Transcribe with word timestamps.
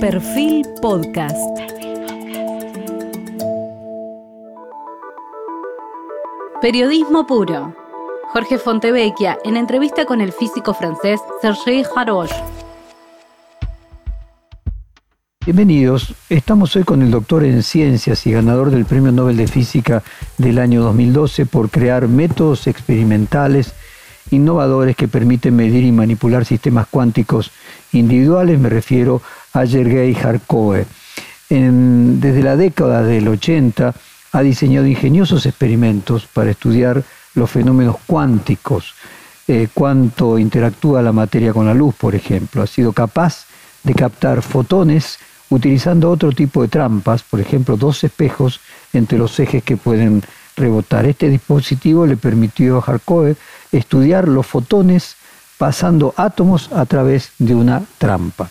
Perfil 0.00 0.64
Podcast. 0.80 1.36
Periodismo 6.62 7.26
puro. 7.26 7.74
Jorge 8.32 8.58
Fontevecchia 8.58 9.38
en 9.44 9.56
entrevista 9.56 10.04
con 10.04 10.20
el 10.20 10.32
físico 10.32 10.72
francés 10.72 11.20
Serge 11.42 11.84
Haroche. 11.96 12.36
Bienvenidos, 15.44 16.14
estamos 16.28 16.76
hoy 16.76 16.84
con 16.84 17.02
el 17.02 17.10
doctor 17.10 17.44
en 17.44 17.64
ciencias 17.64 18.24
y 18.28 18.30
ganador 18.30 18.70
del 18.70 18.84
Premio 18.84 19.10
Nobel 19.10 19.36
de 19.36 19.48
Física 19.48 20.04
del 20.36 20.58
año 20.58 20.80
2012 20.82 21.46
por 21.46 21.70
crear 21.70 22.06
métodos 22.06 22.68
experimentales 22.68 23.74
innovadores 24.30 24.96
que 24.96 25.08
permiten 25.08 25.56
medir 25.56 25.84
y 25.84 25.92
manipular 25.92 26.44
sistemas 26.44 26.86
cuánticos 26.90 27.50
individuales, 27.92 28.58
me 28.58 28.68
refiero 28.68 29.22
a 29.52 29.66
Sergei 29.66 30.14
Harkove. 30.14 30.86
desde 31.48 32.42
la 32.42 32.56
década 32.56 33.02
del 33.02 33.28
80 33.28 33.94
ha 34.32 34.42
diseñado 34.42 34.86
ingeniosos 34.86 35.46
experimentos 35.46 36.26
para 36.26 36.50
estudiar 36.50 37.02
los 37.34 37.50
fenómenos 37.50 37.96
cuánticos, 38.06 38.94
eh, 39.46 39.68
cuánto 39.72 40.38
interactúa 40.38 41.00
la 41.00 41.12
materia 41.12 41.52
con 41.52 41.66
la 41.66 41.74
luz, 41.74 41.94
por 41.94 42.14
ejemplo. 42.14 42.62
Ha 42.62 42.66
sido 42.66 42.92
capaz 42.92 43.46
de 43.82 43.94
captar 43.94 44.42
fotones 44.42 45.18
utilizando 45.50 46.10
otro 46.10 46.32
tipo 46.32 46.62
de 46.62 46.68
trampas, 46.68 47.22
por 47.22 47.40
ejemplo, 47.40 47.76
dos 47.76 48.04
espejos 48.04 48.60
entre 48.92 49.16
los 49.16 49.38
ejes 49.40 49.62
que 49.62 49.76
pueden 49.76 50.22
rebotar. 50.56 51.06
Este 51.06 51.30
dispositivo 51.30 52.06
le 52.06 52.16
permitió 52.16 52.78
a 52.78 52.84
Harkove 52.84 53.36
estudiar 53.72 54.28
los 54.28 54.46
fotones 54.46 55.16
pasando 55.58 56.14
átomos 56.16 56.70
a 56.72 56.86
través 56.86 57.32
de 57.38 57.54
una 57.54 57.82
trampa. 57.98 58.50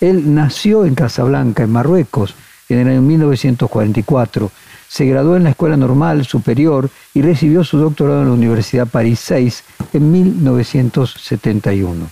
Él 0.00 0.34
nació 0.34 0.86
en 0.86 0.94
Casablanca, 0.94 1.62
en 1.62 1.72
Marruecos, 1.72 2.34
en 2.68 2.78
el 2.78 2.88
año 2.88 3.02
1944. 3.02 4.50
Se 4.88 5.04
graduó 5.04 5.36
en 5.36 5.44
la 5.44 5.50
Escuela 5.50 5.76
Normal 5.76 6.24
Superior 6.24 6.90
y 7.14 7.22
recibió 7.22 7.62
su 7.62 7.78
doctorado 7.78 8.22
en 8.22 8.28
la 8.28 8.34
Universidad 8.34 8.88
París 8.88 9.20
6 9.22 9.64
en 9.92 10.10
1971. 10.10 12.10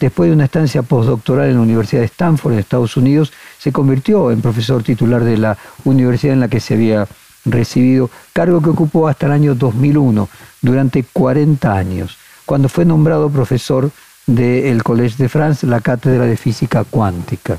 Después 0.00 0.28
de 0.28 0.34
una 0.34 0.46
estancia 0.46 0.82
postdoctoral 0.82 1.50
en 1.50 1.56
la 1.56 1.60
Universidad 1.60 2.00
de 2.00 2.06
Stanford, 2.06 2.54
en 2.54 2.58
Estados 2.58 2.96
Unidos, 2.96 3.32
se 3.58 3.70
convirtió 3.70 4.30
en 4.30 4.40
profesor 4.40 4.82
titular 4.82 5.22
de 5.22 5.36
la 5.36 5.58
universidad 5.84 6.32
en 6.32 6.40
la 6.40 6.48
que 6.48 6.60
se 6.60 6.74
había 6.74 7.06
recibido, 7.44 8.10
cargo 8.32 8.60
que 8.60 8.70
ocupó 8.70 9.08
hasta 9.08 9.26
el 9.26 9.32
año 9.32 9.54
2001, 9.54 10.28
durante 10.62 11.04
40 11.04 11.74
años, 11.74 12.16
cuando 12.46 12.68
fue 12.68 12.84
nombrado 12.84 13.30
profesor 13.30 13.90
del 14.26 14.82
Collège 14.82 15.16
de 15.16 15.28
France, 15.28 15.66
la 15.66 15.80
cátedra 15.80 16.26
de 16.26 16.36
física 16.36 16.84
cuántica. 16.84 17.58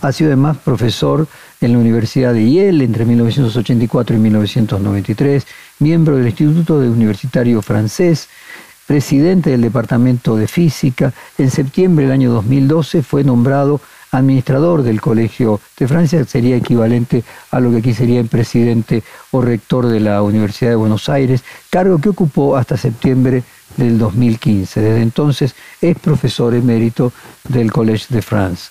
Ha 0.00 0.12
sido 0.12 0.28
además 0.28 0.58
profesor 0.58 1.26
en 1.60 1.72
la 1.72 1.78
Universidad 1.78 2.34
de 2.34 2.50
Yale 2.50 2.84
entre 2.84 3.04
1984 3.04 4.16
y 4.16 4.18
1993, 4.18 5.46
miembro 5.78 6.16
del 6.16 6.26
Instituto 6.26 6.80
de 6.80 6.88
Universitario 6.88 7.62
Francés, 7.62 8.28
presidente 8.86 9.50
del 9.50 9.62
Departamento 9.62 10.36
de 10.36 10.48
Física. 10.48 11.12
En 11.38 11.50
septiembre 11.50 12.04
del 12.04 12.12
año 12.12 12.32
2012 12.32 13.02
fue 13.02 13.24
nombrado 13.24 13.80
administrador 14.12 14.82
del 14.82 15.00
Colegio 15.00 15.60
de 15.78 15.88
Francia, 15.88 16.24
sería 16.24 16.56
equivalente 16.56 17.24
a 17.50 17.60
lo 17.60 17.70
que 17.70 17.78
aquí 17.78 17.94
sería 17.94 18.20
el 18.20 18.28
presidente 18.28 19.02
o 19.30 19.40
rector 19.40 19.86
de 19.86 20.00
la 20.00 20.22
Universidad 20.22 20.70
de 20.70 20.76
Buenos 20.76 21.08
Aires, 21.08 21.42
cargo 21.70 21.98
que 21.98 22.10
ocupó 22.10 22.56
hasta 22.56 22.76
septiembre 22.76 23.42
del 23.76 23.98
2015. 23.98 24.80
Desde 24.80 25.02
entonces 25.02 25.54
es 25.80 25.98
profesor 25.98 26.54
emérito 26.54 27.12
del 27.48 27.72
Collège 27.72 28.06
de 28.14 28.22
France. 28.22 28.70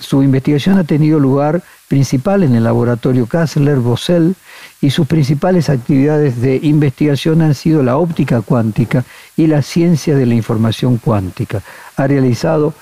Su 0.00 0.22
investigación 0.22 0.78
ha 0.78 0.84
tenido 0.84 1.18
lugar 1.18 1.62
principal 1.86 2.42
en 2.42 2.54
el 2.54 2.64
laboratorio 2.64 3.26
Kassler-Bossel 3.26 4.34
y 4.80 4.90
sus 4.90 5.06
principales 5.06 5.68
actividades 5.68 6.40
de 6.40 6.58
investigación 6.62 7.42
han 7.42 7.54
sido 7.54 7.82
la 7.82 7.98
óptica 7.98 8.40
cuántica 8.40 9.04
y 9.36 9.46
la 9.46 9.60
ciencia 9.60 10.16
de 10.16 10.24
la 10.24 10.34
información 10.34 10.96
cuántica. 10.96 11.62
Ha 11.96 12.06
realizado 12.06 12.72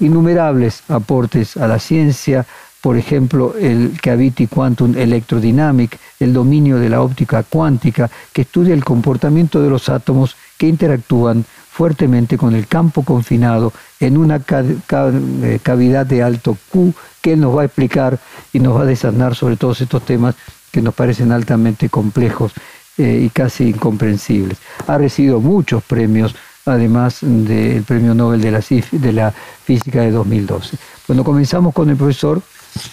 innumerables 0.00 0.82
aportes 0.88 1.56
a 1.56 1.66
la 1.66 1.78
ciencia, 1.78 2.46
por 2.80 2.96
ejemplo, 2.96 3.54
el 3.58 3.98
Cavity 4.00 4.46
Quantum 4.46 4.96
Electrodynamic, 4.96 5.98
el 6.20 6.32
dominio 6.32 6.78
de 6.78 6.88
la 6.88 7.02
óptica 7.02 7.42
cuántica, 7.42 8.10
que 8.32 8.42
estudia 8.42 8.74
el 8.74 8.84
comportamiento 8.84 9.60
de 9.60 9.70
los 9.70 9.88
átomos 9.88 10.36
que 10.56 10.68
interactúan 10.68 11.44
fuertemente 11.70 12.36
con 12.36 12.54
el 12.54 12.66
campo 12.66 13.04
confinado 13.04 13.72
en 14.00 14.16
una 14.16 14.42
eh, 14.48 15.58
cavidad 15.62 16.06
de 16.06 16.22
alto 16.22 16.56
Q, 16.70 16.92
que 17.20 17.34
él 17.34 17.40
nos 17.40 17.56
va 17.56 17.62
a 17.62 17.66
explicar 17.66 18.18
y 18.52 18.58
nos 18.58 18.76
va 18.76 18.82
a 18.82 18.86
desanar 18.86 19.34
sobre 19.34 19.56
todos 19.56 19.80
estos 19.80 20.04
temas 20.04 20.34
que 20.72 20.82
nos 20.82 20.94
parecen 20.94 21.32
altamente 21.32 21.88
complejos 21.88 22.52
eh, 22.96 23.22
y 23.24 23.30
casi 23.30 23.68
incomprensibles. 23.68 24.58
Ha 24.86 24.98
recibido 24.98 25.40
muchos 25.40 25.82
premios 25.84 26.34
además 26.68 27.18
del 27.22 27.82
Premio 27.82 28.14
Nobel 28.14 28.40
de 28.40 28.50
la, 28.50 28.62
de 28.92 29.12
la 29.12 29.32
Física 29.64 30.02
de 30.02 30.10
2012. 30.10 30.76
Cuando 31.06 31.24
comenzamos 31.24 31.74
con 31.74 31.90
el 31.90 31.96
profesor, 31.96 32.42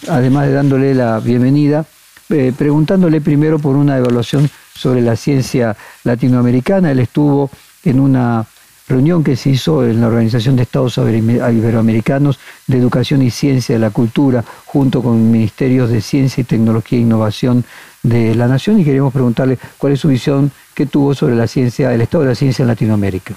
además 0.08 0.48
de 0.48 0.54
dándole 0.54 0.94
la 0.94 1.20
bienvenida, 1.20 1.86
eh, 2.30 2.54
preguntándole 2.58 3.22
primero 3.22 3.60
por 3.60 3.76
una 3.76 3.98
evaluación 3.98 4.50
sobre 4.74 5.02
la 5.02 5.16
ciencia 5.16 5.76
latinoamericana. 6.04 6.92
Él 6.92 7.00
estuvo 7.00 7.52
en 7.84 8.00
una 8.00 8.46
reunión 8.88 9.24
que 9.24 9.36
se 9.36 9.52
hizo 9.52 9.86
en 9.86 10.02
la 10.02 10.08
Organización 10.08 10.56
de 10.56 10.64
Estados 10.64 10.98
Iberoamericanos 10.98 12.40
de 12.68 12.78
Educación 12.78 13.22
y 13.22 13.32
Ciencia 13.32 13.76
de 13.76 13.80
la 13.80 13.90
Cultura, 13.90 14.44
junto 14.66 15.02
con 15.02 15.32
ministerios 15.32 15.90
de 15.90 16.02
Ciencia 16.02 16.42
y 16.42 16.46
Tecnología 16.46 16.98
e 16.98 17.02
Innovación 17.02 17.64
de 18.04 18.36
la 18.36 18.48
Nación, 18.48 18.80
y 18.80 18.84
queremos 18.84 19.14
preguntarle 19.14 19.58
cuál 19.78 19.94
es 19.94 20.00
su 20.00 20.08
visión 20.08 20.52
que 20.74 20.86
tuvo 20.86 21.16
sobre 21.16 21.36
la 21.36 21.48
ciencia, 21.48 21.94
el 21.94 22.02
estado 22.02 22.24
de 22.24 22.30
la 22.30 22.36
ciencia 22.36 22.64
en 22.64 22.68
Latinoamérica. 22.68 23.36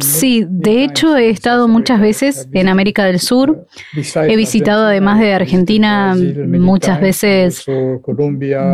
Sí, 0.00 0.46
de 0.48 0.82
hecho 0.82 1.14
he 1.14 1.28
estado 1.28 1.68
muchas 1.68 2.00
veces 2.00 2.48
en 2.54 2.68
América 2.68 3.04
del 3.04 3.20
Sur. 3.20 3.66
He 3.94 4.36
visitado 4.36 4.86
además 4.86 5.20
de 5.20 5.34
Argentina 5.34 6.16
muchas 6.16 7.02
veces 7.02 7.66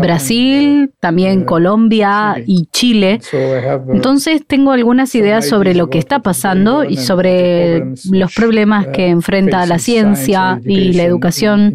Brasil, 0.00 0.92
también 1.00 1.44
Colombia 1.44 2.36
y 2.46 2.66
Chile. 2.66 3.18
Uh, 3.32 3.92
Entonces 3.92 4.46
tengo 4.46 4.70
algunas 4.70 5.16
ideas 5.16 5.48
sobre 5.48 5.74
lo 5.74 5.90
que 5.90 5.98
está 5.98 6.20
pasando 6.20 6.84
y 6.84 6.96
sobre 6.96 7.86
los 8.08 8.32
problemas 8.32 8.86
que 8.86 9.06
uh, 9.06 9.10
enfrenta 9.10 9.66
la 9.66 9.80
ciencia 9.80 10.60
y 10.64 10.92
la 10.92 11.02
educación 11.02 11.74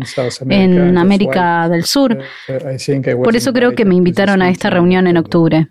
en 0.49 0.97
América 0.97 1.67
del 1.67 1.83
Sur. 1.83 2.19
Uh, 2.47 3.21
Por 3.21 3.35
eso 3.35 3.51
creo 3.51 3.75
que 3.75 3.83
me 3.83 3.95
invitaron 3.95 4.41
a 4.41 4.49
esta 4.49 4.69
reunión 4.69 5.07
en 5.07 5.17
octubre. 5.17 5.67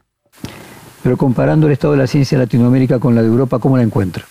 Pero 1.05 1.19
comparando 1.19 1.67
el 1.67 1.75
estado 1.75 1.93
de 1.93 1.99
la 1.99 2.07
ciencia 2.07 2.35
en 2.35 2.41
Latinoamérica 2.41 2.99
con 2.99 3.15
la 3.15 3.21
de 3.21 3.29
Europa, 3.29 3.59
¿cómo 3.59 3.77
la 3.77 3.83
encuentra? 3.83 4.25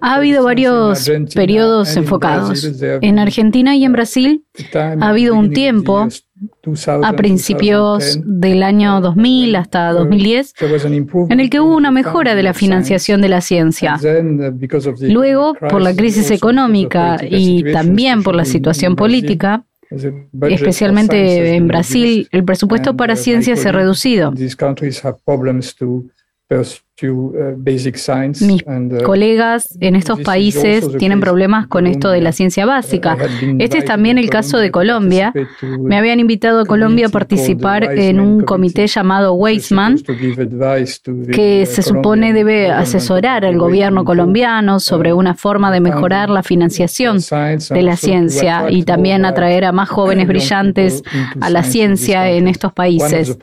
Ha 0.00 0.14
habido 0.14 0.44
varios 0.44 1.10
periodos 1.34 1.96
enfocados. 1.96 2.64
En 3.02 3.18
Argentina 3.18 3.74
y 3.74 3.84
en 3.84 3.92
Brasil 3.92 4.44
ha 4.74 5.08
habido 5.08 5.34
un 5.34 5.52
tiempo 5.52 6.06
a 7.02 7.12
principios 7.14 8.20
del 8.24 8.62
año 8.62 9.00
2000 9.00 9.56
hasta 9.56 9.92
2010 9.92 10.54
en 11.30 11.40
el 11.40 11.50
que 11.50 11.60
hubo 11.60 11.76
una 11.76 11.90
mejora 11.90 12.36
de 12.36 12.44
la 12.44 12.54
financiación 12.54 13.20
de 13.20 13.28
la 13.28 13.40
ciencia. 13.40 13.98
Luego, 15.00 15.54
por 15.54 15.82
la 15.82 15.94
crisis 15.94 16.30
económica 16.30 17.18
y 17.28 17.72
también 17.72 18.22
por 18.22 18.36
la 18.36 18.44
situación 18.44 18.94
política, 18.94 19.64
Especialmente 20.50 21.54
en 21.56 21.68
Brasil, 21.68 22.28
el 22.30 22.44
presupuesto 22.44 22.96
para 22.96 23.16
ciencia 23.16 23.56
se 23.56 23.68
ha 23.68 23.72
reducido. 23.72 24.32
Uh, 26.50 26.62
Mis 28.40 28.62
uh, 28.62 29.02
colegas 29.02 29.76
en 29.80 29.96
estos 29.96 30.20
países 30.20 30.86
tienen 30.98 31.20
problemas 31.20 31.66
con 31.66 31.86
esto 31.86 32.10
de 32.10 32.20
la 32.20 32.32
ciencia 32.32 32.66
básica. 32.66 33.16
Este 33.58 33.78
es 33.78 33.84
también 33.86 34.18
el 34.18 34.28
caso 34.28 34.58
de 34.58 34.70
Colombia. 34.70 35.32
Me 35.80 35.96
habían 35.96 36.20
invitado 36.20 36.60
a 36.60 36.66
Colombia 36.66 37.06
a 37.06 37.08
participar 37.08 37.84
en 37.98 38.20
un 38.20 38.42
comité 38.42 38.86
llamado 38.86 39.32
Weizmann, 39.32 39.96
que 41.32 41.62
uh, 41.62 41.66
se 41.66 41.82
supone 41.82 42.34
debe 42.34 42.70
asesorar 42.70 43.46
al 43.46 43.56
gobierno 43.56 44.04
colombiano 44.04 44.80
sobre 44.80 45.14
una 45.14 45.34
forma 45.34 45.72
de 45.72 45.80
mejorar 45.80 46.28
la 46.28 46.42
financiación 46.42 47.18
de 47.20 47.82
la 47.82 47.96
ciencia 47.96 48.70
y 48.70 48.84
también 48.84 49.24
atraer 49.24 49.64
a 49.64 49.72
más 49.72 49.88
jóvenes 49.88 50.28
brillantes 50.28 51.02
a 51.40 51.48
la 51.48 51.62
ciencia 51.62 52.30
en 52.30 52.48
estos 52.48 52.72
países. 52.74 53.36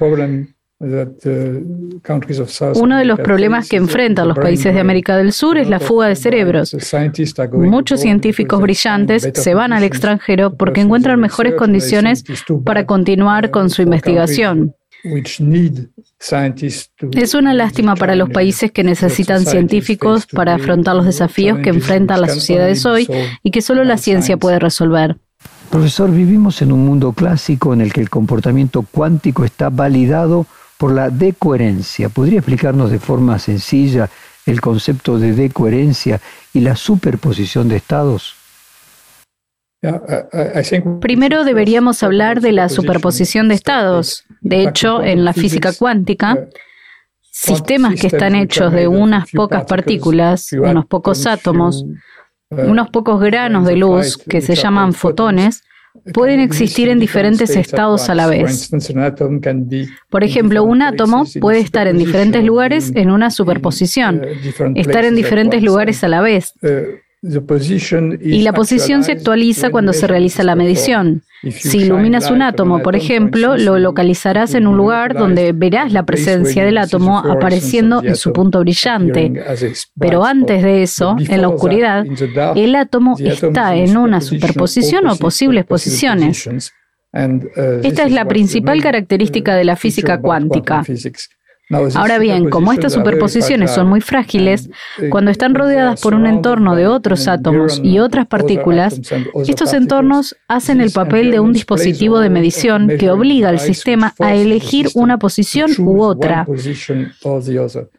Uno 2.75 2.98
de 2.98 3.06
los 3.06 3.19
problemas 3.19 3.69
que 3.69 3.78
enfrentan 3.78 4.28
los 4.28 4.38
países 4.38 4.74
de 4.74 4.80
América 4.80 5.16
del 5.16 5.31
Sur 5.31 5.60
es 5.60 5.69
la 5.69 5.80
fuga 5.80 6.07
de 6.07 6.16
cerebros. 6.16 6.75
Muchos 7.54 8.01
científicos 8.01 8.60
brillantes 8.60 9.30
se 9.31 9.54
van 9.54 9.74
al 9.74 9.83
extranjero 9.83 10.56
porque 10.56 10.81
encuentran 10.81 11.19
mejores 11.19 11.54
condiciones 11.54 12.24
para 12.66 12.88
continuar 12.88 13.51
con 13.51 13.69
su 13.69 13.83
investigación. 13.83 14.74
Es 17.13 17.33
una 17.33 17.54
lástima 17.54 17.95
para 17.95 18.16
los 18.16 18.30
países 18.30 18.72
que 18.72 18.83
necesitan 18.83 19.45
científicos 19.45 20.25
para 20.25 20.56
afrontar 20.56 20.95
los 20.95 21.06
desafíos 21.06 21.60
que 21.60 21.69
enfrentan 21.69 22.22
las 22.22 22.33
sociedades 22.33 22.86
hoy 22.88 23.07
y 23.44 23.51
que 23.51 23.62
solo 23.62 23.83
la 23.83 23.98
ciencia 23.98 24.38
puede 24.38 24.57
resolver. 24.57 25.18
Profesor, 25.69 26.12
vivimos 26.12 26.62
en 26.62 26.72
un 26.72 26.86
mundo 26.86 27.13
clásico 27.13 27.74
en 27.74 27.81
el 27.81 27.94
que 27.94 28.01
el 28.01 28.10
comportamiento 28.10 28.86
cuántico 28.92 29.45
está 29.45 29.69
validado 29.69 30.45
por 30.81 30.94
la 30.94 31.12
decoherencia. 31.12 32.10
¿Podría 32.10 32.39
explicarnos 32.39 32.89
de 32.89 32.98
forma 32.98 33.38
sencilla 33.38 34.10
el 34.48 34.62
concepto 34.62 35.19
de 35.19 35.33
decoherencia 35.33 36.19
y 36.56 36.62
la 36.62 36.75
superposición 36.75 37.69
de 37.69 37.75
estados? 37.75 38.33
Primero 41.00 41.44
deberíamos 41.44 42.01
hablar 42.01 42.42
de 42.42 42.51
la 42.54 42.68
superposición 42.68 43.48
de 43.48 43.54
estados. 43.54 44.24
De 44.42 44.63
hecho, 44.63 45.04
en 45.04 45.24
la 45.24 45.33
física 45.33 45.72
cuántica, 45.72 46.48
sistemas 47.30 48.01
que 48.01 48.07
están 48.07 48.33
hechos 48.33 48.74
de 48.74 48.88
unas 48.88 49.30
pocas 49.30 49.66
partículas, 49.66 50.51
unos 50.51 50.88
pocos 50.88 51.28
átomos, 51.28 51.86
unos 52.50 52.89
pocos 52.89 53.22
granos 53.22 53.68
de 53.68 53.75
luz 53.75 54.18
que 54.18 54.42
se 54.42 54.56
llaman 54.56 54.94
fotones, 54.94 55.62
pueden 56.14 56.40
existir 56.40 56.90
en 56.90 57.00
diferentes 57.00 57.56
estados 57.56 58.10
a 58.10 58.16
la 58.16 58.28
vez. 58.28 58.72
Por 60.10 60.24
ejemplo, 60.24 60.64
un 60.64 60.82
átomo 60.82 61.26
puede 61.40 61.60
estar 61.60 61.88
en 61.88 61.98
diferentes 61.98 62.44
lugares 62.44 62.92
en 62.96 63.12
una 63.12 63.30
superposición, 63.30 64.22
estar 64.76 65.06
en 65.06 65.16
diferentes 65.16 65.64
lugares 65.64 66.04
a 66.04 66.08
la 66.08 66.22
vez. 66.22 66.54
Y 67.23 68.41
la 68.41 68.51
posición 68.51 69.03
se 69.03 69.12
actualiza 69.12 69.69
cuando 69.69 69.94
se 69.94 70.07
realiza 70.07 70.44
la 70.44 70.56
medición. 70.56 71.21
Si 71.50 71.79
iluminas 71.79 72.31
un 72.31 72.41
átomo, 72.41 72.81
por 72.81 72.95
ejemplo, 72.95 73.57
lo 73.57 73.77
localizarás 73.77 74.56
en 74.56 74.65
un 74.65 74.75
lugar 74.75 75.13
donde 75.13 75.53
verás 75.53 75.91
la 75.91 76.03
presencia 76.03 76.65
del 76.65 76.79
átomo 76.79 77.19
apareciendo 77.19 78.03
en 78.03 78.15
su 78.15 78.33
punto 78.33 78.59
brillante. 78.59 79.31
Pero 80.00 80.25
antes 80.25 80.63
de 80.63 80.81
eso, 80.81 81.15
en 81.19 81.41
la 81.41 81.50
oscuridad, 81.50 82.06
el 82.56 82.75
átomo 82.75 83.15
está 83.19 83.75
en 83.75 83.97
una 83.97 84.19
superposición 84.21 85.07
o 85.07 85.15
posibles 85.15 85.65
posiciones. 85.65 86.50
Esta 87.13 88.03
es 88.03 88.12
la 88.12 88.25
principal 88.25 88.81
característica 88.81 89.56
de 89.56 89.65
la 89.65 89.75
física 89.75 90.19
cuántica. 90.19 90.83
Ahora 91.95 92.19
bien, 92.19 92.50
como 92.50 92.73
estas 92.73 92.94
superposiciones 92.94 93.71
son 93.71 93.88
muy 93.88 94.01
frágiles, 94.01 94.69
uh, 95.00 95.09
cuando 95.09 95.31
están 95.31 95.56
rodeadas 95.56 96.01
por 96.01 96.13
un 96.13 96.27
entorno 96.27 96.75
de 96.75 96.88
otros 96.88 97.27
átomos 97.27 97.79
y 97.83 98.00
otras 98.00 98.27
partículas, 98.27 99.00
estos 99.47 99.73
entornos 99.73 100.35
hacen 100.47 100.81
el 100.81 100.91
papel 100.91 101.31
de 101.31 101.39
un 101.39 101.53
dispositivo 101.53 102.19
de 102.19 102.29
medición 102.29 102.89
que 103.00 103.09
obliga 103.09 103.50
al 103.50 103.59
sistema 103.59 104.13
a 104.19 104.35
elegir 104.35 104.89
una 104.95 105.18
posición 105.18 105.71
u 105.79 106.01
otra. 106.01 106.45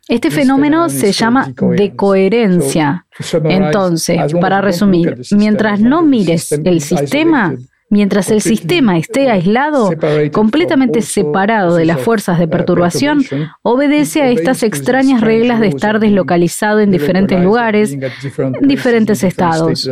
Este 0.09 0.31
fenómeno 0.31 0.89
se 0.89 1.13
llama 1.13 1.53
decoherencia. 1.77 3.07
Entonces, 3.45 4.33
para 4.41 4.61
resumir, 4.61 5.19
mientras 5.33 5.81
no 5.81 6.03
mires 6.03 6.53
el 6.53 6.81
sistema, 6.81 7.55
Mientras 7.93 8.31
el 8.31 8.41
sistema 8.41 8.97
esté 8.97 9.31
aislado, 9.31 9.91
completamente 10.33 11.03
separado 11.03 11.77
de 11.77 11.85
las 11.85 12.01
fuerzas 12.01 12.39
de 12.39 12.49
perturbación, 12.49 13.23
obedece 13.61 14.23
a 14.23 14.31
estas 14.31 14.63
extrañas 14.63 15.21
reglas 15.21 15.61
de 15.61 15.67
estar 15.67 16.01
deslocalizado 16.01 16.81
en 16.81 16.91
diferentes 16.91 17.39
lugares, 17.39 17.93
en 17.93 18.67
diferentes 18.67 19.23
estados. 19.23 19.91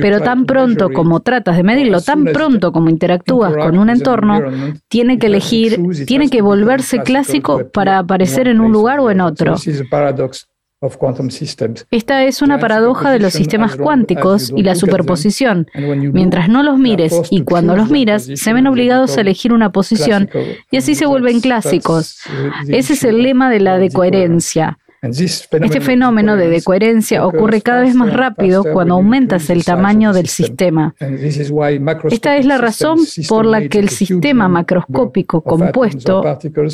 Pero 0.00 0.20
tan 0.20 0.46
pronto 0.46 0.90
como 0.92 1.18
tratas 1.18 1.56
de 1.56 1.64
medirlo, 1.64 2.00
tan 2.00 2.26
pronto 2.26 2.70
como 2.70 2.88
interactúas 2.88 3.56
con 3.56 3.76
un 3.76 3.90
entorno, 3.90 4.40
tiene 4.86 5.18
que 5.18 5.26
elegir, 5.26 5.82
tiene 6.06 6.30
que 6.30 6.40
volverse 6.40 7.02
clásico 7.02 7.68
para 7.72 7.98
aparecer 7.98 8.46
en 8.46 8.60
un 8.60 8.70
lugar 8.70 9.00
o 9.00 9.10
en 9.10 9.22
otro. 9.22 9.56
Esta 11.90 12.24
es 12.24 12.40
una 12.40 12.60
paradoja 12.60 13.10
de 13.10 13.18
los 13.18 13.32
sistemas 13.32 13.74
cuánticos 13.74 14.52
y 14.54 14.62
la 14.62 14.76
superposición. 14.76 15.66
Mientras 15.74 16.48
no 16.48 16.62
los 16.62 16.78
mires 16.78 17.20
y 17.30 17.42
cuando 17.42 17.74
los 17.74 17.90
miras, 17.90 18.28
se 18.32 18.52
ven 18.52 18.68
obligados 18.68 19.16
a 19.16 19.22
elegir 19.22 19.52
una 19.52 19.72
posición 19.72 20.30
y 20.70 20.76
así 20.76 20.94
se 20.94 21.06
vuelven 21.06 21.40
clásicos. 21.40 22.20
Ese 22.68 22.92
es 22.92 23.02
el 23.02 23.22
lema 23.22 23.50
de 23.50 23.60
la 23.60 23.78
decoherencia. 23.78 24.78
Este 25.00 25.80
fenómeno 25.80 26.36
de 26.36 26.48
decoherencia 26.48 27.24
ocurre 27.24 27.60
cada 27.60 27.82
vez 27.82 27.94
más 27.94 28.12
rápido 28.12 28.64
cuando 28.72 28.94
aumentas 28.94 29.48
el 29.48 29.64
tamaño 29.64 30.12
del 30.12 30.26
sistema. 30.26 30.94
Esta 32.10 32.36
es 32.36 32.46
la 32.46 32.58
razón 32.58 32.98
por 33.28 33.46
la 33.46 33.68
que 33.68 33.78
el 33.78 33.90
sistema 33.90 34.48
macroscópico 34.48 35.42
compuesto 35.42 36.24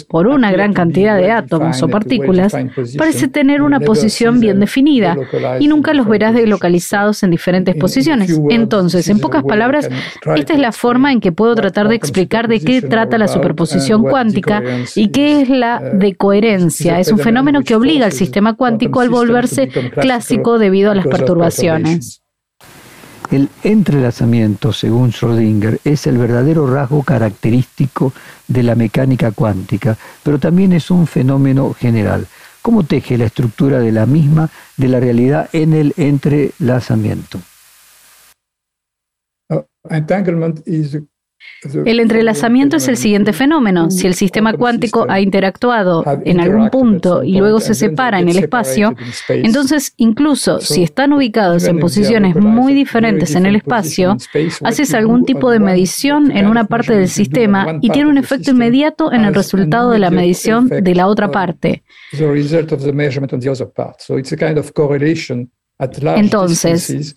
por 0.08 0.26
una 0.26 0.50
gran 0.52 0.72
cantidad 0.72 1.16
de 1.16 1.30
átomos 1.30 1.82
o 1.82 1.88
partículas 1.88 2.56
parece 2.96 3.28
tener 3.28 3.60
una 3.60 3.80
posición 3.80 4.40
bien 4.40 4.58
definida 4.58 5.16
y 5.60 5.68
nunca 5.68 5.92
los 5.92 6.08
verás 6.08 6.34
delocalizados 6.34 7.22
en 7.22 7.30
diferentes 7.30 7.76
posiciones. 7.76 8.40
Entonces, 8.48 9.08
en 9.08 9.18
pocas 9.18 9.44
palabras, 9.44 9.90
esta 10.36 10.54
es 10.54 10.58
la 10.58 10.72
forma 10.72 11.12
en 11.12 11.20
que 11.20 11.32
puedo 11.32 11.54
tratar 11.54 11.88
de 11.88 11.94
explicar 11.94 12.48
de 12.48 12.60
qué 12.60 12.80
trata 12.80 13.18
la 13.18 13.28
superposición 13.28 14.02
cuántica 14.02 14.62
y 14.94 15.08
qué 15.08 15.42
es 15.42 15.48
la 15.48 15.82
uh, 15.82 15.98
decoherencia. 15.98 16.98
Es 17.00 17.12
un 17.12 17.18
fenómeno 17.18 17.62
que 17.62 17.74
obliga 17.74 18.06
al 18.06 18.13
sistema 18.14 18.54
cuántico 18.54 19.00
al 19.00 19.10
volverse 19.10 19.68
clásico 19.68 20.58
debido 20.58 20.90
a 20.90 20.94
las 20.94 21.06
perturbaciones. 21.06 22.22
El 23.30 23.48
entrelazamiento, 23.62 24.72
según 24.72 25.10
Schrödinger, 25.10 25.80
es 25.84 26.06
el 26.06 26.18
verdadero 26.18 26.66
rasgo 26.66 27.02
característico 27.02 28.12
de 28.46 28.62
la 28.62 28.74
mecánica 28.74 29.32
cuántica, 29.32 29.96
pero 30.22 30.38
también 30.38 30.72
es 30.72 30.90
un 30.90 31.06
fenómeno 31.06 31.72
general. 31.72 32.26
¿Cómo 32.62 32.84
teje 32.84 33.18
la 33.18 33.24
estructura 33.24 33.78
de 33.80 33.92
la 33.92 34.06
misma 34.06 34.50
de 34.76 34.88
la 34.88 35.00
realidad 35.00 35.48
en 35.52 35.72
el 35.72 35.94
entrelazamiento? 35.96 37.40
Uh, 39.50 39.62
entanglement 39.90 40.66
is 40.66 40.98
el 41.84 42.00
entrelazamiento 42.00 42.76
es 42.76 42.88
el 42.88 42.96
siguiente 42.96 43.32
fenómeno. 43.32 43.90
Si 43.90 44.06
el 44.06 44.14
sistema 44.14 44.52
cuántico 44.52 45.06
ha 45.08 45.20
interactuado 45.20 46.04
en 46.24 46.40
algún 46.40 46.70
punto 46.70 47.22
y 47.22 47.38
luego 47.38 47.60
se 47.60 47.74
separa 47.74 48.20
en 48.20 48.28
el 48.28 48.38
espacio, 48.38 48.94
entonces 49.28 49.94
incluso 49.96 50.60
si 50.60 50.82
están 50.82 51.12
ubicados 51.12 51.64
en 51.64 51.78
posiciones 51.78 52.36
muy 52.36 52.74
diferentes 52.74 53.34
en 53.34 53.46
el 53.46 53.56
espacio, 53.56 54.16
haces 54.62 54.94
algún 54.94 55.24
tipo 55.24 55.50
de 55.50 55.60
medición 55.60 56.30
en 56.30 56.46
una 56.46 56.64
parte 56.66 56.94
del 56.94 57.08
sistema 57.08 57.78
y 57.80 57.90
tiene 57.90 58.10
un 58.10 58.18
efecto 58.18 58.50
inmediato 58.50 59.12
en 59.12 59.24
el 59.24 59.34
resultado 59.34 59.90
de 59.90 59.98
la 59.98 60.10
medición 60.10 60.68
de 60.68 60.94
la 60.94 61.06
otra 61.06 61.30
parte. 61.30 61.82
Entonces, 66.16 67.16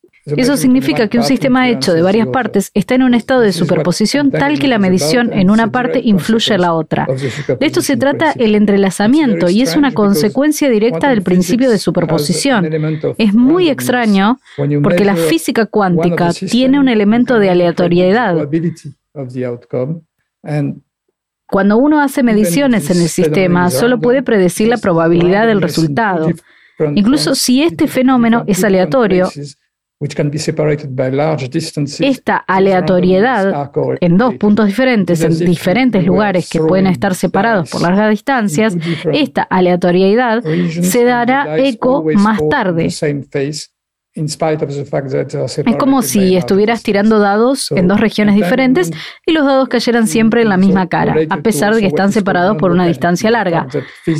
Eso 0.25 0.55
significa 0.55 1.07
que 1.07 1.17
un 1.17 1.23
sistema 1.23 1.69
hecho 1.69 1.93
de 1.93 2.03
varias 2.03 2.27
partes 2.27 2.69
está 2.75 2.93
en 2.93 3.01
un 3.01 3.15
estado 3.15 3.41
de 3.41 3.51
superposición 3.51 4.29
tal 4.29 4.59
que 4.59 4.67
la 4.67 4.77
medición 4.77 5.33
en 5.33 5.49
una 5.49 5.71
parte 5.71 5.99
influye 6.03 6.53
en 6.53 6.61
la 6.61 6.73
otra. 6.73 7.07
De 7.07 7.65
esto 7.65 7.81
se 7.81 7.97
trata 7.97 8.31
el 8.33 8.53
entrelazamiento 8.53 9.49
y 9.49 9.61
es 9.63 9.75
una 9.75 9.93
consecuencia 9.93 10.69
directa 10.69 11.09
del 11.09 11.23
principio 11.23 11.71
de 11.71 11.79
superposición. 11.79 12.69
Es 13.17 13.33
muy 13.33 13.69
extraño 13.69 14.39
porque 14.83 15.05
la 15.05 15.15
física 15.15 15.65
cuántica 15.65 16.31
tiene 16.33 16.79
un 16.79 16.87
elemento 16.87 17.39
de 17.39 17.49
aleatoriedad. 17.49 18.47
Cuando 21.47 21.77
uno 21.77 21.99
hace 21.99 22.23
mediciones 22.23 22.89
en 22.91 23.01
el 23.01 23.09
sistema, 23.09 23.71
solo 23.71 23.99
puede 23.99 24.21
predecir 24.21 24.67
la 24.67 24.77
probabilidad 24.77 25.47
del 25.47 25.61
resultado. 25.61 26.29
Incluso 26.95 27.35
si 27.35 27.63
este 27.63 27.87
fenómeno 27.87 28.43
es 28.47 28.63
aleatorio, 28.63 29.29
esta 31.99 32.37
aleatoriedad 32.37 33.71
en 34.01 34.17
dos 34.17 34.33
puntos 34.35 34.65
diferentes, 34.67 35.21
en 35.21 35.37
diferentes 35.45 36.03
lugares 36.05 36.49
que 36.49 36.59
pueden 36.59 36.87
estar 36.87 37.13
separados 37.13 37.69
por 37.69 37.81
largas 37.81 38.09
distancias, 38.09 38.75
esta 39.13 39.43
aleatoriedad 39.43 40.43
se 40.81 41.03
dará 41.03 41.57
eco 41.59 42.03
más 42.15 42.39
tarde. 42.49 42.89
Es 44.13 45.75
como 45.77 46.01
si 46.01 46.35
estuvieras 46.35 46.83
tirando 46.83 47.19
dados 47.19 47.71
en 47.71 47.87
dos 47.87 48.01
regiones 48.01 48.35
diferentes 48.35 48.91
y 49.25 49.31
los 49.31 49.45
dados 49.45 49.69
cayeran 49.69 50.05
siempre 50.05 50.41
en 50.41 50.49
la 50.49 50.57
misma 50.57 50.89
cara, 50.89 51.15
a 51.29 51.37
pesar 51.37 51.73
de 51.73 51.79
que 51.79 51.87
están 51.87 52.11
separados 52.11 52.57
por 52.57 52.71
una 52.71 52.85
distancia 52.85 53.31
larga. 53.31 53.67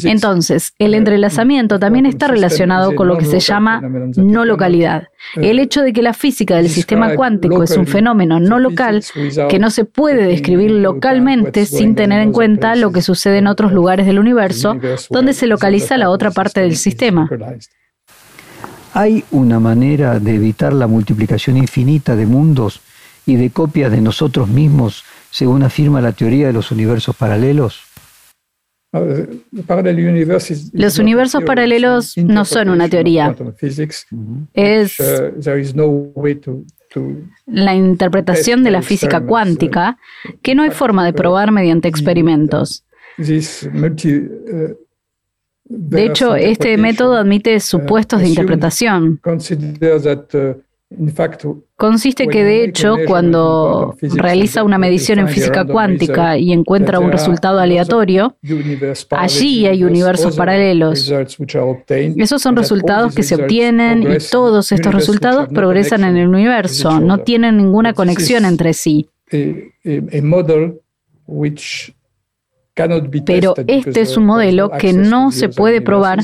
Entonces, 0.06 0.74
el 0.80 0.94
entrelazamiento 0.94 1.78
también 1.78 2.06
está 2.06 2.28
relacionado 2.28 2.96
con 2.96 3.10
lo 3.10 3.18
que 3.18 3.26
se 3.26 3.42
llama 3.42 3.82
no 4.16 4.46
localidad. 4.46 5.10
El 5.36 5.60
hecho 5.60 5.82
de 5.82 5.92
que 5.92 6.02
la 6.02 6.14
física 6.14 6.56
del 6.56 6.70
sistema 6.70 7.14
cuántico 7.14 7.62
es 7.62 7.76
un 7.76 7.86
fenómeno 7.86 8.40
no 8.40 8.60
local 8.60 9.04
que 9.50 9.60
no 9.60 9.70
se 9.72 9.84
puede 9.84 10.24
describir 10.26 10.72
localmente 10.72 11.66
sin 11.66 11.96
tener 11.96 12.22
en 12.22 12.32
cuenta 12.32 12.76
lo 12.76 12.94
que 12.94 13.02
sucede 13.02 13.40
en 13.40 13.48
otros 13.48 13.74
lugares 13.74 14.06
del 14.06 14.20
universo 14.20 14.78
donde 15.10 15.34
se 15.34 15.48
localiza 15.48 15.98
la 15.98 16.10
otra 16.10 16.32
parte 16.32 16.62
del 16.62 16.78
sistema. 16.78 17.30
¿Hay 18.94 19.24
una 19.32 19.60
manera 19.60 20.20
de 20.20 20.36
evitar 20.36 20.74
la 20.74 20.86
multiplicación 20.86 21.56
infinita 21.56 22.16
de 22.16 22.26
mundos 22.26 22.82
y 23.26 23.38
de 23.38 23.50
copias 23.50 23.90
de 23.92 24.02
nosotros 24.02 24.50
mismos, 24.50 25.04
según 25.30 25.64
afirma 25.64 26.02
la 26.02 26.12
teoría 26.12 26.48
de 26.48 26.54
los 26.54 26.72
universos 26.72 27.16
paralelos? 27.16 27.80
Los 30.74 31.00
universos 31.00 31.44
paralelos 31.46 32.18
no 32.18 32.44
son 32.44 32.70
una 32.70 32.90
teoría. 32.90 33.34
Es 34.54 34.98
la 37.46 37.74
interpretación 37.74 38.64
de 38.64 38.72
la 38.72 38.82
física 38.82 39.22
cuántica 39.22 39.98
que 40.42 40.56
no 40.56 40.64
hay 40.64 40.72
forma 40.72 41.06
de 41.06 41.14
probar 41.14 41.54
mediante 41.54 41.88
experimentos. 41.88 42.84
De 45.74 46.06
hecho, 46.06 46.36
este 46.36 46.76
método 46.78 47.16
admite 47.16 47.60
supuestos 47.60 48.22
de 48.22 48.28
interpretación. 48.28 49.22
Consiste 51.78 52.28
que, 52.28 52.44
de 52.44 52.66
hecho, 52.66 52.96
cuando 53.08 53.96
realiza 54.02 54.64
una 54.64 54.78
medición 54.78 55.20
en 55.20 55.30
física 55.30 55.66
cuántica 55.66 56.38
y 56.38 56.52
encuentra 56.52 57.00
un 57.00 57.12
resultado 57.12 57.60
aleatorio, 57.60 58.36
allí 59.12 59.66
hay 59.66 59.84
universos 59.86 60.36
paralelos. 60.36 61.12
Esos 62.18 62.42
son 62.42 62.58
resultados 62.58 63.16
que 63.16 63.24
se 63.24 63.36
obtienen 63.36 64.04
y 64.04 64.18
todos 64.30 64.72
estos 64.74 64.94
resultados 64.94 65.48
progresan 65.48 66.04
en 66.04 66.18
el 66.18 66.28
universo, 66.28 67.00
no 67.00 67.20
tienen 67.20 67.58
ninguna 67.58 67.94
conexión 67.94 68.44
entre 68.44 68.74
sí. 68.74 69.10
Pero 73.26 73.54
este 73.68 74.02
es 74.02 74.18
un 74.18 74.26
modelo 74.26 74.70
que 74.70 74.94
no 74.94 75.32
se 75.32 75.50
puede 75.50 75.82
probar 75.82 76.20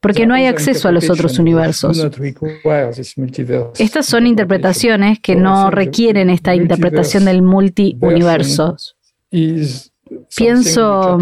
porque 0.00 0.26
no 0.26 0.34
hay 0.34 0.46
acceso 0.46 0.88
a 0.88 0.92
los 0.92 1.10
otros 1.10 1.38
universos. 1.38 2.02
Estas 3.78 4.06
son 4.06 4.26
interpretaciones 4.26 5.20
que 5.20 5.36
no 5.36 5.70
requieren 5.70 6.30
esta 6.30 6.54
interpretación 6.54 7.24
del 7.26 7.42
multiuniverso. 7.42 8.76
Pienso 10.36 11.18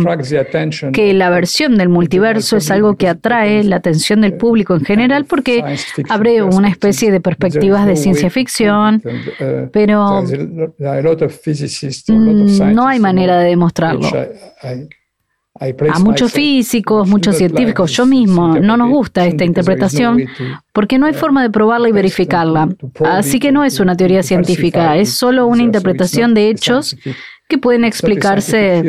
que 0.92 1.12
la 1.12 1.30
versión 1.30 1.76
del 1.76 1.88
multiverso 1.88 2.56
es 2.56 2.70
algo 2.70 2.96
que 2.96 3.08
atrae 3.08 3.62
la 3.64 3.76
atención 3.76 4.20
del 4.20 4.34
público 4.34 4.74
en 4.74 4.84
general 4.84 5.24
porque 5.24 5.64
abre 6.08 6.42
una 6.42 6.68
especie 6.68 7.10
de 7.10 7.20
perspectivas 7.20 7.86
de 7.86 7.96
ciencia 7.96 8.30
ficción, 8.30 9.02
pero 9.72 10.24
no 12.72 12.88
hay 12.88 13.00
manera 13.00 13.38
de 13.38 13.48
demostrarlo. 13.48 14.08
A 15.60 15.98
muchos 15.98 16.32
físicos, 16.32 17.08
muchos 17.08 17.36
científicos, 17.36 17.90
yo 17.92 18.06
mismo, 18.06 18.58
no 18.58 18.76
nos 18.76 18.88
gusta 18.90 19.26
esta 19.26 19.44
interpretación 19.44 20.24
porque 20.72 20.98
no 20.98 21.06
hay 21.06 21.14
forma 21.14 21.42
de 21.42 21.50
probarla 21.50 21.88
y 21.88 21.92
verificarla. 21.92 22.68
Así 23.04 23.40
que 23.40 23.50
no 23.50 23.64
es 23.64 23.80
una 23.80 23.96
teoría 23.96 24.22
científica, 24.22 24.96
es 24.96 25.10
solo 25.10 25.46
una 25.46 25.62
interpretación 25.62 26.32
de 26.32 26.50
hechos 26.50 26.96
que 27.48 27.58
pueden 27.58 27.84
explicarse 27.84 28.82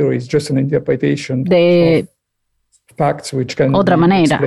de 1.34 2.08
otra 3.74 3.98
manera. 3.98 4.42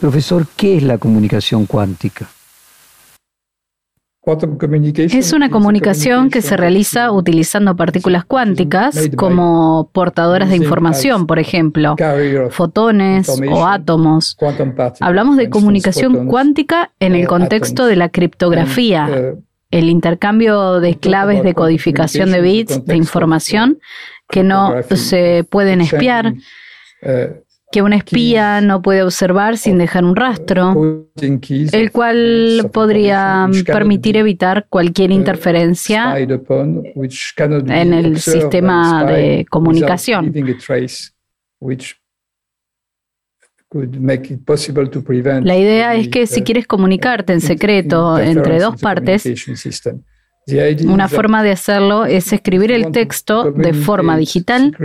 Profesor, 0.00 0.46
¿qué 0.56 0.76
es 0.78 0.82
la 0.82 0.96
comunicación 0.96 1.66
cuántica? 1.66 2.28
Es 4.96 5.32
una 5.32 5.50
comunicación 5.50 6.30
que 6.30 6.42
se 6.42 6.56
realiza 6.56 7.10
utilizando 7.10 7.74
partículas 7.74 8.24
cuánticas 8.24 9.08
como 9.16 9.88
portadoras 9.92 10.50
de 10.50 10.56
información, 10.56 11.26
por 11.26 11.38
ejemplo, 11.38 11.96
fotones 12.50 13.28
o 13.50 13.66
átomos. 13.66 14.36
Hablamos 15.00 15.36
de 15.36 15.48
comunicación 15.48 16.26
cuántica 16.26 16.92
en 17.00 17.14
el 17.14 17.26
contexto 17.26 17.86
de 17.86 17.96
la 17.96 18.10
criptografía, 18.10 19.08
uh, 19.08 19.42
el 19.70 19.88
intercambio 19.88 20.80
de 20.80 20.96
claves 20.96 21.42
de 21.42 21.54
codificación 21.54 22.32
de 22.32 22.40
bits 22.40 22.84
de 22.84 22.96
información 22.96 23.78
que 24.28 24.42
no 24.42 24.74
se 24.94 25.44
pueden 25.48 25.80
espiar, 25.80 26.34
que 27.72 27.82
un 27.82 27.92
espía 27.92 28.60
no 28.60 28.82
puede 28.82 29.02
observar 29.02 29.56
sin 29.56 29.78
dejar 29.78 30.04
un 30.04 30.16
rastro, 30.16 31.06
el 31.20 31.92
cual 31.92 32.70
podría 32.72 33.48
permitir 33.66 34.16
evitar 34.16 34.66
cualquier 34.68 35.12
interferencia 35.12 36.18
en 36.18 37.94
el 37.94 38.18
sistema 38.18 39.04
de 39.04 39.46
comunicación. 39.48 40.32
La 43.72 45.56
idea 45.56 45.94
es 45.94 46.08
que 46.08 46.26
si 46.26 46.42
quieres 46.42 46.66
comunicarte 46.66 47.32
en 47.32 47.40
secreto 47.40 48.18
entre 48.18 48.58
dos 48.58 48.80
partes, 48.80 49.24
una 50.84 51.08
forma 51.08 51.42
de 51.42 51.52
hacerlo 51.52 52.04
es 52.04 52.32
escribir 52.32 52.72
el 52.72 52.90
texto 52.90 53.52
de 53.52 53.72
forma 53.72 54.16
digital 54.16 54.76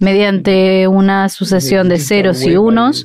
mediante 0.00 0.88
una 0.88 1.28
sucesión 1.28 1.88
de 1.88 1.98
ceros 1.98 2.42
y 2.44 2.56
unos 2.56 3.04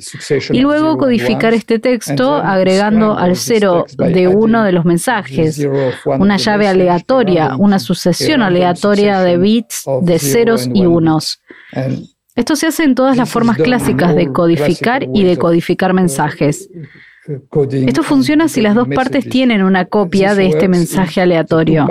y 0.50 0.60
luego 0.60 0.96
codificar 0.96 1.52
este 1.52 1.78
texto 1.78 2.34
agregando 2.34 3.16
al 3.16 3.36
cero 3.36 3.84
de 3.98 4.28
uno 4.28 4.64
de 4.64 4.72
los 4.72 4.84
mensajes 4.84 5.66
una 6.06 6.36
llave 6.36 6.68
aleatoria, 6.68 7.56
una 7.58 7.78
sucesión 7.78 8.42
aleatoria 8.42 9.20
de 9.20 9.36
bits 9.36 9.84
de 10.02 10.18
ceros 10.18 10.68
y 10.72 10.86
unos. 10.86 11.42
Esto 12.34 12.56
se 12.56 12.66
hace 12.66 12.84
en 12.84 12.94
todas 12.94 13.16
las 13.16 13.30
formas 13.30 13.56
clásicas 13.56 14.14
de 14.14 14.30
codificar 14.32 15.06
y 15.14 15.24
decodificar 15.24 15.94
mensajes. 15.94 16.68
Esto 17.72 18.02
funciona 18.02 18.48
si 18.48 18.60
las 18.60 18.74
dos 18.74 18.88
partes 18.88 19.28
tienen 19.28 19.62
una 19.62 19.86
copia 19.86 20.34
de 20.34 20.48
este 20.48 20.68
mensaje 20.68 21.20
aleatorio. 21.20 21.86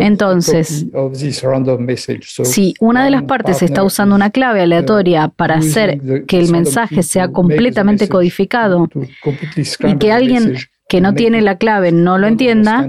Entonces, 0.00 0.86
si 2.44 2.74
una 2.80 3.04
de 3.04 3.10
las 3.10 3.22
partes 3.24 3.62
está 3.62 3.82
usando 3.82 4.14
una 4.14 4.30
clave 4.30 4.62
aleatoria 4.62 5.28
para 5.28 5.56
hacer 5.56 6.00
que 6.26 6.38
el 6.38 6.50
mensaje 6.50 7.02
sea 7.02 7.28
completamente 7.28 8.08
codificado 8.08 8.88
y 9.84 9.96
que 9.98 10.12
alguien 10.12 10.56
que 10.88 11.00
no 11.00 11.14
tiene 11.14 11.40
la 11.40 11.58
clave 11.58 11.90
no 11.90 12.16
lo 12.16 12.28
entienda, 12.28 12.88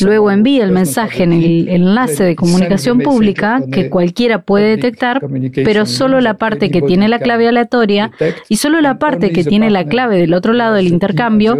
luego 0.00 0.30
envía 0.30 0.62
el 0.62 0.70
mensaje 0.70 1.24
en 1.24 1.32
el 1.32 1.68
enlace 1.68 2.22
de 2.22 2.36
comunicación 2.36 3.00
pública 3.00 3.62
que 3.72 3.90
cualquiera 3.90 4.42
puede 4.42 4.76
detectar, 4.76 5.20
pero 5.64 5.84
solo 5.86 6.20
la 6.20 6.34
parte 6.34 6.70
que 6.70 6.82
tiene 6.82 7.08
la 7.08 7.18
clave 7.18 7.48
aleatoria 7.48 8.12
y 8.48 8.56
solo 8.56 8.80
la 8.80 8.98
parte 8.98 9.32
que 9.32 9.42
tiene 9.42 9.70
la 9.70 9.84
clave 9.86 10.18
del 10.18 10.34
otro 10.34 10.52
lado 10.52 10.74
del 10.74 10.86
intercambio 10.86 11.58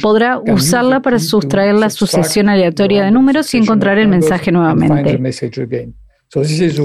podrá 0.00 0.38
usarla 0.38 1.02
para 1.02 1.18
sustraer 1.18 1.74
la 1.74 1.90
sucesión 1.90 2.48
aleatoria 2.48 3.04
de 3.04 3.10
números 3.10 3.52
y 3.52 3.58
encontrar 3.58 3.98
el 3.98 4.08
mensaje 4.08 4.52
nuevamente. 4.52 5.20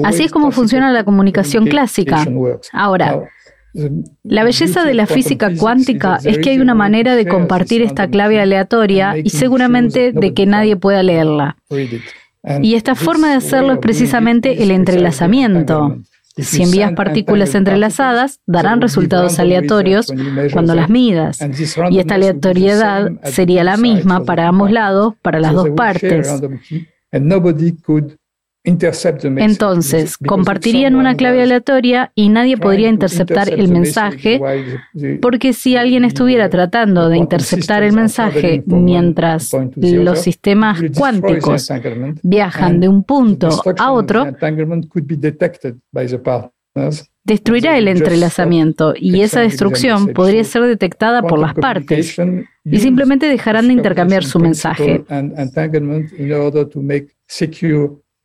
Así 0.04 0.24
es 0.24 0.32
como 0.32 0.51
funciona 0.51 0.92
la 0.92 1.04
comunicación 1.04 1.68
clásica. 1.68 2.25
Ahora, 2.74 3.24
la 4.24 4.44
belleza 4.44 4.84
de 4.84 4.94
la 4.94 5.08
física 5.08 5.51
cuántica 5.56 6.20
es 6.24 6.40
que 6.40 6.51
hay 6.51 6.60
una 6.60 6.75
manera 6.75 7.16
de 7.16 7.25
compartir 7.25 7.82
esta 7.82 8.08
clave 8.08 8.40
aleatoria 8.42 9.18
y 9.18 9.30
seguramente 9.30 10.12
de 10.12 10.34
que 10.34 10.46
nadie 10.46 10.75
pueda 10.75 11.04
leerla. 11.04 11.58
Y 12.62 12.75
esta 12.75 12.96
forma 12.96 13.30
de 13.30 13.36
hacerlo 13.36 13.74
es 13.74 13.80
precisamente 13.80 14.63
el 14.63 14.72
entrelazamiento. 14.72 16.00
Si 16.38 16.63
envías 16.63 16.94
partículas 16.94 17.56
entrelazadas, 17.56 18.40
darán 18.48 18.82
resultados 18.82 19.38
aleatorios 19.40 20.12
cuando 20.54 20.75
las 20.75 20.90
midas. 20.90 21.40
Y 21.90 22.00
esta 22.00 22.16
aleatoriedad 22.16 23.12
sería 23.24 23.63
la 23.63 23.78
misma 23.78 24.24
para 24.24 24.48
ambos 24.48 24.72
lados, 24.72 25.13
para 25.22 25.40
las 25.40 25.54
dos 25.54 25.70
partes. 25.72 26.42
Entonces, 28.63 30.18
compartirían 30.18 30.96
una 30.96 31.15
clave 31.15 31.41
aleatoria 31.41 32.12
y 32.13 32.30
nadie 32.30 32.58
podría 32.58 32.89
interceptar 32.89 33.50
el 33.50 33.70
mensaje, 33.70 34.39
porque 35.20 35.53
si 35.53 35.77
alguien 35.77 36.06
estuviera 36.06 36.48
tratando 36.50 37.10
de 37.10 37.18
interceptar 37.18 37.82
el 37.82 37.94
mensaje 37.94 38.63
mientras 38.68 39.51
los 39.75 40.20
sistemas 40.20 40.80
cuánticos 40.96 41.72
viajan 42.22 42.80
de 42.80 42.88
un 42.88 43.03
punto 43.03 43.50
a 43.77 43.91
otro, 43.91 44.27
destruirá 47.24 47.77
el 47.77 47.88
entrelazamiento 47.88 48.94
y 48.96 49.22
esa 49.22 49.41
destrucción 49.41 50.10
podría 50.10 50.44
ser 50.44 50.63
detectada 50.63 51.24
por 51.24 51.39
las 51.39 51.56
partes 51.56 52.15
y 52.63 52.80
simplemente 52.80 53.25
dejarán 53.25 53.68
de 53.68 53.74
intercambiar 53.74 54.24
su 54.24 54.39
mensaje. 54.39 55.03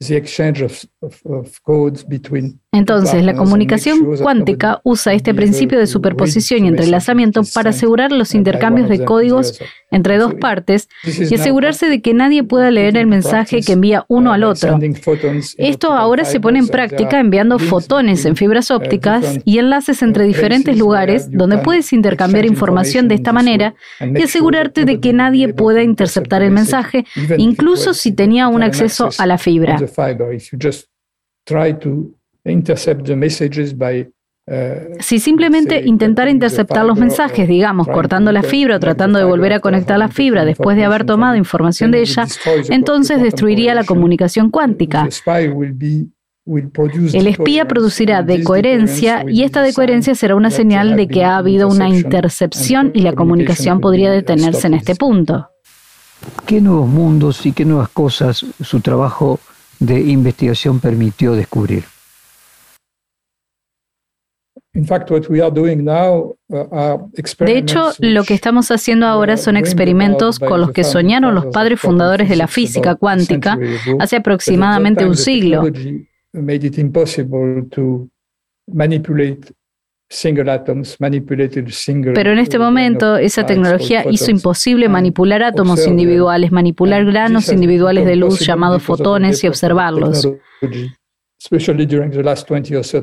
the 0.01 0.17
exchange 0.17 0.61
of, 0.61 0.85
of, 1.03 1.23
of 1.27 1.63
codes 1.65 2.05
between 2.05 2.61
Entonces, 2.77 3.25
la 3.25 3.35
comunicación 3.35 4.17
cuántica 4.17 4.81
usa 4.85 5.15
este 5.15 5.35
principio 5.35 5.79
de 5.79 5.87
superposición 5.87 6.65
y 6.65 6.69
entrelazamiento 6.69 7.41
para 7.55 7.71
asegurar 7.71 8.13
los 8.13 8.35
intercambios 8.35 8.89
de 8.91 9.05
códigos 9.05 9.59
entre 9.91 10.19
dos 10.19 10.35
partes 10.35 10.89
y 11.05 11.35
asegurarse 11.35 11.89
de 11.89 12.03
que 12.03 12.13
nadie 12.13 12.45
pueda 12.45 12.71
leer 12.71 12.99
el 12.99 13.07
mensaje 13.07 13.63
que 13.63 13.73
envía 13.73 14.05
uno 14.09 14.33
al 14.33 14.45
otro. 14.45 14.79
Esto 15.57 15.93
ahora 15.93 16.25
se 16.25 16.39
pone 16.39 16.59
en 16.59 16.69
práctica 16.69 17.19
enviando 17.19 17.59
fotones 17.59 18.27
en 18.27 18.37
fibras 18.37 18.71
uh, 18.71 18.75
ópticas 18.75 19.39
y 19.45 19.59
enlaces 19.59 20.03
entre 20.03 20.25
diferentes 20.25 20.77
lugares 20.77 21.31
donde 21.31 21.59
puedes 21.59 21.95
intercambiar 21.95 22.45
información 22.45 23.09
de 23.09 23.15
esta 23.15 23.33
manera 23.33 23.75
y 24.01 24.23
asegurarte 24.23 24.85
de 24.85 25.01
que 25.01 25.15
nadie 25.15 25.55
pueda 25.55 25.83
interceptar 25.83 26.43
el 26.43 26.51
mensaje, 26.51 27.07
incluso 27.39 27.95
si 27.95 28.13
tenía 28.13 28.49
un 28.49 28.63
acceso 28.63 29.09
a 29.17 29.27
la 29.27 29.39
fibra. 29.39 29.79
Si 35.01 35.19
simplemente 35.19 35.83
intentara 35.85 36.31
interceptar 36.31 36.85
los 36.85 36.97
mensajes, 36.97 37.49
digamos, 37.49 37.89
cortando 37.89 38.31
la 38.31 38.45
fibra 38.45 38.77
o 38.77 38.81
tratando 38.81 39.19
de 39.19 39.25
volver 39.25 39.53
a 39.53 39.61
conectar 39.61 39.99
la 39.99 40.09
fibra 40.09 40.45
después 40.45 40.77
de 40.77 40.85
haber 40.85 41.05
tomado 41.05 41.35
información 41.35 41.91
de 41.91 42.01
ella, 42.01 42.27
entonces 42.71 43.21
destruiría 43.21 43.75
la 43.75 43.83
comunicación 43.83 44.51
cuántica. 44.51 45.09
El 46.47 47.27
espía 47.27 47.67
producirá 47.67 48.23
decoherencia 48.23 49.25
y 49.29 49.43
esta 49.43 49.63
decoherencia 49.63 50.15
será 50.15 50.37
una 50.37 50.53
señal 50.53 50.95
de 50.97 51.09
que 51.09 51.25
ha 51.25 51.39
habido 51.39 51.67
una 51.67 51.89
intercepción 51.89 52.93
y 52.95 53.01
la 53.01 53.15
comunicación 53.15 53.81
podría 53.81 54.13
detenerse 54.13 54.69
en 54.69 54.75
este 54.75 54.95
punto. 54.95 55.49
¿Qué 56.47 56.61
nuevos 56.61 56.89
mundos 56.89 57.45
y 57.47 57.53
qué 57.53 57.65
nuevas 57.65 57.89
cosas 57.89 58.47
su 58.61 58.81
trabajo 58.81 59.41
de 59.81 60.01
investigación 60.01 60.79
permitió 60.79 61.33
descubrir? 61.33 61.96
De 67.39 67.59
hecho, 67.59 67.93
lo 67.99 68.25
que 68.25 68.35
estamos 68.35 68.71
haciendo 68.71 69.07
ahora 69.07 69.37
son 69.37 69.57
experimentos 69.57 70.39
con 70.39 70.61
los 70.61 70.71
que 70.73 70.85
soñaron 70.85 71.35
los 71.35 71.47
padres 71.47 71.81
fundadores 71.81 72.29
de 72.29 72.37
la 72.37 72.47
física 72.47 72.95
cuántica 72.95 73.59
hace 73.99 74.17
aproximadamente 74.17 75.07
un 75.07 75.17
siglo. 75.17 75.65
Pero 82.15 82.33
en 82.33 82.39
este 82.39 82.59
momento 82.59 83.17
esa 83.17 83.45
tecnología 83.47 84.05
hizo 84.09 84.31
imposible 84.31 84.89
manipular 84.89 85.43
átomos 85.43 85.87
individuales, 85.87 86.53
manipular 86.53 87.05
granos 87.05 87.51
individuales 87.51 88.07
de 88.07 88.17
luz 88.17 88.41
llamados 88.41 88.83
fotones 88.83 89.43
y 89.43 89.49
observarlos. 89.49 90.29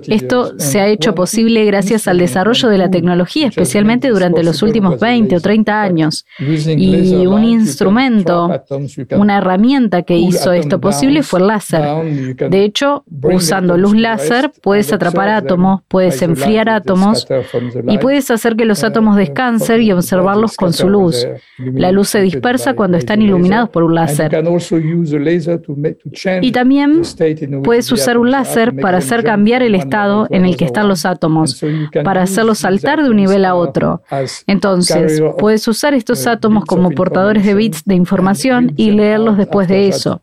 Esto 0.08 0.60
se 0.60 0.82
ha 0.82 0.88
hecho 0.88 1.14
posible 1.16 1.64
gracias 1.66 2.08
al 2.08 2.18
desarrollo 2.18 2.68
de 2.68 2.78
la 2.80 2.90
tecnología, 2.90 3.48
especialmente 3.48 4.10
durante 4.10 4.44
los 4.44 4.64
últimos 4.64 5.00
20 5.00 5.36
o 5.36 5.40
30 5.40 5.82
años. 5.82 6.26
Y 6.40 7.26
un 7.28 7.44
instrumento, 7.44 8.50
una 9.12 9.38
herramienta 9.38 10.02
que 10.02 10.18
hizo 10.18 10.52
esto 10.52 10.82
posible 10.82 11.22
fue 11.24 11.42
el 11.42 11.48
láser. 11.48 12.36
De 12.50 12.64
hecho, 12.64 13.06
usando 13.22 13.78
luz 13.78 13.96
láser 13.96 14.52
puedes 14.62 14.92
atrapar 14.92 15.30
átomos, 15.30 15.82
puedes 15.88 16.22
enfriar 16.22 16.70
átomos 16.70 17.28
y 17.88 17.98
puedes 18.00 18.30
hacer 18.32 18.56
que 18.56 18.66
los 18.66 18.84
átomos 18.84 19.16
descansen 19.16 19.82
y 19.84 19.92
observarlos 19.92 20.58
con 20.58 20.74
su 20.74 20.90
luz. 20.90 21.26
La 21.60 21.92
luz 21.92 22.10
se 22.10 22.22
dispersa 22.22 22.74
cuando 22.74 22.98
están 22.98 23.22
iluminados 23.22 23.70
por 23.70 23.84
un 23.84 23.94
láser. 23.96 24.32
Y 26.42 26.52
también 26.52 27.02
puedes 27.64 27.92
usar 27.92 28.18
un 28.24 28.32
láser 28.32 28.76
para 28.76 29.00
hacer 29.00 29.24
cambiar 29.24 29.62
el 29.64 29.76
estado 29.76 30.28
en 30.30 30.46
el 30.46 30.56
que 30.56 30.66
están 30.66 30.88
los 30.88 31.06
átomos, 31.06 31.62
para 32.04 32.24
hacerlos 32.24 32.60
saltar 32.60 33.04
de 33.04 33.10
un 33.10 33.18
nivel 33.18 33.46
a 33.46 33.56
otro. 33.56 34.02
Entonces, 34.48 35.22
puedes 35.38 35.68
usar 35.68 35.94
estos 35.94 36.26
átomos 36.26 36.66
como 36.66 36.92
portadores 36.92 37.46
de 37.46 37.54
bits 37.54 37.84
de 37.86 37.96
información 37.96 38.74
y 38.78 38.92
leerlos 38.92 39.38
después 39.38 39.68
de 39.68 39.88
eso. 39.88 40.22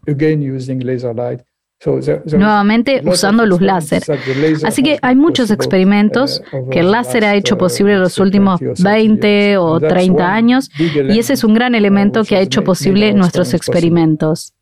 Nuevamente 2.36 3.02
usando 3.06 3.46
luz 3.46 3.60
láser. 3.62 4.02
Así 4.64 4.82
que 4.82 4.98
hay 5.00 5.16
muchos 5.16 5.50
experimentos 5.50 6.42
que 6.70 6.80
el 6.80 6.90
láser 6.90 7.24
ha 7.24 7.34
hecho 7.34 7.56
posible 7.56 7.94
en 7.94 8.00
los 8.00 8.18
últimos 8.18 8.60
20 8.60 9.56
o 9.56 9.80
30 9.80 10.34
años 10.34 10.70
y 10.78 11.18
ese 11.18 11.34
es 11.34 11.44
un 11.44 11.54
gran 11.54 11.74
elemento 11.74 12.24
que 12.24 12.36
ha 12.36 12.40
hecho 12.40 12.64
posible 12.64 13.14
nuestros 13.14 13.54
experimentos. 13.54 14.52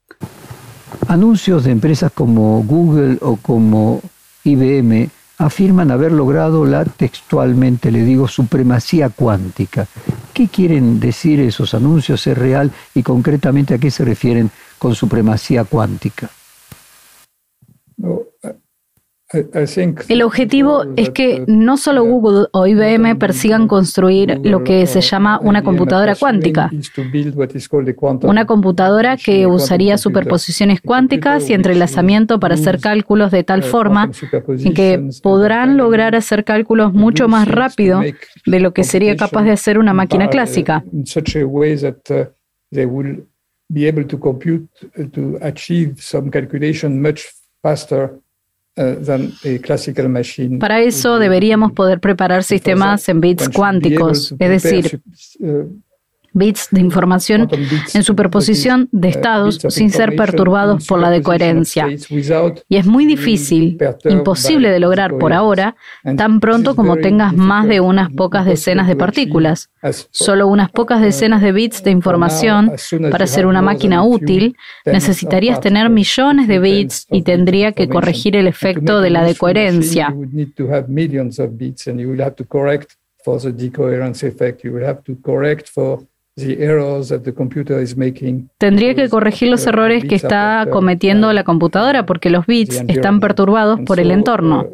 Anuncios 1.06 1.64
de 1.64 1.72
empresas 1.72 2.12
como 2.12 2.62
Google 2.62 3.18
o 3.20 3.36
como 3.36 4.00
IBM 4.44 5.10
afirman 5.38 5.90
haber 5.90 6.12
logrado 6.12 6.64
la 6.66 6.84
textualmente, 6.84 7.90
le 7.92 8.04
digo, 8.04 8.26
supremacía 8.26 9.08
cuántica. 9.08 9.86
¿Qué 10.34 10.48
quieren 10.48 10.98
decir 10.98 11.40
esos 11.40 11.74
anuncios? 11.74 12.26
¿Es 12.26 12.36
real? 12.36 12.72
Y 12.94 13.02
concretamente 13.02 13.74
a 13.74 13.78
qué 13.78 13.90
se 13.90 14.04
refieren 14.04 14.50
con 14.78 14.94
supremacía 14.94 15.64
cuántica? 15.64 16.30
El 20.08 20.22
objetivo 20.22 20.84
es 20.96 21.10
que 21.10 21.44
no 21.46 21.76
solo 21.76 22.02
Google 22.02 22.46
o 22.52 22.66
IBM 22.66 23.18
persigan 23.18 23.68
construir 23.68 24.40
lo 24.42 24.64
que 24.64 24.86
se 24.86 25.02
llama 25.02 25.38
una 25.42 25.62
computadora 25.62 26.14
cuántica, 26.14 26.70
una 28.22 28.46
computadora 28.46 29.18
que 29.18 29.46
usaría 29.46 29.98
superposiciones 29.98 30.80
cuánticas 30.80 31.50
y 31.50 31.52
entrelazamiento 31.52 32.40
para 32.40 32.54
hacer 32.54 32.80
cálculos 32.80 33.30
de 33.30 33.44
tal 33.44 33.62
forma 33.62 34.10
en 34.48 34.72
que 34.72 35.10
podrán 35.22 35.76
lograr 35.76 36.14
hacer 36.14 36.44
cálculos 36.44 36.94
mucho 36.94 37.28
más 37.28 37.46
rápido 37.48 38.00
de 38.46 38.60
lo 38.60 38.72
que 38.72 38.82
sería 38.82 39.14
capaz 39.16 39.42
de 39.42 39.50
hacer 39.50 39.78
una 39.78 39.92
máquina 39.92 40.30
clásica. 40.30 40.82
Para 50.60 50.80
eso 50.80 51.18
deberíamos 51.18 51.72
poder 51.72 52.00
preparar 52.00 52.44
sistemas 52.44 53.08
en 53.08 53.20
bits 53.20 53.48
cuánticos, 53.48 54.34
es 54.38 54.62
decir, 54.62 55.00
bits 56.32 56.68
de 56.70 56.80
información 56.80 57.48
en 57.94 58.02
superposición 58.02 58.88
de 58.92 59.08
estados 59.08 59.58
sin 59.68 59.90
ser 59.90 60.16
perturbados 60.16 60.86
por 60.86 60.98
la 60.98 61.10
decoherencia. 61.10 61.88
Y 62.68 62.76
es 62.76 62.86
muy 62.86 63.06
difícil, 63.06 63.78
imposible 64.04 64.70
de 64.70 64.80
lograr 64.80 65.16
por 65.18 65.32
ahora, 65.32 65.76
tan 66.16 66.40
pronto 66.40 66.74
como 66.74 66.96
tengas 66.96 67.34
más 67.34 67.66
de 67.66 67.80
unas 67.80 68.10
pocas 68.10 68.46
decenas 68.46 68.88
de 68.88 68.96
partículas. 68.96 69.70
Solo 70.10 70.48
unas 70.48 70.70
pocas 70.70 71.00
decenas 71.00 71.42
de 71.42 71.52
bits 71.52 71.82
de 71.82 71.90
información 71.90 72.72
para 73.10 73.26
ser 73.26 73.46
una 73.46 73.62
máquina 73.62 74.02
útil, 74.02 74.56
necesitarías 74.84 75.60
tener 75.60 75.90
millones 75.90 76.48
de 76.48 76.58
bits 76.58 77.06
y 77.10 77.22
tendría 77.22 77.72
que 77.72 77.88
corregir 77.88 78.36
el 78.36 78.46
efecto 78.46 79.00
de 79.00 79.10
la 79.10 79.24
decoherencia. 79.24 80.14
Tendría 88.58 88.94
que 88.94 89.08
corregir 89.08 89.48
los 89.48 89.66
errores 89.66 90.04
que 90.04 90.14
está 90.14 90.66
cometiendo 90.70 91.32
la 91.32 91.44
computadora 91.44 92.06
porque 92.06 92.30
los 92.30 92.46
bits 92.46 92.84
están 92.88 93.20
perturbados 93.20 93.80
por 93.80 94.00
el 94.00 94.10
entorno. 94.10 94.68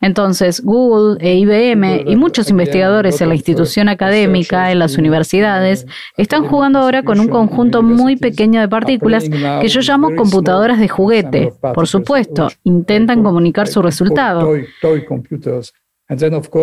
Entonces, 0.00 0.62
Google 0.62 1.16
e 1.20 1.36
IBM 1.38 2.04
y 2.06 2.16
muchos 2.16 2.50
investigadores 2.50 3.20
en 3.22 3.30
la 3.30 3.34
institución 3.34 3.88
académica, 3.88 4.70
en 4.70 4.78
las 4.78 4.98
universidades, 4.98 5.86
están 6.18 6.44
jugando 6.44 6.80
ahora 6.80 7.02
con 7.02 7.18
un 7.18 7.28
conjunto 7.28 7.82
muy 7.82 8.16
pequeño 8.16 8.60
de 8.60 8.68
partículas 8.68 9.24
que 9.24 9.68
yo 9.68 9.80
llamo 9.80 10.14
computadoras 10.14 10.78
de 10.78 10.88
juguete. 10.88 11.52
Por 11.74 11.88
supuesto, 11.88 12.48
intentan 12.64 13.22
comunicar 13.22 13.68
su 13.68 13.80
resultado. 13.80 14.52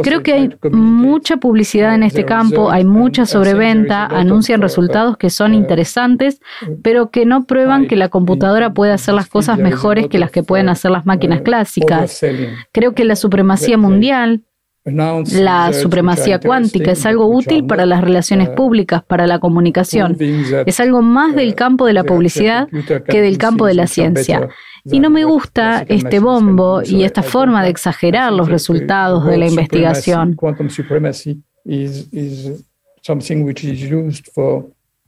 Creo 0.03 0.23
que 0.23 0.33
hay 0.33 0.49
mucha 0.71 1.35
publicidad 1.35 1.95
en 1.95 2.03
este 2.03 2.23
campo, 2.23 2.71
hay 2.71 2.85
mucha 2.85 3.25
sobreventa, 3.25 4.05
anuncian 4.05 4.61
resultados 4.61 5.17
que 5.17 5.29
son 5.29 5.53
interesantes, 5.53 6.39
pero 6.81 7.09
que 7.11 7.25
no 7.25 7.43
prueban 7.45 7.87
que 7.87 7.97
la 7.97 8.07
computadora 8.07 8.73
puede 8.73 8.93
hacer 8.93 9.13
las 9.15 9.27
cosas 9.27 9.57
mejores 9.57 10.07
que 10.07 10.17
las 10.17 10.31
que 10.31 10.43
pueden 10.43 10.69
hacer 10.69 10.91
las 10.91 11.05
máquinas 11.05 11.41
clásicas. 11.41 12.23
Creo 12.71 12.93
que 12.93 13.03
la 13.03 13.17
supremacía 13.17 13.77
mundial, 13.77 14.43
la 14.85 15.71
supremacía 15.71 16.39
cuántica 16.39 16.91
es 16.91 17.05
algo 17.05 17.27
útil 17.27 17.65
para 17.65 17.85
las 17.85 18.01
relaciones 18.01 18.49
públicas, 18.49 19.03
para 19.03 19.27
la 19.27 19.39
comunicación. 19.39 20.17
Es 20.65 20.79
algo 20.79 21.01
más 21.01 21.35
del 21.35 21.55
campo 21.55 21.85
de 21.85 21.93
la 21.93 22.03
publicidad 22.03 22.67
que 23.07 23.21
del 23.21 23.37
campo 23.37 23.65
de 23.65 23.75
la 23.75 23.87
ciencia. 23.87 24.49
Y 24.85 24.99
no 24.99 25.09
me 25.09 25.23
gusta 25.23 25.85
este 25.87 26.19
bombo 26.19 26.81
y 26.83 27.03
esta 27.03 27.23
forma 27.23 27.63
de 27.63 27.69
exagerar 27.69 28.33
los 28.33 28.49
resultados 28.49 29.25
de 29.25 29.37
la 29.37 29.47
investigación. 29.47 30.35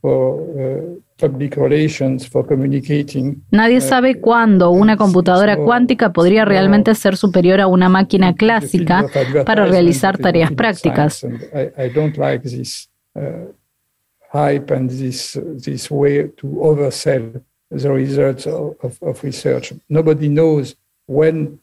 for 0.05 0.37
uh, 0.37 0.99
public 1.17 1.55
relations, 1.55 2.27
for 2.27 2.45
communicating. 2.45 3.41
Nadie 3.49 3.77
uh, 3.77 3.81
sabe 3.81 4.21
cuándo 4.21 4.69
una 4.69 4.97
computadora 4.97 5.57
cuántica 5.57 6.13
podría 6.13 6.45
realmente 6.45 6.93
ser 6.93 7.17
superior 7.17 7.59
a 7.59 7.65
una 7.65 7.89
máquina 7.89 8.35
clásica 8.35 9.07
para 9.45 9.65
realizar 9.65 10.19
tareas 10.19 10.51
prácticas. 10.51 11.23
Uh, 13.17 13.47
hype 14.33 14.69
and 14.71 14.89
this, 14.89 15.37
way 15.89 16.27
to 16.35 16.47
oversell 16.61 17.41
the 17.71 17.89
results 17.89 18.45
of, 18.45 19.01
of 19.01 19.23
research. 19.23 19.73
Nobody 19.87 20.27
knows 20.27 20.75
when 21.07 21.59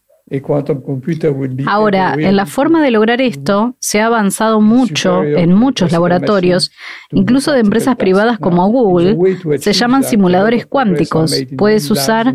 Ahora, 1.66 2.14
en 2.14 2.36
la 2.36 2.46
forma 2.46 2.82
de 2.82 2.90
lograr 2.90 3.20
esto, 3.20 3.76
se 3.80 4.00
ha 4.00 4.06
avanzado 4.06 4.60
mucho 4.60 5.22
en 5.22 5.52
muchos 5.52 5.92
laboratorios, 5.92 6.70
incluso 7.10 7.52
de 7.52 7.60
empresas 7.60 7.96
privadas 7.96 8.38
como 8.38 8.66
Google, 8.70 9.16
se 9.58 9.72
llaman 9.72 10.04
simuladores 10.04 10.66
cuánticos. 10.66 11.34
Puedes 11.58 11.90
usar 11.90 12.34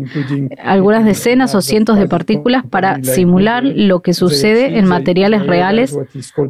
algunas 0.62 1.04
decenas 1.04 1.54
o 1.54 1.62
cientos 1.62 1.98
de 1.98 2.06
partículas 2.08 2.64
para 2.66 3.02
simular 3.02 3.64
lo 3.64 4.00
que 4.00 4.14
sucede 4.14 4.78
en 4.78 4.86
materiales 4.86 5.46
reales, 5.46 5.98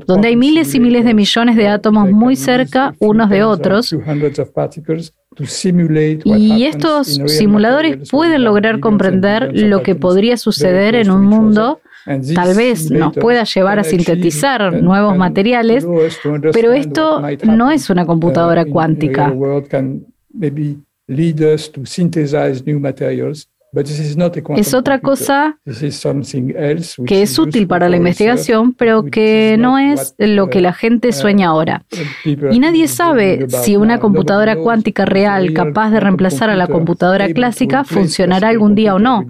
donde 0.06 0.28
hay 0.28 0.36
miles 0.36 0.74
y 0.74 0.80
miles 0.80 1.04
de 1.04 1.14
millones 1.14 1.56
de 1.56 1.68
átomos 1.68 2.10
muy 2.10 2.36
cerca 2.36 2.94
unos 2.98 3.30
de 3.30 3.44
otros 3.44 3.94
y 6.24 6.64
estos 6.64 7.20
simuladores 7.26 8.08
pueden 8.10 8.44
lograr 8.44 8.80
comprender 8.80 9.50
lo 9.54 9.82
que 9.82 9.94
podría 9.94 10.36
suceder 10.36 10.94
en 10.94 11.10
un 11.10 11.24
mundo 11.24 11.80
Tal 12.34 12.56
vez 12.56 12.90
nos 12.90 13.14
pueda 13.14 13.44
llevar 13.44 13.78
a 13.78 13.84
sintetizar 13.84 14.82
nuevos 14.82 15.16
materiales, 15.16 15.86
pero 16.52 16.72
esto 16.72 17.22
no 17.44 17.70
es 17.70 17.90
una 17.90 18.06
computadora 18.06 18.64
cuántica. 18.64 19.34
Es 24.56 24.74
otra 24.74 25.00
cosa 25.00 25.58
que 27.06 27.22
es 27.22 27.38
útil 27.38 27.66
para 27.66 27.88
la 27.88 27.96
investigación, 27.96 28.72
pero 28.74 29.04
que 29.04 29.56
no 29.58 29.78
es 29.78 30.14
lo 30.18 30.48
que 30.48 30.60
la 30.60 30.72
gente 30.72 31.12
sueña 31.12 31.48
ahora. 31.48 31.84
Y 32.24 32.58
nadie 32.58 32.88
sabe 32.88 33.46
si 33.48 33.76
una 33.76 33.98
computadora 33.98 34.56
cuántica 34.56 35.04
real 35.04 35.52
capaz 35.52 35.90
de 35.90 36.00
reemplazar 36.00 36.50
a 36.50 36.56
la 36.56 36.66
computadora 36.66 37.32
clásica 37.32 37.84
funcionará 37.84 38.48
algún 38.48 38.74
día 38.74 38.94
o 38.94 38.98
no. 38.98 39.26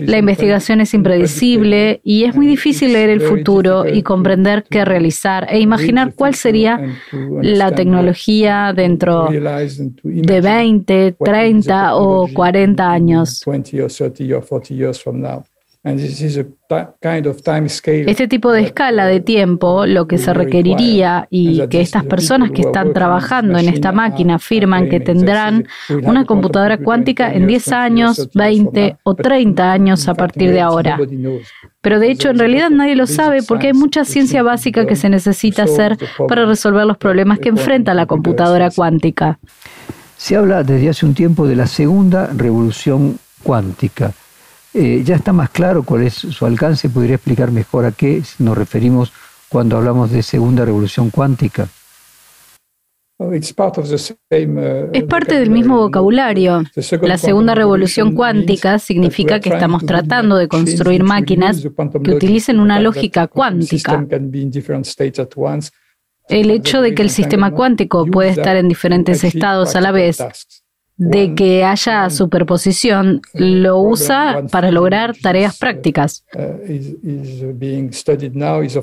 La 0.00 0.18
investigación 0.18 0.80
es 0.80 0.94
impredecible 0.94 2.00
y 2.04 2.24
es 2.24 2.34
muy 2.34 2.46
difícil 2.46 2.92
leer 2.92 3.10
el 3.10 3.20
futuro 3.20 3.86
y 3.86 4.02
comprender 4.02 4.64
qué 4.68 4.84
realizar 4.84 5.46
e 5.50 5.58
imaginar 5.60 6.14
cuál 6.14 6.34
sería 6.34 6.80
la 7.42 7.74
tecnología 7.74 8.72
dentro 8.74 9.28
de 9.30 10.40
20, 10.40 11.16
30 11.18 11.96
o 11.96 12.28
40 12.32 12.90
años. 12.90 13.44
Este 15.82 16.44
tipo 18.28 18.52
de 18.52 18.60
escala 18.60 19.06
de 19.06 19.20
tiempo, 19.20 19.86
lo 19.86 20.06
que 20.06 20.18
se 20.18 20.34
requeriría 20.34 21.26
y 21.30 21.66
que 21.68 21.80
estas 21.80 22.04
personas 22.04 22.50
que 22.50 22.60
están 22.60 22.92
trabajando 22.92 23.58
en 23.58 23.70
esta 23.70 23.90
máquina 23.90 24.34
afirman 24.34 24.90
que 24.90 25.00
tendrán 25.00 25.66
una 26.02 26.26
computadora 26.26 26.76
cuántica 26.76 27.32
en 27.32 27.46
10 27.46 27.72
años, 27.72 28.28
20 28.34 28.98
o 29.04 29.14
30 29.14 29.72
años 29.72 30.06
a 30.06 30.12
partir 30.12 30.52
de 30.52 30.60
ahora. 30.60 30.98
Pero 31.80 31.98
de 31.98 32.10
hecho 32.10 32.28
en 32.28 32.38
realidad 32.38 32.68
nadie 32.68 32.94
lo 32.94 33.06
sabe 33.06 33.42
porque 33.42 33.68
hay 33.68 33.72
mucha 33.72 34.04
ciencia 34.04 34.42
básica 34.42 34.86
que 34.86 34.96
se 34.96 35.08
necesita 35.08 35.62
hacer 35.62 35.96
para 36.28 36.44
resolver 36.44 36.84
los 36.84 36.98
problemas 36.98 37.38
que 37.38 37.48
enfrenta 37.48 37.94
la 37.94 38.04
computadora 38.04 38.70
cuántica. 38.70 39.38
Se 40.18 40.36
habla 40.36 40.62
desde 40.62 40.90
hace 40.90 41.06
un 41.06 41.14
tiempo 41.14 41.46
de 41.46 41.56
la 41.56 41.66
segunda 41.66 42.26
revolución 42.36 43.18
cuántica. 43.42 44.12
Eh, 44.72 45.02
ya 45.04 45.16
está 45.16 45.32
más 45.32 45.50
claro 45.50 45.82
cuál 45.82 46.02
es 46.02 46.14
su 46.14 46.46
alcance. 46.46 46.88
¿Podría 46.88 47.16
explicar 47.16 47.50
mejor 47.50 47.84
a 47.84 47.92
qué 47.92 48.22
nos 48.38 48.56
referimos 48.56 49.12
cuando 49.48 49.76
hablamos 49.76 50.10
de 50.12 50.22
segunda 50.22 50.64
revolución 50.64 51.10
cuántica? 51.10 51.68
Uh, 53.18 53.34
es 53.34 53.52
parte 53.52 55.38
del 55.38 55.50
mismo 55.50 55.76
vocabulario. 55.76 56.62
La 57.02 57.18
segunda 57.18 57.54
revolución 57.54 58.14
cuántica 58.14 58.78
significa 58.78 59.40
que 59.40 59.50
estamos 59.50 59.84
tratando 59.84 60.36
de 60.36 60.48
construir 60.48 61.02
máquinas 61.02 61.60
que 62.02 62.14
utilicen 62.14 62.60
una 62.60 62.80
lógica 62.80 63.26
cuántica. 63.26 64.06
El 66.28 66.50
hecho 66.50 66.80
de 66.80 66.94
que 66.94 67.02
el 67.02 67.10
sistema 67.10 67.50
cuántico 67.50 68.06
puede 68.06 68.30
estar 68.30 68.56
en 68.56 68.68
diferentes 68.68 69.22
estados 69.22 69.76
a 69.76 69.82
la 69.82 69.92
vez 69.92 70.18
de 71.00 71.34
que 71.34 71.64
haya 71.64 72.10
superposición 72.10 73.22
lo 73.32 73.78
usa 73.78 74.42
para 74.52 74.70
lograr 74.70 75.16
tareas 75.16 75.58
prácticas. 75.58 76.26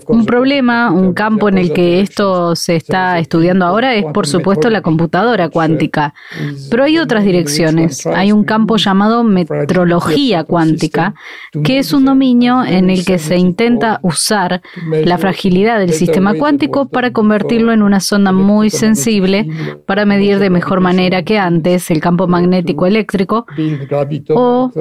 Un 0.08 0.26
problema, 0.26 0.92
un 0.92 1.14
campo 1.14 1.48
en 1.48 1.60
el 1.60 1.72
que 1.74 2.02
esto 2.02 2.56
se 2.56 2.76
está 2.76 3.20
estudiando 3.20 3.68
ahora 3.68 3.94
es 3.94 4.04
por 4.06 4.26
supuesto 4.26 4.72
la 4.72 4.82
computadora 4.82 5.50
cuántica, 5.50 6.16
pero 6.72 6.86
hay 6.86 6.98
otras 6.98 7.24
direcciones. 7.24 8.08
Hay 8.08 8.32
un 8.32 8.44
campo 8.44 8.78
llamado 8.78 9.24
metrología 9.24 10.44
cuántica, 10.44 11.14
que 11.64 11.78
es 11.78 11.94
un 11.94 12.06
dominio 12.06 12.66
en 12.66 12.90
el 12.90 13.06
que 13.06 13.20
se 13.20 13.38
intenta 13.38 14.00
usar 14.02 14.64
la 14.92 15.20
fragilidad 15.20 15.78
del 15.78 15.94
sistema 15.94 16.34
cuántico 16.34 16.88
para 16.88 17.14
convertirlo 17.14 17.74
en 17.74 17.84
una 17.84 18.00
sonda 18.00 18.32
muy 18.32 18.72
sensible 18.72 19.48
para 19.86 20.06
medir 20.06 20.40
de 20.40 20.50
mejor 20.50 20.82
manera 20.82 21.22
que 21.22 21.38
antes 21.38 21.92
el 21.92 22.07
campo 22.08 22.26
magnético 22.26 22.86
eléctrico 22.86 23.46
o 24.30 24.72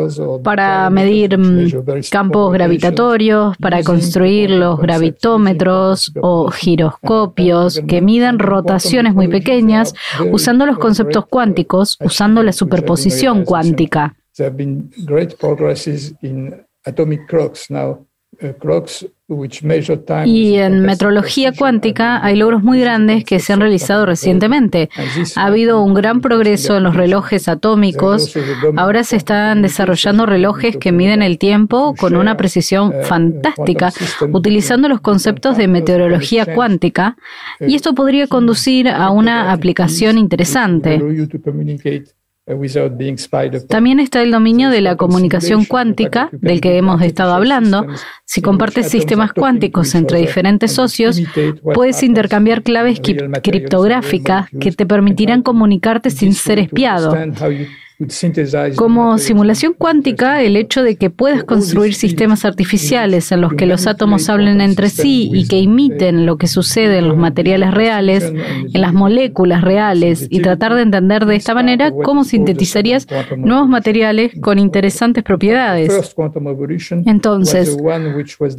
para 0.44 0.88
medir 0.90 1.36
mm, 1.36 2.04
campos 2.08 2.52
gravitatorios, 2.52 3.56
para 3.56 3.82
construir 3.82 4.50
los 4.50 4.78
gravitómetros 4.78 6.12
o 6.20 6.48
giroscopios 6.50 7.82
que 7.88 8.00
midan 8.00 8.38
rotaciones 8.38 9.12
muy 9.14 9.26
pequeñas 9.26 9.92
usando 10.30 10.66
los 10.66 10.78
conceptos 10.78 11.26
cuánticos, 11.26 11.98
usando 12.00 12.44
la 12.44 12.52
superposición 12.52 13.44
cuántica. 13.44 14.14
Y 20.24 20.54
en 20.54 20.82
metrología 20.82 21.50
cuántica 21.50 22.24
hay 22.24 22.36
logros 22.36 22.62
muy 22.62 22.80
grandes 22.80 23.24
que 23.24 23.40
se 23.40 23.52
han 23.52 23.60
realizado 23.60 24.06
recientemente. 24.06 24.88
Ha 25.34 25.46
habido 25.46 25.82
un 25.82 25.94
gran 25.94 26.20
progreso 26.20 26.76
en 26.76 26.84
los 26.84 26.94
relojes 26.94 27.48
atómicos. 27.48 28.36
Ahora 28.76 29.02
se 29.02 29.16
están 29.16 29.62
desarrollando 29.62 30.26
relojes 30.26 30.76
que 30.76 30.92
miden 30.92 31.22
el 31.22 31.38
tiempo 31.38 31.96
con 31.98 32.14
una 32.14 32.36
precisión 32.36 32.92
fantástica, 33.02 33.92
utilizando 34.32 34.88
los 34.88 35.00
conceptos 35.00 35.56
de 35.56 35.66
meteorología 35.66 36.54
cuántica. 36.54 37.16
Y 37.58 37.74
esto 37.74 37.96
podría 37.96 38.28
conducir 38.28 38.88
a 38.88 39.10
una 39.10 39.50
aplicación 39.50 40.18
interesante. 40.18 41.00
También 43.68 43.98
está 43.98 44.22
el 44.22 44.30
dominio 44.30 44.70
de 44.70 44.80
la 44.80 44.96
comunicación 44.96 45.64
cuántica, 45.64 46.28
del 46.30 46.60
que 46.60 46.76
hemos 46.76 47.02
estado 47.02 47.34
hablando. 47.34 47.84
Si 48.24 48.40
compartes 48.40 48.88
sistemas 48.88 49.32
cuánticos 49.32 49.96
entre 49.96 50.20
diferentes 50.20 50.70
socios, 50.72 51.20
puedes 51.74 52.04
intercambiar 52.04 52.62
claves 52.62 53.00
criptográficas 53.42 54.48
que 54.60 54.70
te 54.70 54.86
permitirán 54.86 55.42
comunicarte 55.42 56.10
sin 56.10 56.34
ser 56.34 56.60
espiado. 56.60 57.16
Como 58.76 59.16
simulación 59.16 59.72
cuántica, 59.72 60.42
el 60.42 60.56
hecho 60.56 60.82
de 60.82 60.96
que 60.96 61.08
puedas 61.08 61.44
construir 61.44 61.94
sistemas 61.94 62.44
artificiales 62.44 63.32
en 63.32 63.40
los 63.40 63.54
que 63.54 63.64
los 63.64 63.86
átomos 63.86 64.28
hablen 64.28 64.60
entre 64.60 64.90
sí 64.90 65.30
y 65.32 65.48
que 65.48 65.58
imiten 65.58 66.26
lo 66.26 66.36
que 66.36 66.46
sucede 66.46 66.98
en 66.98 67.08
los 67.08 67.16
materiales 67.16 67.72
reales, 67.72 68.24
en 68.24 68.80
las 68.80 68.92
moléculas 68.92 69.62
reales, 69.62 70.26
y 70.28 70.40
tratar 70.40 70.74
de 70.74 70.82
entender 70.82 71.24
de 71.24 71.36
esta 71.36 71.54
manera 71.54 71.90
cómo 71.90 72.24
sintetizarías 72.24 73.06
nuevos 73.38 73.68
materiales 73.68 74.32
con 74.42 74.58
interesantes 74.58 75.24
propiedades. 75.24 76.14
Entonces, 77.06 77.78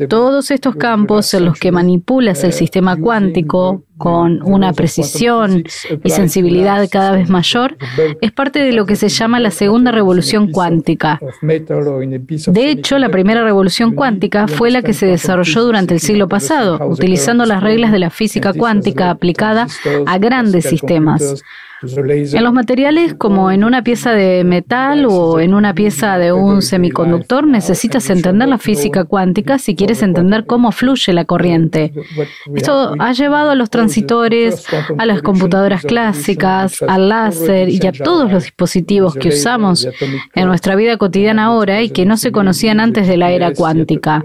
todos 0.09 0.49
estos 0.49 0.75
campos 0.77 1.31
en 1.35 1.45
los 1.45 1.59
que 1.59 1.71
manipulas 1.71 2.43
el 2.43 2.53
sistema 2.53 2.97
cuántico, 2.97 3.83
con 3.97 4.41
una 4.43 4.73
precisión 4.73 5.63
y 6.03 6.09
sensibilidad 6.09 6.87
cada 6.89 7.11
vez 7.11 7.29
mayor, 7.29 7.77
es 8.21 8.31
parte 8.31 8.59
de 8.59 8.71
lo 8.71 8.85
que 8.85 8.95
se 8.95 9.09
llama 9.09 9.39
la 9.39 9.51
segunda 9.51 9.91
revolución 9.91 10.51
cuántica. 10.51 11.19
De 11.41 12.69
hecho, 12.69 12.99
la 12.99 13.09
primera 13.09 13.43
revolución 13.43 13.95
cuántica 13.95 14.47
fue 14.47 14.71
la 14.71 14.81
que 14.81 14.93
se 14.93 15.07
desarrolló 15.07 15.63
durante 15.63 15.93
el 15.93 15.99
siglo 15.99 16.27
pasado, 16.27 16.79
utilizando 16.87 17.45
las 17.45 17.61
reglas 17.61 17.91
de 17.91 17.99
la 17.99 18.09
física 18.09 18.53
cuántica 18.53 19.09
aplicada 19.09 19.67
a 20.05 20.17
grandes 20.17 20.65
sistemas. 20.65 21.43
En 21.81 22.43
los 22.43 22.53
materiales, 22.53 23.13
como 23.13 23.51
en 23.51 23.63
una 23.63 23.83
pieza 23.83 24.11
de 24.13 24.43
metal 24.43 25.05
o 25.07 25.39
en 25.39 25.53
una 25.53 25.73
pieza 25.73 26.17
de 26.17 26.31
un 26.33 26.61
semiconductor, 26.61 27.45
necesitas 27.45 28.09
entender 28.09 28.47
la 28.47 28.57
física 28.57 29.03
cuántica 29.03 29.59
si 29.59 29.75
quieres 29.75 30.01
entender 30.01 30.45
cómo 30.45 30.71
fluye 30.71 31.13
la 31.13 31.25
corriente. 31.25 31.93
Esto 32.55 32.93
ha 32.97 33.13
llevado 33.13 33.51
a 33.51 33.55
los 33.55 33.69
transitores, 33.69 34.65
a 34.97 35.05
las 35.05 35.21
computadoras 35.21 35.83
clásicas, 35.83 36.81
al 36.81 37.09
láser 37.09 37.69
y 37.69 37.85
a 37.85 37.91
todos 37.91 38.31
los 38.31 38.43
dispositivos 38.43 39.15
que 39.15 39.29
usamos 39.29 39.87
en 40.33 40.47
nuestra 40.47 40.75
vida 40.75 40.97
cotidiana 40.97 41.45
ahora 41.45 41.81
y 41.81 41.89
que 41.89 42.05
no 42.05 42.17
se 42.17 42.31
conocían 42.31 42.79
antes 42.79 43.07
de 43.07 43.17
la 43.17 43.31
era 43.31 43.53
cuántica. 43.53 44.23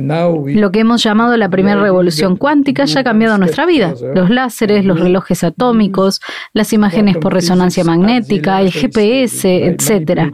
Lo 0.00 0.70
que 0.70 0.80
hemos 0.80 1.02
llamado 1.02 1.36
la 1.36 1.48
primera 1.48 1.80
revolución 1.80 2.36
cuántica 2.36 2.84
ya 2.84 3.00
ha 3.00 3.04
cambiado 3.04 3.38
nuestra 3.38 3.66
vida. 3.66 3.94
Los 4.14 4.30
láseres, 4.30 4.84
los 4.84 5.00
relojes 5.00 5.44
atómicos, 5.44 6.20
las 6.52 6.72
imágenes 6.72 7.16
por 7.16 7.32
resonancia 7.32 7.84
magnética, 7.84 8.60
el 8.60 8.70
GPS, 8.72 9.66
etc. 9.66 10.32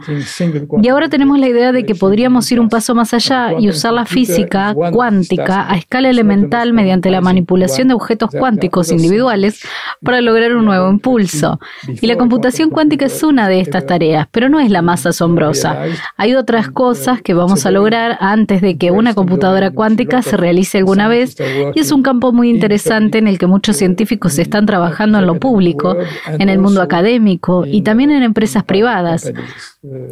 Y 0.81 0.87
ahora 0.89 1.09
tenemos 1.09 1.39
la 1.39 1.47
idea 1.47 1.71
de 1.71 1.85
que 1.85 1.95
podríamos 1.95 2.51
ir 2.51 2.59
un 2.59 2.69
paso 2.69 2.95
más 2.95 3.13
allá 3.13 3.53
y 3.59 3.69
usar 3.69 3.93
la 3.93 4.05
física 4.05 4.75
cuántica 4.91 5.71
a 5.71 5.77
escala 5.77 6.09
elemental 6.09 6.73
mediante 6.73 7.09
la 7.09 7.21
manipulación 7.21 7.87
de 7.87 7.93
objetos 7.93 8.29
cuánticos 8.31 8.91
individuales 8.91 9.61
para 10.03 10.21
lograr 10.21 10.55
un 10.55 10.65
nuevo 10.65 10.89
impulso. 10.89 11.59
Y 11.87 12.07
la 12.07 12.17
computación 12.17 12.69
cuántica 12.69 13.05
es 13.05 13.23
una 13.23 13.47
de 13.47 13.59
estas 13.59 13.85
tareas, 13.85 14.27
pero 14.31 14.49
no 14.49 14.59
es 14.59 14.69
la 14.69 14.81
más 14.81 15.05
asombrosa. 15.05 15.83
Hay 16.17 16.35
otras 16.35 16.69
cosas 16.69 17.21
que 17.21 17.33
vamos 17.33 17.65
a 17.65 17.71
lograr 17.71 18.17
antes 18.19 18.61
de 18.61 18.77
que 18.77 18.91
una 18.91 19.13
computadora 19.13 19.54
cuántica 19.71 20.21
se 20.21 20.37
realice 20.37 20.77
alguna 20.77 21.07
vez 21.07 21.35
y 21.73 21.79
es 21.79 21.91
un 21.91 22.03
campo 22.03 22.31
muy 22.31 22.49
interesante 22.49 23.17
en 23.17 23.27
el 23.27 23.37
que 23.37 23.47
muchos 23.47 23.77
científicos 23.77 24.37
están 24.39 24.65
trabajando 24.65 25.19
en 25.19 25.25
lo 25.25 25.39
público, 25.39 25.97
en 26.27 26.49
el 26.49 26.59
mundo 26.59 26.81
académico 26.81 27.65
y 27.65 27.81
también 27.81 28.11
en 28.11 28.23
empresas 28.23 28.63
privadas. 28.63 29.31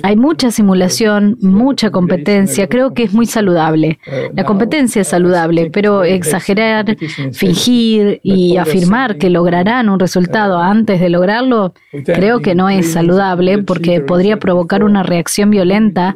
Hay 0.04 0.16
mucha 0.16 0.52
simulación, 0.52 1.38
mucha 1.42 1.90
competencia, 1.90 2.68
creo 2.68 2.94
que 2.94 3.04
es 3.04 3.14
muy 3.14 3.26
saludable. 3.26 4.00
La 4.36 4.44
competencia 4.44 5.02
es 5.02 5.08
saludable, 5.08 5.70
pero 5.72 6.04
exagerar, 6.04 6.96
fingir 7.32 8.20
y 8.24 8.58
afirmar 8.58 9.18
que 9.18 9.30
lograrán 9.30 9.90
un 9.90 10.00
resultado 10.00 10.60
antes 10.60 11.00
de 11.00 11.10
lograrlo, 11.10 11.74
creo 12.06 12.40
que 12.40 12.56
no 12.56 12.70
es 12.70 12.92
saludable 12.92 13.64
porque 13.64 14.02
podría 14.02 14.38
provocar 14.38 14.84
una 14.84 15.04
reacción 15.04 15.50
violenta 15.50 16.16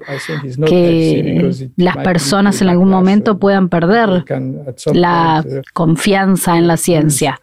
que 0.66 1.70
las 1.76 1.98
personas 1.98 2.62
en 2.62 2.70
algún 2.70 2.90
momento 3.08 3.40
puedan 3.40 3.70
perder 3.70 4.26
la 4.94 5.46
confianza 5.74 6.58
en 6.58 6.68
la 6.68 6.78
ciencia. 6.78 7.40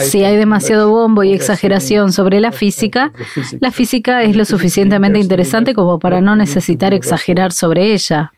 Si 0.00 0.24
hay 0.24 0.36
demasiado 0.36 0.90
bombo 0.90 1.22
y 1.22 1.32
exageración 1.32 2.12
sobre 2.12 2.40
la 2.40 2.52
física, 2.52 3.12
la 3.60 3.70
física 3.70 4.22
es 4.22 4.34
lo 4.34 4.44
suficientemente 4.44 5.18
interesante 5.18 5.74
como 5.74 5.98
para 5.98 6.20
no 6.20 6.34
necesitar 6.36 6.94
exagerar 6.94 7.52
sobre 7.52 7.92
ella. 7.92 8.32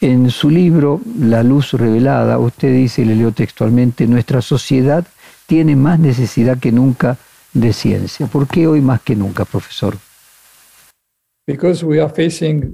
En 0.00 0.30
su 0.30 0.48
libro 0.48 1.00
La 1.18 1.42
luz 1.42 1.72
revelada, 1.72 2.38
usted 2.38 2.72
dice, 2.72 3.02
y 3.02 3.06
le 3.06 3.16
leo 3.16 3.32
textualmente, 3.32 4.06
nuestra 4.06 4.40
sociedad 4.40 5.04
tiene 5.46 5.76
más 5.76 5.98
necesidad 5.98 6.58
que 6.58 6.72
nunca 6.72 7.18
de 7.52 7.72
ciencia. 7.72 8.26
¿Por 8.26 8.46
qué 8.46 8.66
hoy 8.66 8.80
más 8.80 9.00
que 9.02 9.16
nunca, 9.16 9.44
profesor? 9.44 9.96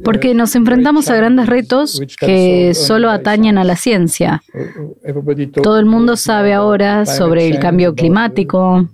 Porque 0.03 0.35
nos 0.35 0.55
enfrentamos 0.55 1.09
a 1.11 1.17
grandes 1.17 1.47
retos 1.47 2.01
que 2.19 2.75
solo 2.75 3.11
atañen 3.11 3.59
a 3.59 3.65
la 3.65 3.77
ciencia. 3.77 4.43
Todo 5.63 5.79
el 5.79 5.87
mundo 5.87 6.17
sabe 6.17 6.53
ahora 6.53 7.07
sobre 7.07 7.49
el 7.49 7.59
cambio 7.59 7.95
climático, 7.95 8.89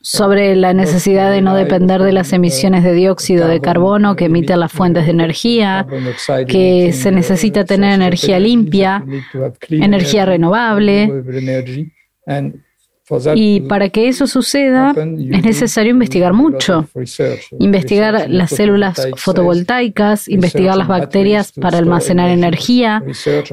sobre 0.00 0.56
la 0.56 0.74
necesidad 0.74 1.30
de 1.30 1.40
no 1.40 1.54
depender 1.54 2.02
de 2.02 2.12
las 2.12 2.32
emisiones 2.32 2.82
de 2.82 2.92
dióxido 2.92 3.46
de 3.46 3.60
carbono 3.60 4.16
que 4.16 4.24
emiten 4.26 4.60
las 4.60 4.72
fuentes 4.72 5.04
de 5.04 5.12
energía, 5.12 5.86
que 6.48 6.92
se 6.92 7.12
necesita 7.12 7.64
tener 7.64 7.94
energía 7.94 8.38
limpia, 8.40 9.04
energía 9.70 10.26
renovable. 10.26 11.08
Y 13.34 13.60
para 13.62 13.88
que 13.88 14.08
eso 14.08 14.26
suceda 14.26 14.94
es 14.96 15.44
necesario 15.44 15.90
investigar 15.90 16.32
mucho. 16.32 16.86
Investigar 17.58 18.28
las 18.28 18.50
células 18.50 19.08
fotovoltaicas, 19.16 20.28
investigar 20.28 20.76
las 20.76 20.88
bacterias 20.88 21.52
para 21.52 21.78
almacenar 21.78 22.30
energía, 22.30 23.02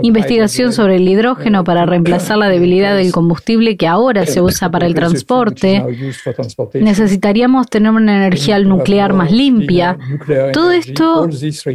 investigación 0.01 0.73
sobre 0.73 0.97
el 0.97 1.07
hidrógeno 1.07 1.63
para 1.63 1.85
reemplazar 1.85 2.37
la 2.37 2.49
debilidad 2.49 2.95
del 2.95 3.11
combustible 3.11 3.77
que 3.77 3.87
ahora 3.87 4.25
se 4.25 4.41
usa 4.41 4.69
para 4.69 4.85
el 4.85 4.93
transporte. 4.93 5.83
Necesitaríamos 6.73 7.69
tener 7.69 7.91
una 7.91 8.17
energía 8.17 8.59
nuclear 8.59 9.13
más 9.13 9.31
limpia. 9.31 9.97
Todo 10.53 10.71
esto 10.71 11.27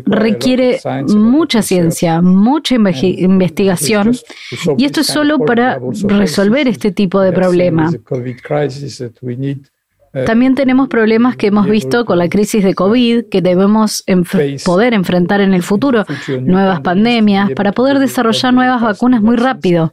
requiere 0.07 0.81
mucha 1.09 1.63
ciencia, 1.63 2.21
mucha 2.21 2.75
investigación 2.75 4.13
y 4.77 4.85
esto 4.85 5.01
es 5.01 5.07
solo 5.07 5.39
para 5.39 5.81
resolver 6.05 6.69
este 6.69 6.91
tipo 6.93 7.21
de 7.21 7.33
problemas. 7.33 7.74
Uh, 10.15 10.25
También 10.25 10.55
tenemos 10.55 10.89
problemas 10.89 11.37
que 11.37 11.49
hemos 11.49 11.67
visto 11.67 12.05
con 12.05 12.19
la 12.19 12.29
crisis 12.29 12.63
de 12.63 12.75
COVID 12.75 13.25
que 13.29 13.43
debemos 13.43 14.05
poder 14.65 14.95
enfrentar 14.95 15.41
en 15.41 15.55
el 15.55 15.63
futuro, 15.63 16.05
nuevas 16.41 16.81
pandemias, 16.83 17.51
para 17.51 17.73
poder 17.73 17.99
desarrollar 17.99 18.55
nuevas 18.55 18.81
vacunas 18.81 19.23
muy 19.23 19.37
rápido. 19.37 19.93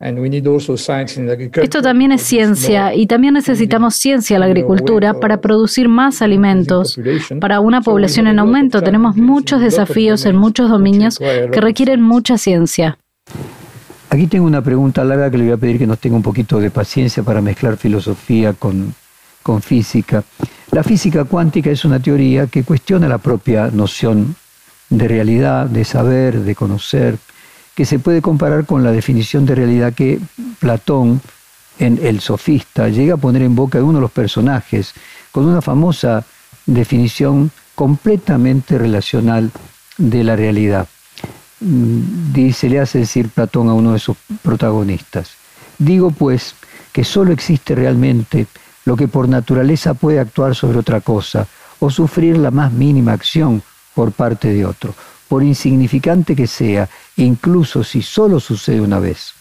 Esto 0.00 1.82
también 1.82 2.12
es 2.12 2.22
ciencia 2.22 2.94
y 2.94 3.06
también 3.06 3.34
necesitamos 3.34 3.96
ciencia 3.96 4.36
en 4.36 4.40
la 4.40 4.46
agricultura 4.46 5.20
para 5.20 5.42
producir 5.42 5.88
más 5.90 6.22
alimentos. 6.22 6.98
Para 7.38 7.60
una 7.60 7.82
población 7.82 8.26
en 8.26 8.38
aumento 8.38 8.80
tenemos 8.80 9.16
muchos 9.16 9.60
desafíos 9.60 10.24
en 10.24 10.36
muchos 10.36 10.70
dominios 10.70 11.18
que 11.18 11.60
requieren 11.60 12.00
mucha 12.00 12.38
ciencia. 12.38 12.98
Aquí 14.12 14.26
tengo 14.26 14.44
una 14.44 14.60
pregunta 14.60 15.04
larga 15.04 15.30
que 15.30 15.38
le 15.38 15.44
voy 15.44 15.52
a 15.52 15.56
pedir 15.56 15.78
que 15.78 15.86
nos 15.86 16.00
tenga 16.00 16.16
un 16.16 16.22
poquito 16.22 16.58
de 16.58 16.72
paciencia 16.72 17.22
para 17.22 17.40
mezclar 17.40 17.76
filosofía 17.76 18.52
con, 18.54 18.92
con 19.40 19.62
física. 19.62 20.24
La 20.72 20.82
física 20.82 21.24
cuántica 21.24 21.70
es 21.70 21.84
una 21.84 22.00
teoría 22.00 22.48
que 22.48 22.64
cuestiona 22.64 23.06
la 23.06 23.18
propia 23.18 23.70
noción 23.70 24.34
de 24.88 25.06
realidad, 25.06 25.66
de 25.66 25.84
saber, 25.84 26.40
de 26.40 26.56
conocer, 26.56 27.18
que 27.76 27.84
se 27.84 28.00
puede 28.00 28.20
comparar 28.20 28.66
con 28.66 28.82
la 28.82 28.90
definición 28.90 29.46
de 29.46 29.54
realidad 29.54 29.94
que 29.94 30.18
Platón, 30.58 31.20
en 31.78 32.00
El 32.02 32.20
Sofista, 32.20 32.88
llega 32.88 33.14
a 33.14 33.16
poner 33.16 33.42
en 33.42 33.54
boca 33.54 33.78
de 33.78 33.84
uno 33.84 33.98
de 33.98 34.02
los 34.02 34.10
personajes, 34.10 34.92
con 35.30 35.46
una 35.46 35.62
famosa 35.62 36.24
definición 36.66 37.52
completamente 37.76 38.76
relacional 38.76 39.52
de 39.98 40.24
la 40.24 40.34
realidad. 40.34 40.88
Mm, 41.60 42.32
dice, 42.32 42.68
le 42.68 42.80
hace 42.80 43.00
decir 43.00 43.28
Platón 43.28 43.68
a 43.68 43.74
uno 43.74 43.92
de 43.92 43.98
sus 43.98 44.16
protagonistas. 44.42 45.32
Digo 45.78 46.10
pues 46.10 46.54
que 46.92 47.04
sólo 47.04 47.32
existe 47.32 47.74
realmente 47.74 48.46
lo 48.84 48.96
que 48.96 49.08
por 49.08 49.28
naturaleza 49.28 49.94
puede 49.94 50.18
actuar 50.18 50.54
sobre 50.54 50.78
otra 50.78 51.00
cosa 51.00 51.46
o 51.78 51.90
sufrir 51.90 52.38
la 52.38 52.50
más 52.50 52.72
mínima 52.72 53.12
acción 53.12 53.62
por 53.94 54.12
parte 54.12 54.52
de 54.52 54.64
otro, 54.64 54.94
por 55.28 55.42
insignificante 55.42 56.34
que 56.34 56.46
sea, 56.46 56.88
incluso 57.16 57.84
si 57.84 58.02
sólo 58.02 58.40
sucede 58.40 58.80
una 58.80 58.98
vez. 58.98 59.32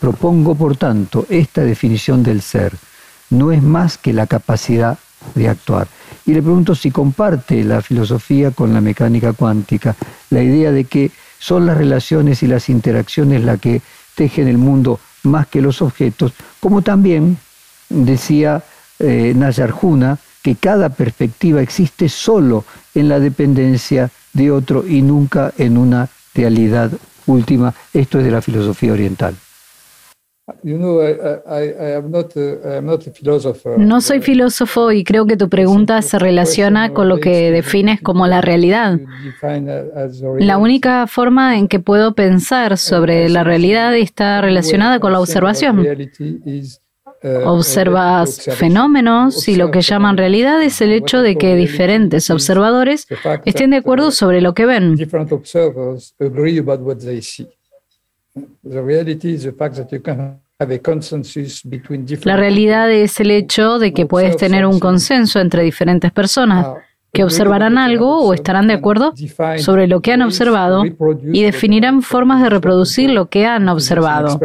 Propongo, 0.00 0.54
por 0.54 0.76
tanto, 0.76 1.26
esta 1.28 1.62
definición 1.62 2.22
del 2.22 2.42
ser. 2.42 2.76
No 3.30 3.52
es 3.52 3.62
más 3.62 3.96
que 3.96 4.12
la 4.12 4.26
capacidad 4.26 4.98
de 5.34 5.48
actuar. 5.48 5.88
Y 6.26 6.34
le 6.34 6.42
pregunto 6.42 6.74
si 6.74 6.90
comparte 6.90 7.64
la 7.64 7.80
filosofía 7.80 8.50
con 8.50 8.74
la 8.74 8.80
mecánica 8.80 9.32
cuántica, 9.32 9.96
la 10.30 10.42
idea 10.42 10.72
de 10.72 10.84
que 10.84 11.10
son 11.44 11.66
las 11.66 11.76
relaciones 11.76 12.42
y 12.42 12.46
las 12.46 12.70
interacciones 12.70 13.44
las 13.44 13.60
que 13.60 13.82
tejen 14.14 14.48
el 14.48 14.56
mundo 14.56 14.98
más 15.24 15.46
que 15.46 15.60
los 15.60 15.82
objetos, 15.82 16.32
como 16.58 16.80
también 16.80 17.36
decía 17.90 18.62
eh, 18.98 19.34
Nayarjuna, 19.36 20.16
que 20.42 20.54
cada 20.56 20.88
perspectiva 20.88 21.60
existe 21.60 22.08
solo 22.08 22.64
en 22.94 23.10
la 23.10 23.20
dependencia 23.20 24.10
de 24.32 24.50
otro 24.50 24.86
y 24.88 25.02
nunca 25.02 25.52
en 25.58 25.76
una 25.76 26.08
realidad 26.34 26.90
última. 27.26 27.74
Esto 27.92 28.20
es 28.20 28.24
de 28.24 28.30
la 28.30 28.40
filosofía 28.40 28.94
oriental. 28.94 29.36
No 33.78 34.00
soy 34.02 34.20
filósofo 34.20 34.92
y 34.92 35.02
creo 35.02 35.26
que 35.26 35.38
tu 35.38 35.48
pregunta 35.48 36.02
se 36.02 36.18
relaciona 36.18 36.92
con 36.92 37.08
lo 37.08 37.18
que 37.18 37.50
defines 37.50 38.02
como 38.02 38.26
la 38.26 38.42
realidad. 38.42 39.00
La 40.38 40.58
única 40.58 41.06
forma 41.06 41.56
en 41.56 41.66
que 41.66 41.80
puedo 41.80 42.14
pensar 42.14 42.76
sobre 42.76 43.30
la 43.30 43.42
realidad 43.42 43.96
está 43.96 44.42
relacionada 44.42 45.00
con 45.00 45.12
la 45.12 45.20
observación. 45.20 45.80
Uh, 45.80 47.48
Observas 47.48 48.50
fenómenos 48.56 49.48
y 49.48 49.56
lo 49.56 49.70
que 49.70 49.80
llaman 49.80 50.18
realidad 50.18 50.62
es 50.62 50.82
el 50.82 50.92
hecho 50.92 51.22
de 51.22 51.36
que 51.36 51.56
diferentes 51.56 52.28
observadores 52.28 53.06
estén 53.46 53.70
de 53.70 53.78
acuerdo 53.78 54.10
sobre 54.10 54.42
lo 54.42 54.52
que 54.52 54.66
ven. 54.66 54.98
La 62.24 62.36
realidad 62.36 62.90
es 62.90 63.20
el 63.20 63.30
hecho 63.30 63.78
de 63.78 63.92
que 63.92 64.06
puedes 64.06 64.36
tener 64.36 64.66
un 64.66 64.80
consenso 64.80 65.40
entre 65.40 65.62
diferentes 65.62 66.10
personas 66.12 66.66
que 67.12 67.22
observarán 67.22 67.78
algo 67.78 68.20
o 68.20 68.34
estarán 68.34 68.66
de 68.66 68.74
acuerdo 68.74 69.14
sobre 69.58 69.86
lo 69.86 70.00
que 70.00 70.12
han 70.12 70.22
observado 70.22 70.82
y 71.32 71.42
definirán 71.42 72.02
formas 72.02 72.42
de 72.42 72.50
reproducir 72.50 73.10
lo 73.10 73.28
que 73.28 73.46
han 73.46 73.68
observado. 73.68 74.40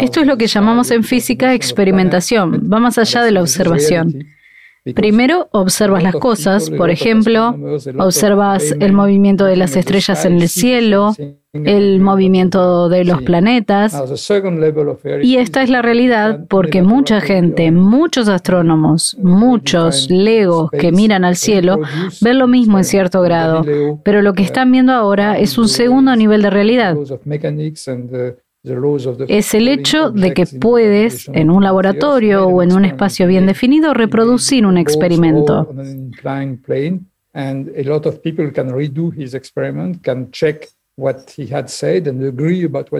Esto 0.00 0.20
es 0.20 0.26
lo 0.26 0.36
que 0.38 0.46
llamamos 0.46 0.90
en 0.90 1.04
física 1.04 1.52
experimentación, 1.52 2.68
va 2.72 2.80
más 2.80 2.96
allá 2.96 3.22
de 3.22 3.32
la 3.32 3.42
observación. 3.42 4.24
Primero 4.92 5.48
observas 5.52 6.02
las 6.02 6.14
cosas, 6.16 6.68
por 6.68 6.90
ejemplo, 6.90 7.56
observas 7.98 8.74
el 8.78 8.92
movimiento 8.92 9.46
de 9.46 9.56
las 9.56 9.76
estrellas 9.76 10.26
en 10.26 10.34
el 10.34 10.48
cielo, 10.50 11.14
el 11.54 12.00
movimiento 12.00 12.90
de 12.90 13.04
los 13.04 13.22
planetas. 13.22 13.94
Y 15.22 15.36
esta 15.36 15.62
es 15.62 15.70
la 15.70 15.80
realidad 15.80 16.46
porque 16.50 16.82
mucha 16.82 17.22
gente, 17.22 17.70
muchos 17.70 18.28
astrónomos, 18.28 19.16
muchos 19.22 20.10
legos 20.10 20.70
que 20.70 20.92
miran 20.92 21.24
al 21.24 21.36
cielo, 21.36 21.80
ven 22.20 22.38
lo 22.38 22.46
mismo 22.46 22.76
en 22.76 22.84
cierto 22.84 23.22
grado. 23.22 23.64
Pero 24.04 24.20
lo 24.20 24.34
que 24.34 24.42
están 24.42 24.70
viendo 24.70 24.92
ahora 24.92 25.38
es 25.38 25.56
un 25.56 25.68
segundo 25.68 26.14
nivel 26.14 26.42
de 26.42 26.50
realidad 26.50 26.94
es 29.28 29.54
el 29.54 29.68
hecho 29.68 30.10
de 30.10 30.32
que 30.32 30.46
puedes, 30.46 31.28
en 31.28 31.50
un 31.50 31.62
laboratorio 31.62 32.46
o 32.46 32.62
en 32.62 32.72
un 32.72 32.86
espacio 32.86 33.26
bien 33.26 33.46
definido, 33.46 33.92
reproducir 33.92 34.64
un 34.64 34.78
experimento. 34.78 35.68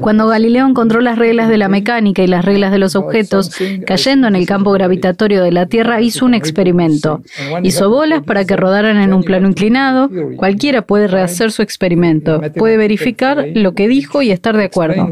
Cuando 0.01 0.27
Galileo 0.27 0.67
encontró 0.67 1.01
las 1.01 1.17
reglas 1.17 1.49
de 1.49 1.59
la 1.59 1.69
mecánica 1.69 2.23
y 2.25 2.27
las 2.27 2.45
reglas 2.45 2.73
de 2.73 2.79
los 2.79 2.97
objetos 2.97 3.57
cayendo 3.87 4.27
en 4.27 4.35
el 4.35 4.47
campo 4.47 4.73
gravitatorio 4.73 5.45
de 5.45 5.53
la 5.53 5.67
Tierra, 5.67 6.01
hizo 6.01 6.25
un 6.25 6.35
experimento. 6.35 7.23
Hizo 7.63 7.89
bolas 7.91 8.23
para 8.25 8.45
que 8.45 8.57
rodaran 8.57 8.97
en 8.97 9.15
un 9.15 9.23
plano 9.23 9.47
inclinado. 9.49 10.11
Cualquiera 10.37 10.83
puede 10.83 11.07
rehacer 11.07 11.53
su 11.53 11.63
experimento. 11.63 12.41
Puede 12.57 12.77
verificar 12.77 13.47
lo 13.55 13.75
que 13.75 13.87
dijo 13.87 14.23
y 14.23 14.33
estar 14.33 14.57
de 14.57 14.65
acuerdo. 14.65 15.07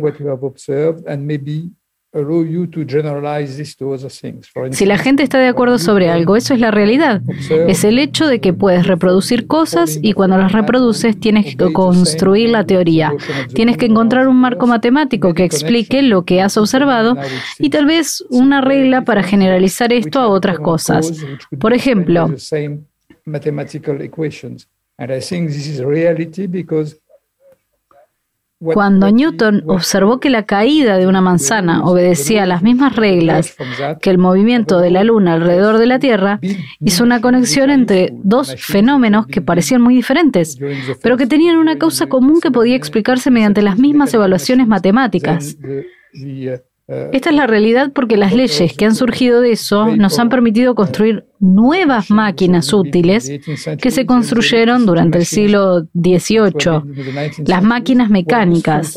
Si 4.72 4.84
la 4.84 4.98
gente 4.98 5.22
está 5.22 5.38
de 5.38 5.48
acuerdo 5.48 5.78
sobre 5.78 6.10
algo, 6.10 6.36
eso 6.36 6.52
es 6.52 6.60
la 6.60 6.70
realidad. 6.70 7.22
Es 7.68 7.84
el 7.84 7.98
hecho 7.98 8.26
de 8.26 8.38
que 8.40 8.52
puedes 8.52 8.86
reproducir 8.86 9.46
cosas 9.46 9.98
y 10.02 10.12
cuando 10.12 10.36
las 10.36 10.52
reproduces 10.52 11.18
tienes 11.18 11.56
que 11.56 11.72
construir 11.72 12.50
la 12.50 12.64
teoría. 12.64 13.12
Tienes 13.54 13.78
que 13.78 13.86
encontrar 13.86 14.28
un 14.28 14.36
marco 14.36 14.66
matemático 14.66 15.32
que 15.32 15.44
explique 15.44 16.02
lo 16.02 16.24
que 16.24 16.42
has 16.42 16.56
observado 16.58 17.16
y 17.58 17.70
tal 17.70 17.86
vez 17.86 18.22
una 18.28 18.60
regla 18.60 19.04
para 19.04 19.22
generalizar 19.22 19.92
esto 19.92 20.20
a 20.20 20.28
otras 20.28 20.58
cosas. 20.58 21.12
Por 21.58 21.72
ejemplo, 21.72 22.30
cuando 28.62 29.10
Newton 29.10 29.64
observó 29.66 30.20
que 30.20 30.30
la 30.30 30.44
caída 30.44 30.96
de 30.96 31.06
una 31.06 31.20
manzana 31.20 31.84
obedecía 31.84 32.44
a 32.44 32.46
las 32.46 32.62
mismas 32.62 32.96
reglas 32.96 33.56
que 34.00 34.10
el 34.10 34.18
movimiento 34.18 34.78
de 34.78 34.90
la 34.90 35.04
Luna 35.04 35.34
alrededor 35.34 35.78
de 35.78 35.86
la 35.86 35.98
Tierra, 35.98 36.40
hizo 36.80 37.04
una 37.04 37.20
conexión 37.20 37.70
entre 37.70 38.10
dos 38.12 38.54
fenómenos 38.58 39.26
que 39.26 39.40
parecían 39.40 39.82
muy 39.82 39.94
diferentes, 39.94 40.58
pero 41.02 41.16
que 41.16 41.26
tenían 41.26 41.56
una 41.56 41.78
causa 41.78 42.06
común 42.06 42.40
que 42.40 42.50
podía 42.50 42.76
explicarse 42.76 43.30
mediante 43.30 43.62
las 43.62 43.78
mismas 43.78 44.12
evaluaciones 44.14 44.66
matemáticas. 44.66 45.56
Esta 46.88 47.30
es 47.30 47.36
la 47.36 47.46
realidad 47.46 47.92
porque 47.94 48.16
las 48.16 48.32
leyes 48.34 48.76
que 48.76 48.84
han 48.84 48.94
surgido 48.94 49.40
de 49.40 49.52
eso 49.52 49.96
nos 49.96 50.18
han 50.18 50.28
permitido 50.28 50.74
construir 50.74 51.24
nuevas 51.42 52.08
máquinas 52.10 52.72
útiles 52.72 53.30
que 53.80 53.90
se 53.90 54.06
construyeron 54.06 54.86
durante 54.86 55.18
el 55.18 55.26
siglo 55.26 55.88
XVIII, 55.92 57.44
las 57.46 57.62
máquinas 57.64 58.10
mecánicas. 58.10 58.94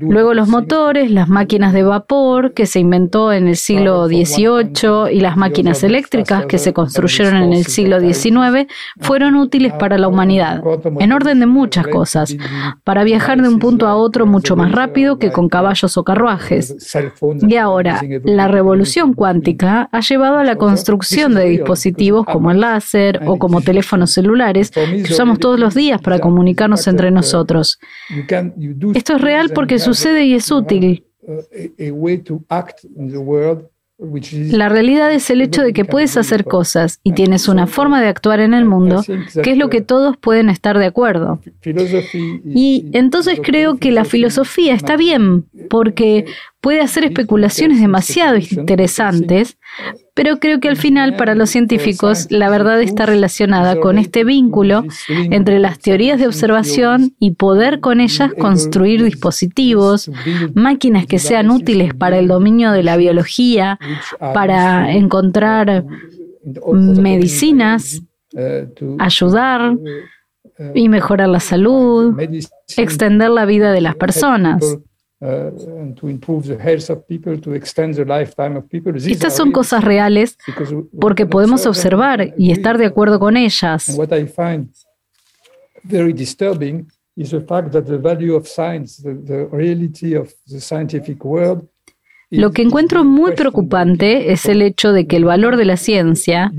Luego 0.00 0.34
los 0.34 0.48
motores, 0.48 1.10
las 1.10 1.28
máquinas 1.28 1.72
de 1.72 1.84
vapor 1.84 2.52
que 2.52 2.66
se 2.66 2.80
inventó 2.80 3.32
en 3.32 3.46
el 3.46 3.56
siglo 3.56 4.08
XVIII 4.08 5.12
y 5.12 5.20
las 5.20 5.36
máquinas 5.36 5.84
eléctricas 5.84 6.46
que 6.46 6.58
se 6.58 6.72
construyeron 6.72 7.36
en 7.36 7.52
el 7.52 7.66
siglo 7.66 8.00
XIX 8.00 8.66
fueron 8.98 9.36
útiles 9.36 9.72
para 9.74 9.98
la 9.98 10.08
humanidad, 10.08 10.62
en 10.98 11.12
orden 11.12 11.38
de 11.38 11.46
muchas 11.46 11.86
cosas, 11.86 12.36
para 12.82 13.04
viajar 13.04 13.40
de 13.40 13.48
un 13.48 13.60
punto 13.60 13.86
a 13.86 13.94
otro 13.94 14.26
mucho 14.26 14.56
más 14.56 14.72
rápido 14.72 15.18
que 15.18 15.30
con 15.30 15.48
caballos 15.48 15.96
o 15.96 16.02
carruajes. 16.12 16.96
Y 17.48 17.56
ahora, 17.56 18.02
la 18.24 18.48
revolución 18.48 19.14
cuántica 19.14 19.88
ha 19.90 20.00
llevado 20.00 20.38
a 20.38 20.44
la 20.44 20.56
construcción 20.56 21.34
de 21.34 21.44
dispositivos 21.44 22.26
como 22.26 22.50
el 22.50 22.60
láser 22.60 23.20
o 23.26 23.38
como 23.38 23.62
teléfonos 23.62 24.12
celulares 24.12 24.70
que 24.70 25.02
usamos 25.10 25.38
todos 25.38 25.58
los 25.58 25.74
días 25.74 26.00
para 26.00 26.18
comunicarnos 26.18 26.86
entre 26.86 27.10
nosotros. 27.10 27.78
Esto 28.94 29.16
es 29.16 29.20
real 29.20 29.50
porque 29.54 29.78
sucede 29.78 30.24
y 30.24 30.34
es 30.34 30.50
útil. 30.50 31.04
La 34.50 34.68
realidad 34.68 35.12
es 35.12 35.30
el 35.30 35.40
hecho 35.40 35.62
de 35.62 35.72
que 35.72 35.84
puedes 35.84 36.16
hacer 36.16 36.44
cosas 36.44 36.98
y 37.04 37.12
tienes 37.12 37.46
una 37.46 37.66
forma 37.66 38.00
de 38.00 38.08
actuar 38.08 38.40
en 38.40 38.52
el 38.52 38.64
mundo 38.64 39.04
que 39.42 39.52
es 39.52 39.56
lo 39.56 39.70
que 39.70 39.80
todos 39.80 40.16
pueden 40.16 40.50
estar 40.50 40.76
de 40.78 40.86
acuerdo. 40.86 41.40
Y 42.44 42.86
entonces 42.92 43.40
creo 43.42 43.76
que 43.76 43.92
la 43.92 44.04
filosofía 44.04 44.74
está 44.74 44.96
bien 44.96 45.44
porque 45.70 46.26
puede 46.60 46.80
hacer 46.80 47.04
especulaciones 47.04 47.80
demasiado 47.80 48.36
interesantes, 48.38 49.58
pero 50.14 50.38
creo 50.38 50.60
que 50.60 50.68
al 50.68 50.76
final 50.76 51.16
para 51.16 51.34
los 51.34 51.50
científicos 51.50 52.26
la 52.30 52.50
verdad 52.50 52.80
está 52.82 53.06
relacionada 53.06 53.80
con 53.80 53.98
este 53.98 54.24
vínculo 54.24 54.84
entre 55.08 55.58
las 55.58 55.78
teorías 55.78 56.20
de 56.20 56.26
observación 56.26 57.14
y 57.18 57.32
poder 57.32 57.80
con 57.80 58.00
ellas 58.00 58.32
construir 58.38 59.02
dispositivos, 59.02 60.10
máquinas 60.54 61.06
que 61.06 61.18
sean 61.18 61.50
útiles 61.50 61.94
para 61.94 62.18
el 62.18 62.28
dominio 62.28 62.72
de 62.72 62.82
la 62.82 62.96
biología, 62.96 63.78
para 64.18 64.92
encontrar 64.92 65.84
medicinas, 66.64 68.02
ayudar 68.98 69.76
y 70.74 70.88
mejorar 70.88 71.28
la 71.28 71.40
salud, 71.40 72.14
extender 72.76 73.30
la 73.30 73.46
vida 73.46 73.72
de 73.72 73.80
las 73.80 73.96
personas. 73.96 74.78
Estas 79.06 79.36
son 79.36 79.52
cosas 79.52 79.84
reales 79.84 80.36
porque 81.00 81.26
podemos 81.26 81.64
observar 81.66 82.34
y 82.36 82.50
estar 82.50 82.76
de 82.76 82.86
acuerdo 82.86 83.20
con 83.20 83.36
ellas. 83.36 83.88
Lo 92.30 92.50
que 92.50 92.62
encuentro 92.62 93.04
muy 93.04 93.32
preocupante 93.32 94.32
es 94.32 94.46
el 94.46 94.62
hecho 94.62 94.92
de 94.92 95.06
que 95.06 95.16
el 95.16 95.26
valor 95.26 95.56
de 95.56 95.66
la 95.66 95.76
ciencia, 95.76 96.50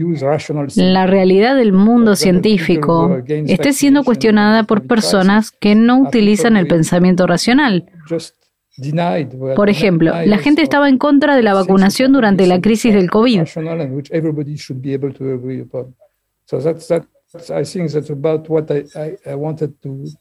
la 0.75 1.07
realidad 1.07 1.55
del 1.55 1.73
mundo 1.73 2.15
científico, 2.15 3.17
esté 3.27 3.73
siendo 3.73 4.03
cuestionada 4.03 4.63
por 4.63 4.85
personas 4.87 5.51
que 5.51 5.73
no 5.73 5.99
utilizan 5.99 6.57
el 6.57 6.67
pensamiento 6.67 7.25
racional. 7.25 7.89
Por 9.55 9.69
ejemplo, 9.69 10.13
la 10.25 10.37
gente 10.39 10.61
estaba 10.61 10.89
en 10.89 10.97
contra 10.97 11.35
de 11.35 11.43
la 11.43 11.53
vacunación 11.53 12.11
durante 12.13 12.47
la 12.47 12.59
crisis 12.59 12.93
del 12.93 13.09
COVID. 13.09 13.43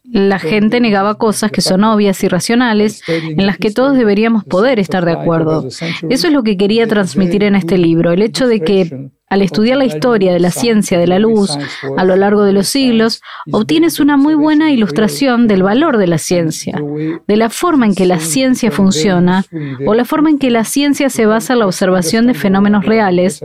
La 0.02 0.38
gente 0.38 0.80
negaba 0.80 1.16
cosas 1.16 1.50
que 1.50 1.60
son 1.60 1.84
obvias 1.84 2.24
y 2.24 2.28
racionales, 2.28 3.02
en 3.06 3.46
las 3.46 3.58
que 3.58 3.70
todos 3.70 3.96
deberíamos 3.96 4.44
poder 4.44 4.78
estar 4.78 5.04
de 5.04 5.12
acuerdo. 5.12 5.66
Eso 6.08 6.26
es 6.26 6.32
lo 6.32 6.42
que 6.42 6.56
quería 6.56 6.86
transmitir 6.86 7.44
en 7.44 7.54
este 7.54 7.76
libro, 7.76 8.12
el 8.12 8.22
hecho 8.22 8.46
de 8.46 8.60
que 8.60 9.10
al 9.28 9.40
estudiar 9.40 9.78
la 9.78 9.86
historia 9.86 10.32
de 10.32 10.40
la 10.40 10.50
ciencia 10.50 10.98
de 10.98 11.06
la 11.06 11.18
luz 11.18 11.56
a 11.96 12.04
lo 12.04 12.16
largo 12.16 12.44
de 12.44 12.52
los 12.52 12.68
siglos, 12.68 13.22
obtienes 13.50 13.98
una 13.98 14.16
muy 14.16 14.34
buena 14.34 14.70
ilustración 14.70 15.48
del 15.48 15.62
valor 15.62 15.96
de 15.96 16.06
la 16.06 16.18
ciencia, 16.18 16.82
de 17.26 17.36
la 17.36 17.48
forma 17.50 17.86
en 17.86 17.94
que 17.94 18.06
la 18.06 18.20
ciencia 18.20 18.70
funciona 18.70 19.44
o 19.86 19.94
la 19.94 20.04
forma 20.04 20.30
en 20.30 20.38
que 20.38 20.50
la 20.50 20.64
ciencia 20.64 21.10
se 21.10 21.26
basa 21.26 21.54
en 21.54 21.60
la 21.60 21.66
observación 21.66 22.26
de 22.26 22.34
fenómenos 22.34 22.84
reales 22.84 23.42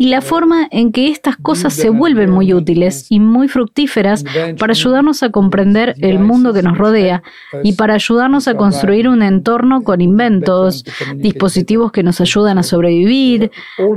y 0.00 0.08
la 0.08 0.22
forma 0.22 0.66
en 0.70 0.92
que 0.92 1.08
estas 1.08 1.36
cosas 1.36 1.74
se 1.74 1.90
vuelven 1.90 2.30
muy 2.30 2.54
útiles 2.54 3.04
y 3.10 3.20
muy 3.20 3.48
fructíferas 3.48 4.24
para 4.58 4.72
ayudarnos 4.72 5.22
a 5.22 5.28
comprender 5.28 5.94
el 5.98 6.18
mundo 6.20 6.54
que 6.54 6.62
nos 6.62 6.78
rodea 6.78 7.22
y 7.62 7.74
para 7.74 7.92
ayudarnos 7.96 8.48
a 8.48 8.54
construir 8.54 9.10
un 9.10 9.22
entorno 9.22 9.82
con 9.82 10.00
inventos, 10.00 10.86
dispositivos 11.16 11.92
que 11.92 12.02
nos 12.02 12.18
ayudan 12.22 12.56
a 12.56 12.62
sobrevivir, 12.62 13.50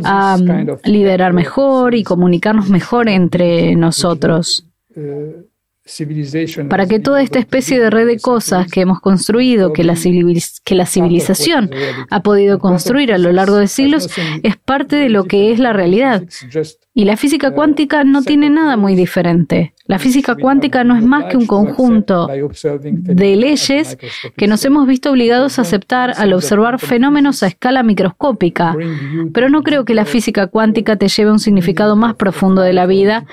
a 0.04 0.38
liderar 0.84 1.32
mejor 1.32 1.96
y 1.96 2.04
comunicarnos 2.04 2.68
mejor 2.68 3.08
entre 3.08 3.74
nosotros. 3.78 4.68
Para 6.70 6.88
que 6.88 7.00
toda 7.00 7.22
esta 7.22 7.40
especie 7.40 7.78
de 7.78 7.90
red 7.90 8.08
de 8.08 8.18
cosas 8.18 8.68
que 8.72 8.82
hemos 8.82 9.02
construido, 9.02 9.74
que 9.74 9.84
la, 9.84 9.96
que 10.64 10.76
la 10.76 10.86
civilización 10.86 11.70
ha 12.10 12.24
podido 12.24 12.58
construir 12.60 13.12
a 13.12 13.18
lo 13.18 13.34
largo 13.34 13.58
de 13.58 13.68
siglos, 13.68 14.10
es 14.44 14.56
parte 14.56 14.96
de 14.96 15.10
lo 15.10 15.26
que 15.26 15.52
es 15.52 15.60
la 15.60 15.74
realidad. 15.74 16.24
Y 16.96 17.06
la 17.06 17.18
física 17.18 17.52
cuántica 17.52 18.04
no 18.04 18.22
tiene 18.22 18.52
nada 18.52 18.78
muy 18.78 18.94
diferente. 18.96 19.74
La 19.88 19.98
física 19.98 20.36
cuántica 20.36 20.84
no 20.84 20.96
es 20.96 21.04
más 21.04 21.26
que 21.26 21.38
un 21.38 21.48
conjunto 21.48 22.28
de 22.28 23.36
leyes 23.36 23.98
que 24.38 24.48
nos 24.48 24.64
hemos 24.64 24.88
visto 24.88 25.10
obligados 25.10 25.58
a 25.58 25.64
aceptar 25.64 26.14
al 26.18 26.34
observar 26.34 26.80
fenómenos 26.80 27.42
a 27.42 27.48
escala 27.48 27.82
microscópica. 27.82 28.76
Pero 29.34 29.50
no 29.50 29.64
creo 29.64 29.86
que 29.86 29.96
la 29.96 30.06
física 30.06 30.46
cuántica 30.48 30.96
te 30.96 31.08
lleve 31.08 31.32
a 31.32 31.34
un 31.34 31.40
significado 31.40 31.96
más 31.96 32.14
profundo 32.14 32.62
de 32.62 32.74
la 32.74 32.86
vida 32.86 33.26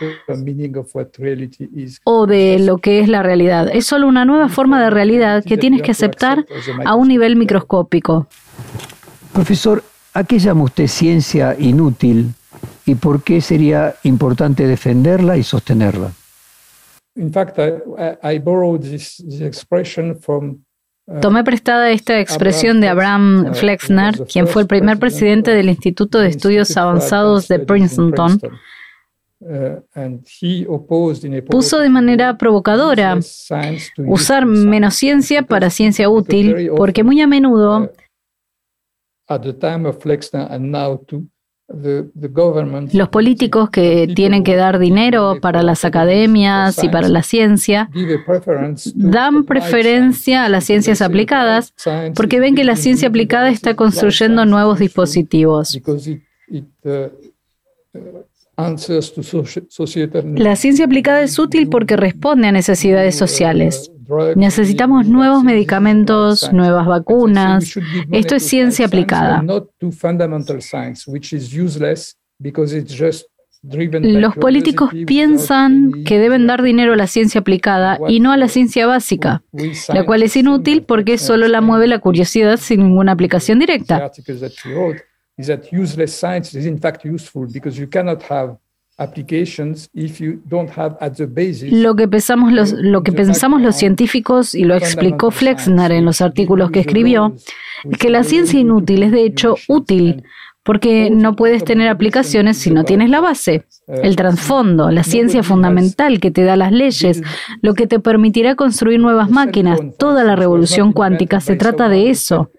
o 2.04 2.26
de 2.26 2.58
lo 2.60 2.78
que 2.78 3.00
es 3.00 3.10
la 3.10 3.22
realidad. 3.22 3.68
Es 3.70 3.84
solo 3.84 4.08
una 4.08 4.24
nueva 4.24 4.48
forma 4.48 4.82
de 4.82 4.88
realidad 4.88 5.44
que 5.44 5.58
tienes 5.58 5.82
que 5.82 5.90
aceptar 5.90 6.46
a 6.86 6.94
un 6.94 7.08
nivel 7.08 7.36
microscópico. 7.36 8.26
Profesor, 9.34 9.84
¿a 10.14 10.24
qué 10.24 10.38
llama 10.38 10.64
usted 10.64 10.86
ciencia 10.86 11.54
inútil 11.58 12.32
y 12.90 12.96
por 12.96 13.22
qué 13.22 13.40
sería 13.40 13.94
importante 14.02 14.66
defenderla 14.66 15.36
y 15.36 15.44
sostenerla. 15.44 16.12
Uh, 21.06 21.20
Tomé 21.20 21.44
prestada 21.44 21.90
esta 21.90 22.18
expresión 22.20 22.80
de 22.80 22.88
Abraham 22.88 23.46
uh, 23.50 23.54
Flexner, 23.54 24.26
quien 24.26 24.48
fue 24.48 24.62
el 24.62 24.68
primer 24.68 24.98
presidente 24.98 25.52
del 25.52 25.68
Instituto 25.68 26.18
de 26.18 26.28
Estudios 26.28 26.76
Avanzados 26.76 27.46
de 27.46 27.60
Princeton. 27.60 28.40
Uh, 29.40 29.80
Puso 31.48 31.78
de 31.78 31.88
manera 31.88 32.36
provocadora 32.36 33.18
usar 34.06 34.46
menos 34.46 34.94
ciencia 34.96 35.42
para 35.42 35.70
ciencia 35.70 36.10
útil, 36.10 36.70
porque 36.76 37.04
muy 37.04 37.20
a 37.20 37.26
menudo 37.26 37.90
los 42.92 43.08
políticos 43.10 43.70
que 43.70 44.08
tienen 44.14 44.42
que 44.42 44.56
dar 44.56 44.80
dinero 44.80 45.38
para 45.40 45.62
las 45.62 45.84
academias 45.84 46.82
y 46.82 46.88
para 46.88 47.08
la 47.08 47.22
ciencia 47.22 47.88
dan 48.94 49.44
preferencia 49.44 50.44
a 50.44 50.48
las 50.48 50.64
ciencias 50.64 51.00
aplicadas 51.00 51.72
porque 52.16 52.40
ven 52.40 52.56
que 52.56 52.64
la 52.64 52.74
ciencia 52.74 53.08
aplicada 53.08 53.50
está 53.50 53.76
construyendo 53.76 54.44
nuevos 54.46 54.80
dispositivos. 54.80 55.80
La 60.36 60.56
ciencia 60.56 60.84
aplicada 60.84 61.22
es 61.22 61.38
útil 61.38 61.68
porque 61.68 61.96
responde 61.96 62.48
a 62.48 62.52
necesidades 62.52 63.14
sociales. 63.14 63.92
Necesitamos 64.36 65.06
nuevos 65.06 65.44
medicamentos, 65.44 66.52
nuevas 66.52 66.86
vacunas. 66.86 67.76
Esto 68.10 68.34
es 68.36 68.42
ciencia 68.44 68.86
aplicada. 68.86 69.42
Los 73.62 74.36
políticos 74.36 74.90
piensan 75.06 76.04
que 76.04 76.18
deben 76.18 76.46
dar 76.46 76.62
dinero 76.62 76.94
a 76.94 76.96
la 76.96 77.06
ciencia 77.06 77.42
aplicada 77.42 77.98
y 78.08 78.20
no 78.20 78.32
a 78.32 78.38
la 78.38 78.48
ciencia 78.48 78.86
básica, 78.86 79.42
la 79.92 80.04
cual 80.06 80.22
es 80.22 80.34
inútil 80.36 80.82
porque 80.82 81.18
solo 81.18 81.46
la 81.46 81.60
mueve 81.60 81.86
la 81.86 81.98
curiosidad 81.98 82.56
sin 82.56 82.80
ninguna 82.80 83.12
aplicación 83.12 83.58
directa. 83.58 84.10
Lo 91.72 91.96
que, 91.96 92.06
pensamos 92.06 92.52
los, 92.52 92.72
lo 92.72 93.02
que 93.02 93.12
pensamos 93.12 93.62
los 93.62 93.76
científicos, 93.76 94.54
y 94.54 94.64
lo 94.64 94.74
explicó 94.74 95.30
Flexner 95.30 95.90
en 95.92 96.04
los 96.04 96.20
artículos 96.20 96.70
que 96.70 96.80
escribió, 96.80 97.34
es 97.90 97.98
que 97.98 98.10
la 98.10 98.24
ciencia 98.24 98.60
inútil 98.60 99.02
es 99.02 99.12
de 99.12 99.24
hecho 99.24 99.56
útil, 99.68 100.24
porque 100.64 101.10
no 101.10 101.36
puedes 101.36 101.64
tener 101.64 101.88
aplicaciones 101.88 102.58
si 102.58 102.70
no 102.70 102.84
tienes 102.84 103.10
la 103.10 103.20
base, 103.20 103.64
el 103.88 104.14
trasfondo, 104.16 104.90
la 104.90 105.04
ciencia 105.04 105.42
fundamental 105.42 106.20
que 106.20 106.30
te 106.30 106.44
da 106.44 106.56
las 106.56 106.70
leyes, 106.72 107.22
lo 107.62 107.74
que 107.74 107.86
te 107.86 107.98
permitirá 107.98 108.54
construir 108.56 109.00
nuevas 109.00 109.30
máquinas. 109.30 109.80
Toda 109.98 110.22
la 110.22 110.36
revolución 110.36 110.92
cuántica 110.92 111.40
se 111.40 111.56
trata 111.56 111.88
de 111.88 112.10
eso. 112.10 112.50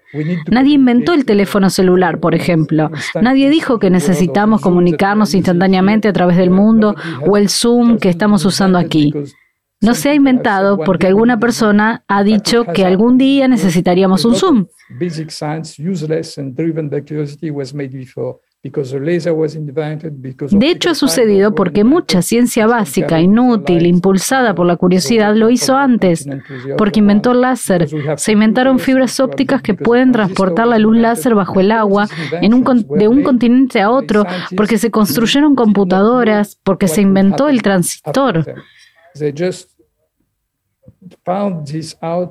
Nadie 0.49 0.73
inventó 0.73 1.13
el 1.13 1.25
teléfono 1.25 1.69
celular, 1.69 2.19
por 2.19 2.35
ejemplo. 2.35 2.91
Nadie 3.21 3.49
dijo 3.49 3.79
que 3.79 3.89
necesitamos 3.89 4.61
comunicarnos 4.61 5.33
instantáneamente 5.33 6.07
a 6.07 6.13
través 6.13 6.37
del 6.37 6.49
mundo 6.49 6.95
o 7.25 7.37
el 7.37 7.49
Zoom 7.49 7.97
que 7.97 8.09
estamos 8.09 8.43
usando 8.45 8.77
aquí. 8.77 9.13
No 9.81 9.95
se 9.95 10.09
ha 10.09 10.13
inventado 10.13 10.77
porque 10.77 11.07
alguna 11.07 11.39
persona 11.39 12.03
ha 12.07 12.23
dicho 12.23 12.65
que 12.65 12.85
algún 12.85 13.17
día 13.17 13.47
necesitaríamos 13.47 14.25
un 14.25 14.35
Zoom. 14.35 14.67
De 20.51 20.69
hecho, 20.69 20.89
ha 20.91 20.93
sucedido 20.93 21.55
porque 21.55 21.83
mucha 21.83 22.21
ciencia 22.21 22.67
básica, 22.67 23.19
inútil, 23.19 23.87
impulsada 23.87 24.53
por 24.53 24.67
la 24.67 24.75
curiosidad, 24.75 25.35
lo 25.35 25.49
hizo 25.49 25.75
antes, 25.75 26.27
porque 26.77 26.99
inventó 26.99 27.31
el 27.31 27.41
láser. 27.41 27.87
Se 28.17 28.33
inventaron 28.33 28.77
fibras 28.77 29.19
ópticas 29.19 29.63
que 29.63 29.73
pueden 29.73 30.11
transportar 30.11 30.67
la 30.67 30.77
luz 30.77 30.95
láser 30.95 31.33
bajo 31.33 31.59
el 31.59 31.71
agua 31.71 32.07
de 32.39 33.07
un 33.07 33.23
continente 33.23 33.81
a 33.81 33.89
otro, 33.89 34.27
porque 34.55 34.77
se 34.77 34.91
construyeron 34.91 35.55
computadoras, 35.55 36.59
porque 36.63 36.87
se 36.87 37.01
inventó 37.01 37.49
el 37.49 37.63
transistor. 37.63 38.45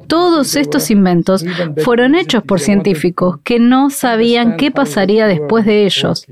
Todos 0.06 0.56
estos 0.56 0.90
inventos 0.90 1.44
fueron 1.78 2.14
hechos 2.14 2.42
por 2.42 2.60
científicos 2.60 3.38
que 3.42 3.58
no 3.58 3.90
sabían 3.90 4.56
qué 4.56 4.70
pasaría 4.70 5.26
después 5.26 5.64
de 5.64 5.84
ellos. 5.84 6.26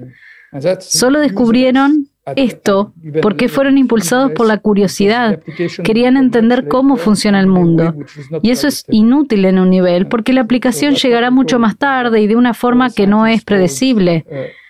Solo 0.81 1.21
descubrieron 1.21 2.09
esto 2.37 2.93
porque 3.23 3.49
fueron 3.49 3.79
impulsados 3.79 4.33
por 4.33 4.47
la 4.47 4.59
curiosidad. 4.59 5.41
Querían 5.83 6.17
entender 6.17 6.69
cómo 6.69 6.97
funciona 6.97 7.41
el 7.41 7.47
mundo. 7.47 7.95
Y 8.43 8.51
eso 8.51 8.69
es 8.69 8.85
inútil 8.89 9.45
en 9.45 9.59
un 9.59 9.71
nivel 9.71 10.07
porque 10.07 10.33
la 10.33 10.43
aplicación 10.43 10.95
llegará 10.95 11.31
mucho 11.31 11.59
más 11.59 11.77
tarde 11.77 12.21
y 12.21 12.27
de 12.27 12.37
una 12.37 12.55
forma 12.55 12.91
que 12.91 13.07
no 13.07 13.27
es 13.27 13.45
predecible. 13.45 14.25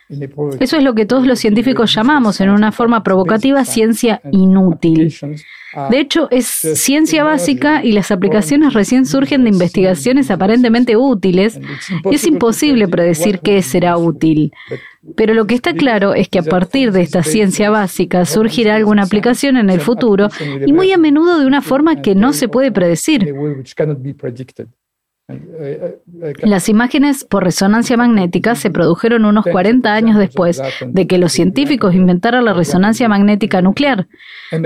Eso 0.09 0.77
es 0.77 0.83
lo 0.83 0.95
que 0.95 1.05
todos 1.05 1.27
los 1.27 1.39
científicos 1.39 1.95
llamamos 1.95 2.41
en 2.41 2.49
una 2.49 2.73
forma 2.73 3.03
provocativa 3.03 3.65
ciencia 3.65 4.23
inútil. 4.33 5.15
De 5.91 6.01
hecho, 6.01 6.29
es 6.31 6.47
ciencia 6.47 7.25
básica 7.25 7.85
y 7.85 7.93
las 7.93 8.11
aplicaciones 8.11 8.73
recién 8.73 9.05
surgen 9.05 9.45
de 9.45 9.51
investigaciones 9.51 10.31
aparentemente 10.31 10.97
útiles 10.97 11.61
y 12.11 12.15
es 12.15 12.27
imposible 12.27 12.89
predecir 12.89 13.41
qué 13.41 13.61
será 13.63 13.99
útil. 13.99 14.51
Pero 15.15 15.35
lo 15.35 15.47
que 15.47 15.55
está 15.55 15.75
claro 15.75 16.15
es 16.15 16.29
que 16.29 16.39
a 16.39 16.43
partir 16.43 16.91
de 16.93 17.03
esta 17.03 17.23
ciencia 17.23 17.69
básica 17.69 18.25
surgirá 18.25 18.77
alguna 18.77 19.03
aplicación 19.03 19.59
en 19.59 19.69
el 19.69 19.81
futuro 19.81 20.29
y 20.67 20.73
muy 20.73 20.91
a 20.93 20.99
menudo 20.99 21.39
de 21.39 21.47
una 21.47 21.61
forma 21.61 22.01
que 22.01 22.15
no 22.15 22.33
se 22.33 22.49
puede 22.49 22.73
predecir. 22.73 23.35
Las 26.43 26.71
imágenes 26.71 27.25
por 27.25 27.45
resonancia 27.45 27.99
magnética 27.99 28.55
se 28.55 28.71
produjeron 28.71 29.27
unos 29.27 29.45
40 29.45 29.93
años 29.93 30.17
después 30.17 30.61
de 30.87 31.07
que 31.07 31.19
los 31.19 31.33
científicos 31.33 31.95
inventaran 31.95 32.47
la 32.47 32.55
resonancia 32.55 33.09
magnética 33.09 33.61
nuclear, 33.61 34.09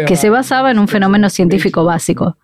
que 0.07 0.17
se 0.17 0.31
basaba 0.31 0.71
en 0.71 0.79
un 0.79 0.87
fenómeno 0.87 1.31
científico 1.31 1.85
básico. 1.85 2.37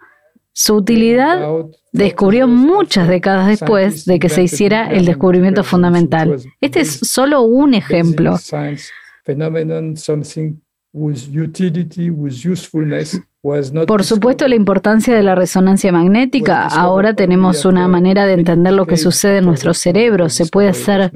Su 0.52 0.74
utilidad 0.74 1.48
descubrió 1.92 2.48
muchas 2.48 3.06
décadas 3.06 3.46
después 3.46 4.04
de 4.04 4.18
que 4.18 4.28
se 4.28 4.42
hiciera 4.42 4.90
el 4.90 5.04
descubrimiento 5.04 5.62
fundamental. 5.62 6.36
Este 6.60 6.80
es 6.80 6.90
solo 6.90 7.42
un 7.42 7.74
ejemplo. 7.74 8.36
Por 13.40 14.02
supuesto, 14.02 14.48
la 14.48 14.56
importancia 14.56 15.14
de 15.14 15.22
la 15.22 15.36
resonancia 15.36 15.92
magnética. 15.92 16.66
Ahora 16.66 17.14
tenemos 17.14 17.64
una 17.64 17.86
manera 17.86 18.26
de 18.26 18.32
entender 18.32 18.72
lo 18.72 18.84
que 18.86 18.96
sucede 18.96 19.38
en 19.38 19.44
nuestro 19.44 19.74
cerebro. 19.74 20.28
Se 20.28 20.46
puede 20.46 20.68
hacer 20.68 21.12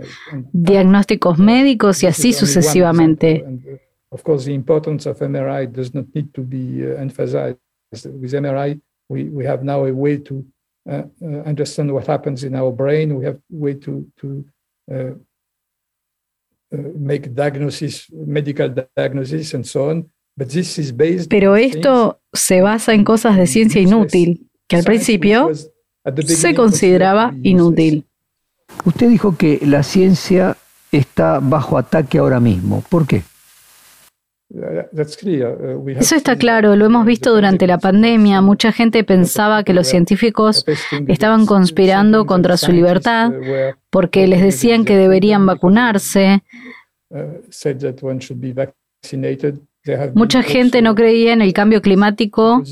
diagnósticos 0.53 1.39
médicos 1.39 2.03
y 2.03 2.07
así 2.07 2.33
sucesivamente. 2.33 3.45
Of 4.11 4.23
course, 4.23 4.45
the 4.45 4.53
importance 4.53 5.09
of 5.09 5.21
MRI 5.21 5.67
does 5.67 5.95
not 5.95 6.07
need 6.15 6.33
to 6.33 6.43
be 6.43 6.85
emphasized. 6.99 7.59
With 7.91 8.33
MRI, 8.35 8.81
we, 9.09 9.25
we 9.25 9.45
have 9.47 9.65
now 9.65 9.85
a 9.87 9.93
way 9.93 10.19
to 10.19 10.45
understand 11.45 11.91
what 11.91 12.07
happens 12.07 12.45
in 12.45 12.55
our 12.55 12.71
brain. 12.73 13.17
We 13.17 13.25
have 13.25 13.37
a 13.37 13.41
way 13.51 13.75
to, 13.75 14.07
to 14.19 14.45
make 16.71 17.35
diagnosis, 17.35 18.09
medical 18.13 18.69
diagnosis 18.97 19.55
and 19.55 19.67
so 19.67 19.91
on. 19.91 20.11
But 20.37 20.49
this 20.49 20.79
is 20.79 20.97
based 20.97 21.29
Pero 21.29 21.57
esto 21.57 22.21
se 22.33 22.63
basa 22.63 22.95
en 22.95 23.05
cosas 23.05 23.37
de 23.37 23.47
ciencia 23.47 23.81
inútil, 23.81 24.49
que 24.67 24.77
al 24.77 24.85
principio 24.85 25.51
se 26.25 26.55
consideraba 26.55 27.35
inútil. 27.43 28.07
Usted 28.85 29.09
dijo 29.09 29.37
que 29.37 29.61
la 29.63 29.83
ciencia 29.83 30.57
está 30.91 31.41
bajo 31.41 31.77
ataque 31.77 32.19
ahora 32.19 32.41
mismo. 32.41 32.83
¿Por 32.89 33.07
qué? 33.07 33.23
Uh, 34.55 35.89
Eso 35.99 36.15
está 36.15 36.37
claro, 36.37 36.77
lo 36.77 36.85
hemos 36.85 37.07
visto 37.07 37.35
durante 37.35 37.67
la 37.67 37.79
pandemia. 37.79 38.43
Mucha 38.43 38.71
gente 38.71 39.03
pensaba 39.03 39.65
que 39.65 39.73
los 39.73 39.87
científicos 39.87 40.67
estaban 41.09 41.47
conspirando 41.47 42.27
contra 42.27 42.59
su 42.59 42.71
libertad 42.71 43.33
porque 43.89 44.27
les 44.27 44.43
decían 44.43 44.85
que 44.85 44.97
deberían 44.97 45.47
vacunarse. 45.47 46.43
Mucha 50.15 50.43
gente 50.43 50.81
no 50.81 50.95
creía 50.95 51.33
en 51.33 51.43
el 51.43 51.53
cambio 51.53 51.83
climático. 51.83 52.63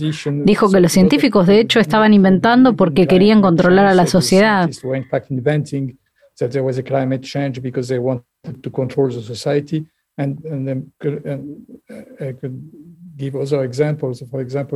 Dijo 0.44 0.70
que 0.70 0.80
los 0.80 0.92
científicos 0.92 1.46
de 1.46 1.60
hecho 1.60 1.80
estaban 1.80 2.14
inventando 2.14 2.76
porque 2.76 3.06
querían 3.06 3.42
controlar 3.42 3.86
a 3.86 3.94
la 3.94 4.06
sociedad. 4.06 4.70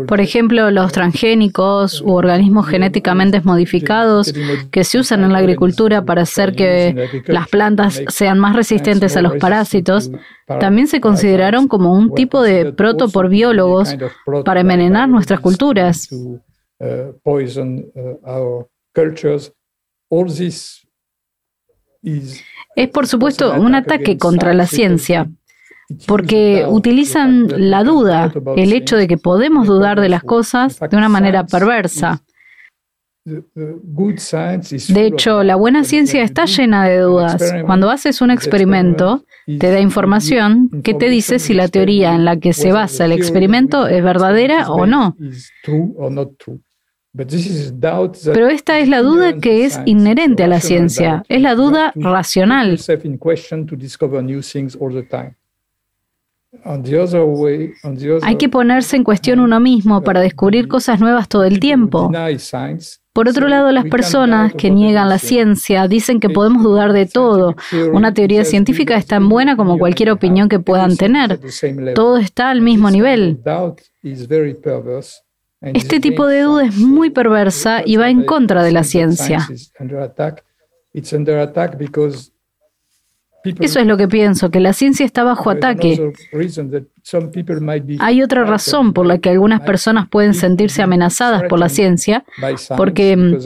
Por 0.07 0.21
ejemplo, 0.21 0.71
los 0.71 0.93
transgénicos 0.93 2.01
u 2.01 2.13
organismos 2.13 2.67
genéticamente 2.67 3.41
modificados 3.41 4.33
que 4.71 4.85
se 4.85 4.99
usan 4.99 5.25
en 5.25 5.33
la 5.33 5.39
agricultura 5.39 6.05
para 6.05 6.23
hacer 6.23 6.55
que 6.55 7.23
las 7.27 7.49
plantas 7.49 8.03
sean 8.09 8.39
más 8.39 8.55
resistentes 8.55 9.17
a 9.17 9.23
los 9.23 9.37
parásitos, 9.37 10.11
también 10.61 10.87
se 10.87 11.01
consideraron 11.01 11.69
como 11.69 11.95
un 11.95 12.15
tipo 12.15 12.43
de 12.43 12.73
proto 12.73 13.09
por 13.09 13.29
biólogos 13.29 13.97
para 14.45 14.61
envenenar 14.61 15.09
nuestras 15.09 15.41
culturas. 15.41 16.09
Es, 22.77 22.89
por 22.89 23.07
supuesto, 23.07 23.55
un 23.55 23.75
ataque 23.75 24.19
contra 24.19 24.53
la 24.53 24.67
ciencia, 24.67 25.31
porque 26.07 26.65
utilizan 26.69 27.49
la 27.71 27.85
duda, 27.85 28.33
el 28.57 28.73
hecho 28.73 28.97
de 28.97 29.07
que 29.07 29.19
podemos 29.19 29.67
dudar 29.67 30.01
de 30.01 30.09
las 30.09 30.23
cosas 30.23 30.79
de 30.79 30.97
una 30.97 31.09
manera 31.09 31.45
perversa. 31.45 32.23
De 33.27 35.07
hecho, 35.07 35.43
la 35.43 35.57
buena 35.57 35.85
ciencia 35.85 36.23
está 36.23 36.45
llena 36.45 36.87
de 36.87 36.99
dudas. 36.99 37.55
Cuando 37.65 37.91
haces 37.91 38.21
un 38.21 38.31
experimento, 38.31 39.25
te 39.47 39.71
da 39.71 39.81
información 39.81 40.69
que 40.83 40.93
te 40.93 41.09
dice 41.09 41.39
si 41.39 41.55
la 41.55 41.69
teoría 41.69 42.15
en 42.15 42.27
la 42.27 42.39
que 42.39 42.53
se 42.53 42.71
basa 42.73 43.07
el 43.07 43.13
experimento 43.13 43.87
es 43.87 44.05
verdadera 44.05 44.71
o 44.71 44.87
no. 44.87 45.17
Pero 48.35 48.49
esta 48.49 48.79
es 48.81 48.89
la 48.89 49.01
duda 49.01 49.39
que 49.39 49.65
es 49.65 49.81
inherente 49.87 50.43
a 50.43 50.49
la 50.49 50.61
ciencia, 50.61 51.23
es 51.29 51.41
la 51.41 51.55
duda 51.55 51.93
racional. 51.95 52.79
Hay 58.23 58.37
que 58.37 58.49
ponerse 58.49 58.97
en 58.97 59.05
cuestión 59.05 59.41
uno 59.41 59.61
mismo 59.61 60.03
para 60.03 60.21
descubrir 60.21 60.69
cosas 60.69 61.01
nuevas 61.01 61.29
todo 61.29 61.45
el 61.45 61.61
tiempo. 61.61 62.11
Por 63.13 63.29
otro 63.29 63.47
lado, 63.47 63.71
las 63.71 63.85
personas 63.87 64.53
que 64.55 64.71
niegan 64.71 65.09
la 65.09 65.19
ciencia 65.19 65.87
dicen 65.87 66.19
que 66.19 66.29
podemos 66.31 66.65
dudar 66.65 66.93
de 66.93 67.07
todo. 67.07 67.55
Una 67.93 68.13
teoría 68.13 68.45
científica 68.45 68.97
es 68.97 69.07
tan 69.07 69.29
buena 69.29 69.57
como 69.57 69.79
cualquier 69.79 70.11
opinión 70.11 70.49
que 70.49 70.59
puedan 70.59 70.97
tener. 70.97 71.39
Todo 71.95 72.17
está 72.19 72.51
al 72.51 72.61
mismo 72.61 72.91
nivel. 72.91 73.41
Este 75.61 76.01
tipo 76.01 76.27
de 76.27 76.43
duda 76.43 76.67
es 76.67 76.77
muy 76.77 77.11
perversa 77.11 77.83
y 77.85 77.97
va 77.97 78.11
en 78.11 78.25
contra 78.25 78.63
de 78.63 78.73
la 78.73 78.83
ciencia. 78.83 79.49
Eso 83.45 83.79
es 83.79 83.87
lo 83.87 83.97
que 83.97 84.09
pienso, 84.09 84.51
que 84.51 84.61
la 84.61 84.73
ciencia 84.73 85.05
está 85.05 85.23
bajo 85.23 85.51
ataque. 85.51 86.13
Hay 88.01 88.23
otra 88.23 88.45
razón 88.45 88.95
por 88.95 89.05
la 89.07 89.19
que 89.19 89.29
algunas 89.29 89.61
personas 89.61 90.09
pueden 90.09 90.33
sentirse 90.33 90.83
amenazadas 90.83 91.43
por 91.45 91.59
la 91.59 91.69
ciencia, 91.69 92.25
porque 92.77 93.17
mm, 93.17 93.37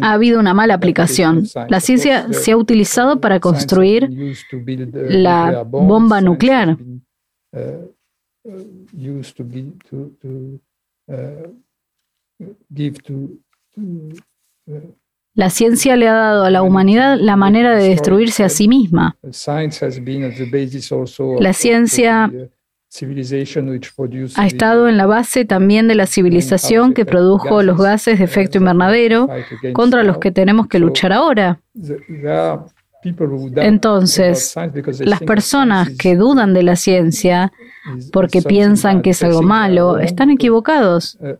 ha 0.00 0.12
habido 0.12 0.40
una 0.40 0.54
mala 0.54 0.74
aplicación. 0.74 1.44
La 1.68 1.80
ciencia 1.80 2.32
se 2.32 2.52
ha 2.52 2.56
utilizado 2.56 3.20
para 3.20 3.38
construir 3.40 4.08
la 4.92 5.64
bomba 5.64 6.20
nuclear. 6.22 6.78
La 15.36 15.50
ciencia 15.50 15.96
le 15.96 16.08
ha 16.08 16.14
dado 16.14 16.44
a 16.44 16.50
la 16.50 16.62
humanidad 16.62 17.18
la 17.20 17.36
manera 17.36 17.76
de 17.76 17.90
destruirse 17.90 18.42
a 18.42 18.48
sí 18.48 18.68
misma. 18.68 19.18
La 21.40 21.52
ciencia 21.52 22.32
ha 24.36 24.46
estado 24.46 24.88
en 24.88 24.96
la 24.96 25.04
base 25.04 25.44
también 25.44 25.88
de 25.88 25.94
la 25.94 26.06
civilización 26.06 26.94
que 26.94 27.04
produjo 27.04 27.62
los 27.62 27.76
gases 27.76 28.18
de 28.18 28.24
efecto 28.24 28.56
invernadero 28.56 29.28
contra 29.74 30.02
los 30.02 30.16
que 30.16 30.30
tenemos 30.30 30.68
que 30.68 30.78
luchar 30.78 31.12
ahora. 31.12 31.60
Entonces, 33.56 34.54
las 35.00 35.20
personas 35.20 35.90
que 35.90 36.16
dudan 36.16 36.54
de 36.54 36.62
la 36.62 36.76
ciencia 36.76 37.52
porque 38.12 38.42
piensan 38.42 39.02
que 39.02 39.10
es 39.10 39.22
algo 39.22 39.42
malo, 39.42 39.98
están 39.98 40.30
equivocados. 40.30 41.18
Uh, 41.20 41.36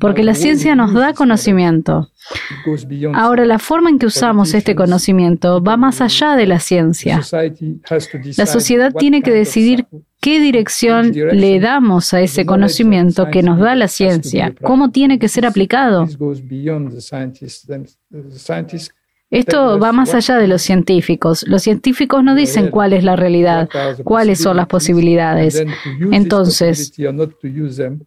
porque 0.00 0.22
la 0.22 0.34
ciencia 0.34 0.74
nos 0.74 0.92
da 0.94 1.12
conocimiento. 1.12 2.10
Ahora, 3.14 3.44
la 3.44 3.58
forma 3.58 3.90
en 3.90 3.98
que 3.98 4.06
usamos 4.06 4.54
este 4.54 4.74
conocimiento 4.74 5.62
va 5.62 5.76
más 5.76 6.00
allá 6.00 6.36
de 6.36 6.46
la 6.46 6.58
ciencia. 6.58 7.20
La 8.36 8.46
sociedad 8.46 8.92
tiene 8.92 9.22
que 9.22 9.30
decidir 9.30 9.86
qué 10.20 10.40
dirección 10.40 11.12
le 11.12 11.60
damos 11.60 12.14
a 12.14 12.20
ese 12.20 12.46
conocimiento 12.46 13.28
que 13.30 13.42
nos 13.42 13.58
da 13.60 13.74
la 13.74 13.88
ciencia, 13.88 14.54
cómo 14.62 14.90
tiene 14.90 15.18
que 15.18 15.28
ser 15.28 15.46
aplicado. 15.46 16.06
Esto 19.30 19.78
va 19.80 19.92
más 19.92 20.14
allá 20.14 20.36
de 20.36 20.46
los 20.46 20.62
científicos. 20.62 21.44
Los 21.48 21.62
científicos 21.62 22.22
no 22.22 22.34
dicen 22.34 22.70
cuál 22.70 22.92
es 22.92 23.02
la 23.02 23.16
realidad, 23.16 23.68
cuáles 24.04 24.40
son 24.40 24.56
las 24.56 24.66
posibilidades. 24.66 25.64
Entonces, 26.12 26.92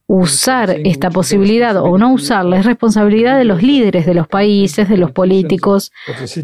usar 0.06 0.78
esta 0.86 1.10
posibilidad 1.10 1.76
o 1.78 1.98
no 1.98 2.14
usarla 2.14 2.60
es 2.60 2.66
responsabilidad 2.66 3.38
de 3.38 3.46
los 3.46 3.62
líderes 3.62 4.06
de 4.06 4.14
los 4.14 4.28
países, 4.28 4.88
de 4.88 4.98
los 4.98 5.12
políticos, 5.12 5.92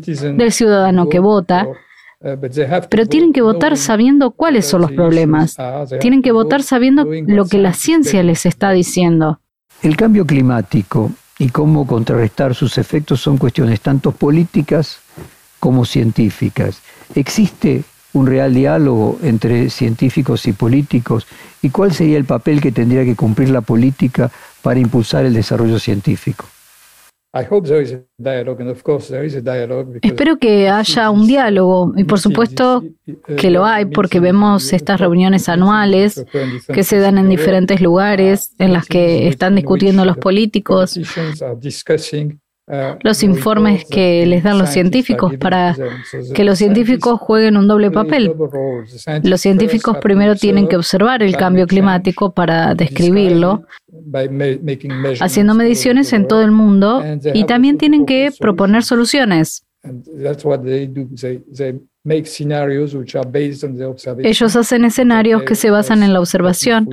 del 0.05 0.51
ciudadano 0.51 1.07
que 1.07 1.19
vota. 1.19 1.67
Pero 2.89 3.05
tienen 3.05 3.33
que 3.33 3.41
votar 3.41 3.77
sabiendo 3.77 4.31
cuáles 4.31 4.65
son 4.65 4.81
los 4.81 4.91
problemas. 4.91 5.55
Tienen 5.99 6.21
que 6.21 6.31
votar 6.31 6.63
sabiendo 6.63 7.05
lo 7.05 7.45
que 7.45 7.57
la 7.57 7.73
ciencia 7.73 8.23
les 8.23 8.45
está 8.45 8.71
diciendo. 8.71 9.39
El 9.81 9.97
cambio 9.97 10.25
climático 10.25 11.11
y 11.39 11.49
cómo 11.49 11.87
contrarrestar 11.87 12.55
sus 12.55 12.77
efectos 12.77 13.21
son 13.21 13.37
cuestiones 13.37 13.81
tanto 13.81 14.11
políticas 14.11 14.99
como 15.59 15.85
científicas. 15.85 16.79
¿Existe 17.15 17.83
un 18.13 18.27
real 18.27 18.53
diálogo 18.53 19.19
entre 19.23 19.69
científicos 19.69 20.45
y 20.45 20.53
políticos? 20.53 21.25
¿Y 21.61 21.69
cuál 21.69 21.93
sería 21.93 22.17
el 22.17 22.25
papel 22.25 22.61
que 22.61 22.71
tendría 22.71 23.03
que 23.03 23.15
cumplir 23.15 23.49
la 23.49 23.61
política 23.61 24.31
para 24.61 24.79
impulsar 24.79 25.25
el 25.25 25.33
desarrollo 25.33 25.79
científico? 25.79 26.45
Espero 30.03 30.37
que 30.37 30.69
haya 30.69 31.09
un 31.09 31.25
diálogo 31.25 31.91
y 31.97 32.03
por 32.03 32.19
supuesto 32.19 32.83
que 33.37 33.49
lo 33.49 33.65
hay 33.65 33.85
porque 33.85 34.19
vemos 34.19 34.71
estas 34.71 34.99
reuniones 34.99 35.49
anuales 35.49 36.23
que 36.71 36.83
se 36.83 36.99
dan 36.99 37.17
en 37.17 37.29
diferentes 37.29 37.81
lugares 37.81 38.53
en 38.59 38.71
las 38.71 38.85
que 38.85 39.27
están 39.27 39.55
discutiendo 39.55 40.05
los 40.05 40.17
políticos 40.17 40.95
los 43.01 43.23
informes 43.23 43.83
que 43.85 44.25
les 44.25 44.43
dan 44.43 44.57
los 44.57 44.69
científicos 44.69 45.35
para 45.35 45.75
que 46.33 46.43
los 46.43 46.57
científicos 46.57 47.19
jueguen 47.19 47.57
un 47.57 47.67
doble 47.67 47.91
papel. 47.91 48.33
Los 49.23 49.41
científicos 49.41 49.97
primero 49.97 50.35
tienen 50.35 50.67
que 50.67 50.77
observar 50.77 51.23
el 51.23 51.35
cambio 51.35 51.67
climático 51.67 52.33
para 52.33 52.73
describirlo, 52.73 53.63
haciendo 55.19 55.55
mediciones 55.55 56.13
en 56.13 56.27
todo 56.27 56.41
el 56.41 56.51
mundo 56.51 57.03
y 57.33 57.43
también 57.45 57.77
tienen 57.77 58.05
que 58.05 58.31
proponer 58.39 58.83
soluciones. 58.83 59.65
Ellos 64.23 64.55
hacen 64.57 64.83
escenarios 64.83 65.43
que 65.43 65.55
se 65.55 65.69
basan 65.71 66.03
en 66.03 66.11
la 66.11 66.19
observación 66.19 66.89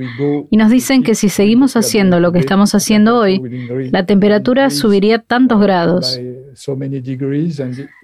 y 0.49 0.55
nos 0.55 0.71
dicen 0.71 1.03
que 1.03 1.15
si 1.15 1.27
seguimos 1.27 1.75
haciendo 1.75 2.21
lo 2.21 2.31
que 2.31 2.39
estamos 2.39 2.73
haciendo 2.75 3.17
hoy, 3.17 3.41
la 3.91 4.05
temperatura 4.05 4.69
subiría 4.69 5.19
tantos 5.19 5.59
grados. 5.59 6.17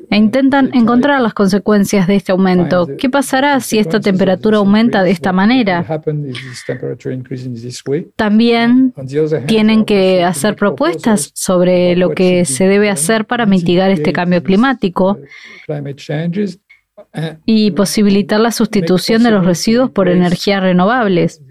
E 0.09 0.17
intentan 0.17 0.69
encontrar 0.73 1.21
las 1.21 1.33
consecuencias 1.33 2.07
de 2.07 2.15
este 2.15 2.33
aumento. 2.33 2.87
¿Qué 2.97 3.09
pasará 3.09 3.57
si 3.61 3.79
esta 3.79 4.01
temperatura 4.01 4.57
aumenta 4.57 5.01
de 5.01 5.11
esta 5.11 5.31
manera? 5.31 5.85
También 8.17 8.93
tienen 9.45 9.85
que 9.85 10.23
hacer 10.25 10.57
propuestas 10.57 11.31
sobre 11.33 11.95
lo 11.95 12.09
que 12.09 12.43
se 12.43 12.67
debe 12.67 12.89
hacer 12.89 13.25
para 13.25 13.45
mitigar 13.45 13.91
este 13.91 14.11
cambio 14.11 14.43
climático 14.43 15.17
y 17.45 17.71
posibilitar 17.71 18.39
la 18.39 18.51
sustitución 18.51 19.23
de 19.23 19.31
los 19.31 19.45
residuos 19.45 19.91
por 19.91 20.09
energías 20.09 20.61
renovables. 20.61 21.41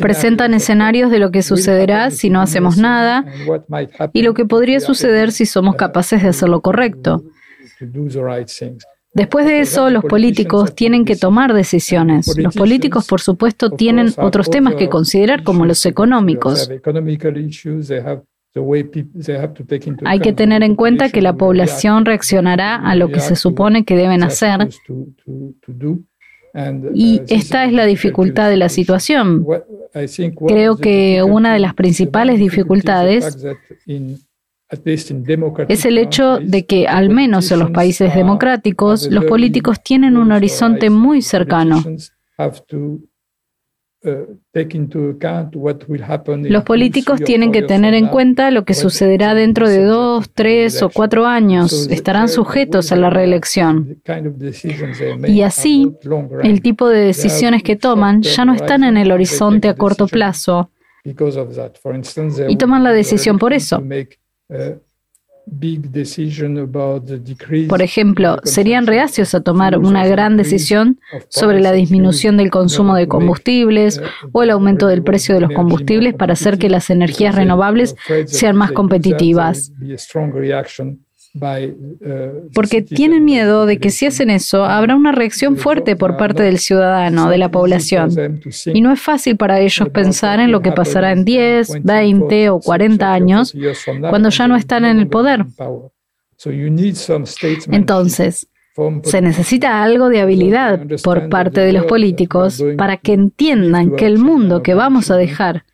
Presentan 0.00 0.54
escenarios 0.54 1.10
de 1.10 1.18
lo 1.18 1.30
que 1.30 1.42
sucederá 1.42 2.10
si 2.10 2.28
no 2.28 2.40
hacemos 2.40 2.76
nada 2.76 3.24
y 4.12 4.22
lo 4.22 4.34
que 4.34 4.44
podría 4.44 4.80
suceder 4.80 5.30
si 5.30 5.46
somos 5.46 5.76
capaces 5.76 6.22
de 6.22 6.28
hacer 6.28 6.48
lo 6.48 6.60
correcto. 6.60 7.22
Después 9.18 9.46
de 9.46 9.58
eso, 9.58 9.90
los 9.90 10.04
políticos 10.04 10.76
tienen 10.76 11.04
que 11.04 11.16
tomar 11.16 11.52
decisiones. 11.52 12.38
Los 12.38 12.54
políticos, 12.54 13.06
por 13.08 13.20
supuesto, 13.20 13.70
tienen 13.70 14.12
otros 14.16 14.48
temas 14.48 14.76
que 14.76 14.88
considerar 14.88 15.42
como 15.42 15.66
los 15.66 15.84
económicos. 15.86 16.70
Hay 20.04 20.20
que 20.20 20.32
tener 20.32 20.62
en 20.62 20.76
cuenta 20.76 21.10
que 21.10 21.20
la 21.20 21.32
población 21.32 22.04
reaccionará 22.04 22.76
a 22.76 22.94
lo 22.94 23.08
que 23.08 23.18
se 23.18 23.34
supone 23.34 23.84
que 23.84 23.96
deben 23.96 24.22
hacer. 24.22 24.68
Y 26.94 27.22
esta 27.28 27.64
es 27.64 27.72
la 27.72 27.86
dificultad 27.86 28.48
de 28.48 28.56
la 28.56 28.68
situación. 28.68 29.44
Creo 30.46 30.76
que 30.76 31.24
una 31.24 31.52
de 31.52 31.58
las 31.58 31.74
principales 31.74 32.38
dificultades 32.38 33.36
es 35.68 35.84
el 35.86 35.98
hecho 35.98 36.38
de 36.38 36.66
que, 36.66 36.86
al 36.86 37.08
menos 37.08 37.50
en 37.50 37.58
los 37.60 37.70
países 37.70 38.14
democráticos, 38.14 39.08
los 39.10 39.24
políticos 39.24 39.82
tienen 39.82 40.16
un 40.16 40.30
horizonte 40.32 40.90
muy 40.90 41.22
cercano. 41.22 41.82
Los 46.42 46.62
políticos 46.64 47.20
tienen 47.24 47.50
que 47.50 47.62
tener 47.62 47.94
en 47.94 48.06
cuenta 48.08 48.50
lo 48.50 48.64
que 48.64 48.74
sucederá 48.74 49.34
dentro 49.34 49.68
de 49.68 49.82
dos, 49.82 50.30
tres 50.32 50.82
o 50.82 50.90
cuatro 50.90 51.26
años. 51.26 51.88
Estarán 51.90 52.28
sujetos 52.28 52.92
a 52.92 52.96
la 52.96 53.10
reelección. 53.10 54.00
Y 55.26 55.42
así, 55.42 55.92
el 56.42 56.62
tipo 56.62 56.88
de 56.88 57.00
decisiones 57.06 57.62
que 57.62 57.76
toman 57.76 58.22
ya 58.22 58.44
no 58.44 58.54
están 58.54 58.84
en 58.84 58.98
el 58.98 59.10
horizonte 59.10 59.68
a 59.68 59.74
corto 59.74 60.06
plazo. 60.06 60.70
Y 61.04 61.14
toman 62.56 62.84
la 62.84 62.92
decisión 62.92 63.38
por 63.38 63.52
eso. 63.52 63.82
Por 67.68 67.82
ejemplo, 67.82 68.38
serían 68.44 68.86
reacios 68.86 69.34
a 69.34 69.40
tomar 69.40 69.78
una 69.78 70.06
gran 70.06 70.36
decisión 70.36 71.00
sobre 71.28 71.60
la 71.60 71.72
disminución 71.72 72.36
del 72.36 72.50
consumo 72.50 72.94
de 72.94 73.08
combustibles 73.08 74.00
o 74.32 74.42
el 74.42 74.50
aumento 74.50 74.86
del 74.86 75.02
precio 75.02 75.34
de 75.34 75.40
los 75.42 75.52
combustibles 75.52 76.14
para 76.14 76.34
hacer 76.34 76.58
que 76.58 76.68
las 76.68 76.90
energías 76.90 77.34
renovables 77.34 77.94
sean 78.26 78.56
más 78.56 78.72
competitivas. 78.72 79.72
Uh, 81.34 82.48
Porque 82.54 82.82
tienen 82.82 83.24
miedo 83.24 83.66
de 83.66 83.78
que 83.78 83.90
si 83.90 84.06
hacen 84.06 84.30
eso 84.30 84.64
habrá 84.64 84.96
una 84.96 85.12
reacción 85.12 85.56
fuerte 85.56 85.94
por 85.94 86.16
parte 86.16 86.42
del 86.42 86.58
ciudadano, 86.58 87.28
de 87.28 87.38
la 87.38 87.50
población. 87.50 88.10
Y 88.66 88.80
no 88.80 88.92
es 88.92 89.00
fácil 89.00 89.36
para 89.36 89.60
ellos 89.60 89.88
pensar 89.90 90.40
en 90.40 90.50
lo 90.50 90.62
que 90.62 90.72
pasará 90.72 91.12
en 91.12 91.24
10, 91.24 91.82
20 91.82 92.50
o 92.50 92.60
40 92.60 93.12
años 93.12 93.54
cuando 94.00 94.30
ya 94.30 94.48
no 94.48 94.56
están 94.56 94.84
en 94.84 94.98
el 94.98 95.08
poder. 95.08 95.44
Entonces, 97.70 98.48
se 99.02 99.20
necesita 99.20 99.82
algo 99.82 100.08
de 100.08 100.20
habilidad 100.20 100.80
por 101.02 101.28
parte 101.28 101.60
de 101.60 101.72
los 101.72 101.86
políticos 101.86 102.62
para 102.76 102.96
que 102.96 103.12
entiendan 103.12 103.96
que 103.96 104.06
el 104.06 104.18
mundo 104.18 104.62
que 104.62 104.74
vamos 104.74 105.10
a 105.10 105.16
dejar 105.16 105.64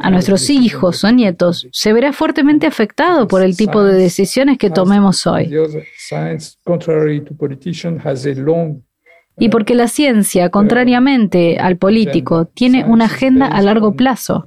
a 0.00 0.10
nuestros 0.10 0.50
hijos 0.50 1.04
o 1.04 1.12
nietos 1.12 1.68
se 1.72 1.92
verá 1.92 2.12
fuertemente 2.12 2.66
afectado 2.66 3.26
por 3.28 3.42
el 3.42 3.56
tipo 3.56 3.82
de 3.82 3.94
decisiones 3.94 4.58
que 4.58 4.70
tomemos 4.70 5.26
hoy 5.26 5.50
y 9.36 9.48
porque 9.48 9.74
la 9.74 9.88
ciencia, 9.88 10.50
contrariamente 10.50 11.58
al 11.58 11.76
político, 11.76 12.46
tiene 12.46 12.84
una 12.84 13.06
agenda 13.06 13.46
a 13.46 13.62
largo 13.62 13.94
plazo. 13.94 14.46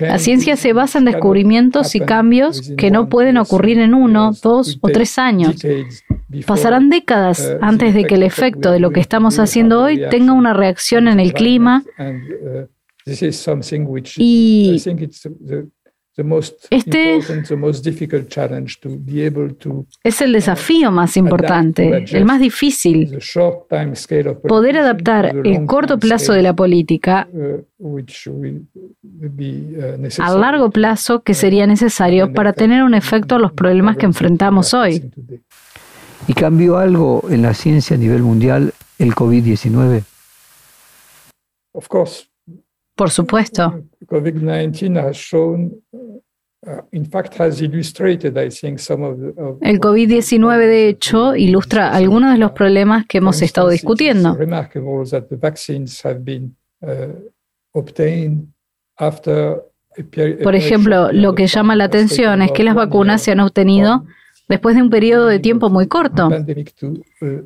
La 0.00 0.18
ciencia 0.18 0.56
se 0.56 0.72
basa 0.72 0.98
en 0.98 1.04
descubrimientos 1.04 1.94
y 1.94 2.00
cambios 2.00 2.72
que 2.76 2.90
no 2.90 3.08
pueden 3.08 3.36
ocurrir 3.36 3.78
en 3.78 3.94
uno, 3.94 4.32
dos 4.42 4.78
o 4.80 4.88
tres 4.88 5.18
años. 5.18 5.56
Pasarán 6.46 6.90
décadas 6.90 7.56
antes 7.60 7.94
de 7.94 8.04
que 8.04 8.14
el 8.14 8.22
efecto 8.22 8.70
de 8.70 8.80
lo 8.80 8.90
que 8.90 9.00
estamos 9.00 9.38
haciendo 9.38 9.82
hoy 9.82 10.00
tenga 10.10 10.32
una 10.32 10.54
reacción 10.54 11.08
en 11.08 11.20
el 11.20 11.32
clima 11.32 11.84
y 14.16 14.82
este 16.70 17.18
es 20.02 20.20
el 20.20 20.32
desafío 20.32 20.90
más 20.90 21.16
importante, 21.16 22.04
el 22.10 22.24
más 22.24 22.40
difícil, 22.40 23.18
poder 24.48 24.78
adaptar 24.78 25.36
el 25.44 25.64
corto 25.66 25.98
plazo 25.98 26.32
de 26.32 26.42
la 26.42 26.54
política 26.54 27.28
uh, 27.32 27.64
uh, 27.78 28.00
al 30.18 30.40
largo 30.40 30.70
plazo 30.70 31.22
que 31.22 31.34
sería 31.34 31.66
necesario 31.66 32.32
para 32.32 32.52
tener 32.52 32.82
un 32.82 32.94
efecto 32.94 33.36
a 33.36 33.38
los 33.38 33.52
problemas 33.52 33.96
que 33.96 34.06
enfrentamos 34.06 34.74
hoy. 34.74 35.10
¿Y 36.26 36.34
cambió 36.34 36.78
algo 36.78 37.22
en 37.30 37.42
la 37.42 37.54
ciencia 37.54 37.96
a 37.96 37.98
nivel 37.98 38.22
mundial 38.22 38.74
el 38.98 39.14
COVID-19? 39.14 40.02
Por 42.98 43.10
supuesto. 43.10 43.84
El 49.60 49.80
COVID-19, 49.80 50.58
de 50.58 50.88
hecho, 50.88 51.36
ilustra 51.36 51.94
algunos 51.94 52.32
de 52.32 52.38
los 52.38 52.50
problemas 52.50 53.06
que 53.06 53.18
hemos 53.18 53.40
estado 53.40 53.68
discutiendo. 53.68 54.32
Uh, 54.32 54.36
Por 60.42 60.56
ejemplo, 60.56 61.12
lo 61.12 61.36
que 61.36 61.46
llama 61.46 61.76
la 61.76 61.84
atención 61.84 62.42
es 62.42 62.50
que 62.50 62.64
las 62.64 62.74
vacunas 62.74 63.22
se 63.22 63.30
han 63.30 63.38
obtenido 63.38 64.04
después 64.48 64.74
de 64.74 64.82
un 64.82 64.90
periodo 64.90 65.26
de 65.26 65.38
tiempo 65.38 65.70
muy 65.70 65.86
corto. 65.86 66.30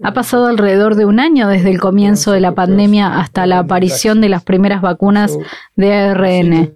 Ha 0.03 0.15
pasado 0.15 0.47
alrededor 0.47 0.95
de 0.95 1.05
un 1.05 1.21
año 1.21 1.49
desde 1.49 1.71
el 1.71 1.81
comienzo 1.81 2.33
de 2.33 2.41
la 2.41 2.55
pandemia 2.55 3.19
hasta 3.19 3.47
la 3.47 3.59
aparición 3.59 4.21
de 4.21 4.29
las 4.29 4.43
primeras 4.45 4.81
vacunas 4.83 5.37
de 5.77 5.93
ARN. 5.93 6.75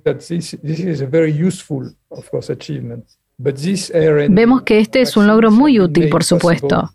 Vemos 4.34 4.62
que 4.62 4.80
este 4.80 5.02
es 5.02 5.16
un 5.16 5.26
logro 5.26 5.50
muy 5.50 5.78
útil, 5.78 6.08
por 6.08 6.24
supuesto. 6.24 6.90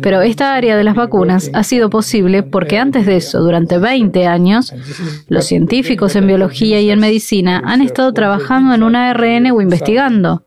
Pero 0.00 0.22
esta 0.22 0.54
área 0.54 0.76
de 0.76 0.84
las 0.84 0.94
vacunas 0.94 1.50
ha 1.54 1.64
sido 1.64 1.90
posible 1.90 2.44
porque 2.44 2.78
antes 2.78 3.04
de 3.04 3.16
eso, 3.16 3.40
durante 3.40 3.78
20 3.78 4.26
años, 4.28 4.72
los 5.26 5.44
científicos 5.46 6.14
en 6.14 6.28
biología 6.28 6.80
y 6.80 6.90
en 6.90 7.00
medicina 7.00 7.60
han 7.64 7.82
estado 7.82 8.12
trabajando 8.12 8.74
en 8.74 8.84
un 8.84 8.94
ARN 8.94 9.50
o 9.50 9.60
investigando. 9.60 10.46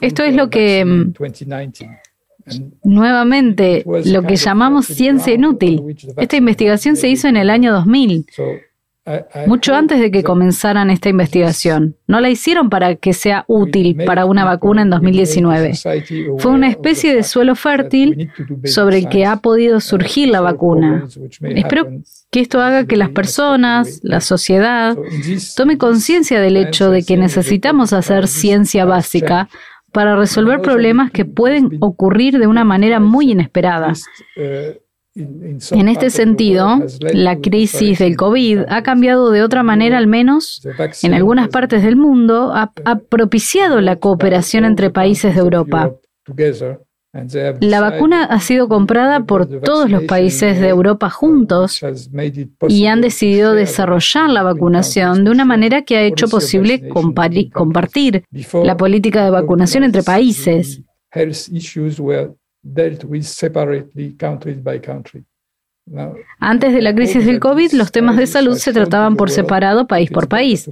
Esto 0.00 0.22
es 0.22 0.34
lo 0.34 0.48
que 0.48 0.82
mm, 0.84 1.12
nuevamente 2.84 3.84
lo 3.86 4.22
que 4.22 4.36
llamamos 4.36 4.86
ciencia 4.86 5.34
inútil. 5.34 5.82
Esta 6.16 6.36
investigación 6.36 6.96
se 6.96 7.08
hizo 7.10 7.28
en 7.28 7.36
el 7.36 7.50
año 7.50 7.70
2000. 7.72 8.26
Mucho 9.46 9.74
antes 9.74 10.00
de 10.00 10.10
que 10.10 10.22
comenzaran 10.22 10.90
esta 10.90 11.08
investigación. 11.08 11.96
No 12.06 12.20
la 12.20 12.30
hicieron 12.30 12.70
para 12.70 12.94
que 12.96 13.12
sea 13.12 13.44
útil 13.48 13.96
para 14.06 14.24
una 14.24 14.44
vacuna 14.44 14.82
en 14.82 14.90
2019. 14.90 15.72
Fue 16.38 16.50
una 16.50 16.68
especie 16.68 17.14
de 17.14 17.22
suelo 17.22 17.54
fértil 17.54 18.30
sobre 18.64 18.98
el 18.98 19.08
que 19.08 19.26
ha 19.26 19.36
podido 19.36 19.80
surgir 19.80 20.28
la 20.28 20.40
vacuna. 20.40 21.06
Espero 21.42 21.88
que 22.30 22.40
esto 22.40 22.60
haga 22.60 22.86
que 22.86 22.96
las 22.96 23.10
personas, 23.10 24.00
la 24.02 24.20
sociedad, 24.20 24.96
tome 25.56 25.76
conciencia 25.76 26.40
del 26.40 26.56
hecho 26.56 26.90
de 26.90 27.02
que 27.02 27.16
necesitamos 27.16 27.92
hacer 27.92 28.26
ciencia 28.26 28.84
básica 28.84 29.48
para 29.92 30.16
resolver 30.16 30.60
problemas 30.60 31.12
que 31.12 31.24
pueden 31.24 31.78
ocurrir 31.80 32.38
de 32.38 32.48
una 32.48 32.64
manera 32.64 32.98
muy 33.00 33.30
inesperada. 33.30 33.92
En 35.16 35.88
este 35.88 36.10
sentido, 36.10 36.82
la 37.12 37.38
crisis 37.38 38.00
del 38.00 38.16
COVID 38.16 38.62
ha 38.68 38.82
cambiado 38.82 39.30
de 39.30 39.42
otra 39.42 39.62
manera, 39.62 39.96
al 39.96 40.08
menos 40.08 40.66
en 41.02 41.14
algunas 41.14 41.48
partes 41.48 41.84
del 41.84 41.94
mundo, 41.94 42.52
ha, 42.52 42.72
propiciado 43.08 43.80
la 43.80 43.96
cooperación 43.96 44.64
entre 44.64 44.90
países 44.90 45.36
de 45.36 45.40
Europa. 45.40 45.92
La 47.60 47.80
vacuna 47.80 48.24
ha 48.24 48.40
sido 48.40 48.66
comprada 48.66 49.24
por 49.24 49.46
todos 49.60 49.88
los 49.88 50.02
países 50.02 50.58
de 50.58 50.68
Europa 50.68 51.08
juntos 51.10 51.80
y 52.68 52.86
han 52.86 53.00
decidido 53.00 53.54
desarrollar 53.54 54.28
la 54.30 54.42
vacunación 54.42 55.24
de 55.24 55.30
una 55.30 55.44
manera 55.44 55.82
que 55.82 55.96
ha 55.96 56.02
hecho 56.02 56.26
posible 56.26 56.88
compartir 56.88 58.24
la 58.64 58.76
política 58.76 59.24
de 59.24 59.30
vacunación 59.30 59.84
entre 59.84 60.02
países 60.02 60.82
dealt 62.64 63.04
with 63.04 63.22
separately 63.22 64.16
country 64.16 64.54
by 64.54 64.80
country. 64.80 65.24
Antes 66.40 66.72
de 66.72 66.80
la 66.80 66.94
crisis 66.94 67.26
del 67.26 67.40
COVID, 67.40 67.72
los 67.72 67.92
temas 67.92 68.16
de 68.16 68.26
salud 68.26 68.56
se 68.56 68.72
trataban 68.72 69.16
por 69.16 69.30
separado, 69.30 69.86
país 69.86 70.10
por 70.10 70.28
país. 70.28 70.70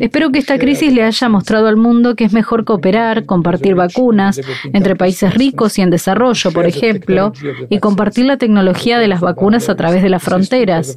Espero 0.00 0.30
que 0.32 0.40
esta 0.40 0.58
crisis 0.58 0.92
le 0.92 1.04
haya 1.04 1.28
mostrado 1.28 1.68
al 1.68 1.76
mundo 1.76 2.16
que 2.16 2.24
es 2.24 2.32
mejor 2.32 2.64
cooperar, 2.64 3.26
compartir 3.26 3.76
vacunas 3.76 4.40
entre 4.72 4.96
países 4.96 5.34
ricos 5.34 5.78
y 5.78 5.82
en 5.82 5.90
desarrollo, 5.90 6.50
por 6.50 6.66
ejemplo, 6.66 7.32
y 7.68 7.78
compartir 7.78 8.24
la 8.24 8.38
tecnología 8.38 8.98
de 8.98 9.06
las 9.06 9.20
vacunas 9.20 9.68
a 9.68 9.76
través 9.76 10.02
de 10.02 10.08
las 10.08 10.22
fronteras. 10.22 10.96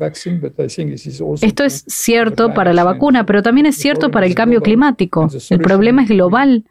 Esto 1.42 1.64
es 1.64 1.86
cierto 1.88 2.56
para 2.56 2.74
la 2.74 2.84
vacuna, 2.84 3.28
pero 3.28 3.44
también 3.44 3.68
es 3.68 3.76
cierto 3.76 4.10
para 4.10 4.26
el 4.26 4.34
cambio 4.34 4.62
climático. 4.62 5.30
El 5.52 5.60
problema 5.60 6.02
es 6.02 6.10
global 6.10 6.66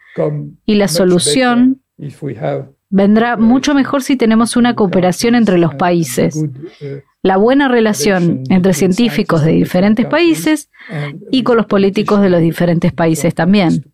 y 0.67 0.75
la 0.75 0.89
solución 0.89 1.81
vendrá 2.93 3.37
mucho 3.39 3.75
mejor 3.75 4.03
si 4.03 4.17
tenemos 4.17 4.55
una 4.55 4.75
cooperación 4.77 5.35
entre 5.35 5.59
los 5.59 5.75
países. 5.75 6.45
La 7.23 7.39
buena 7.39 7.67
relación 7.67 8.45
entre 8.51 8.75
científicos 8.75 9.45
de 9.45 9.53
diferentes 9.53 10.07
países 10.07 10.69
y 11.31 11.43
con 11.43 11.57
los 11.57 11.67
políticos 11.67 12.21
de 12.21 12.29
los 12.29 12.41
diferentes 12.41 12.93
países 12.93 13.35
también. 13.35 13.91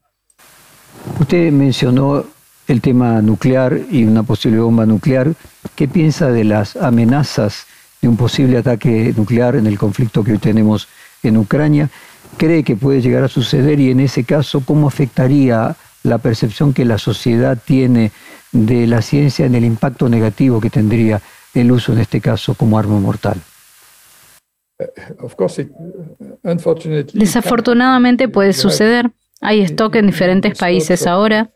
Usted 1.20 1.53
mencionó 1.53 2.24
el 2.66 2.80
tema 2.80 3.22
nuclear 3.22 3.78
y 3.90 4.05
una 4.05 4.24
posible 4.24 4.59
bomba 4.59 4.84
nuclear. 4.84 5.32
¿Qué 5.76 5.86
piensa 5.86 6.30
de 6.30 6.44
las 6.44 6.76
amenazas 6.76 7.66
de 8.03 8.09
un 8.09 8.16
posible 8.16 8.59
ataque 8.59 9.14
nuclear 9.16 9.55
en 9.55 9.66
el 9.66 9.78
conflicto 9.78 10.24
que 10.24 10.32
hoy 10.32 10.38
tenemos 10.38 10.88
en 11.22 11.36
Ucrania? 11.36 11.88
¿Cree 12.36 12.64
que 12.64 12.76
puede 12.76 13.01
llegar 13.01 13.22
a 13.22 13.28
suceder 13.28 13.78
y 13.78 13.90
en 13.90 14.01
ese 14.01 14.24
caso 14.24 14.61
cómo 14.61 14.88
afectaría 14.88 15.76
la 16.03 16.18
percepción 16.18 16.72
que 16.72 16.84
la 16.84 16.99
sociedad 16.99 17.59
tiene 17.64 18.11
de 18.53 18.86
la 18.86 19.03
ciencia 19.03 19.46
en 19.46 19.55
el 19.55 19.64
impacto 19.64 20.09
negativo 20.09 20.61
que 20.61 20.70
tendría 20.70 21.20
el 21.55 21.72
uso 21.72 21.92
en 21.92 21.99
este 21.99 22.20
caso 22.20 22.55
como 22.55 22.78
arma 22.78 22.99
mortal. 22.99 23.40
Desafortunadamente 27.12 28.28
puede 28.28 28.53
suceder. 28.53 29.11
Hay 29.40 29.62
stock 29.62 29.94
en 29.96 30.07
diferentes 30.07 30.57
países 30.59 31.07
ahora, 31.07 31.51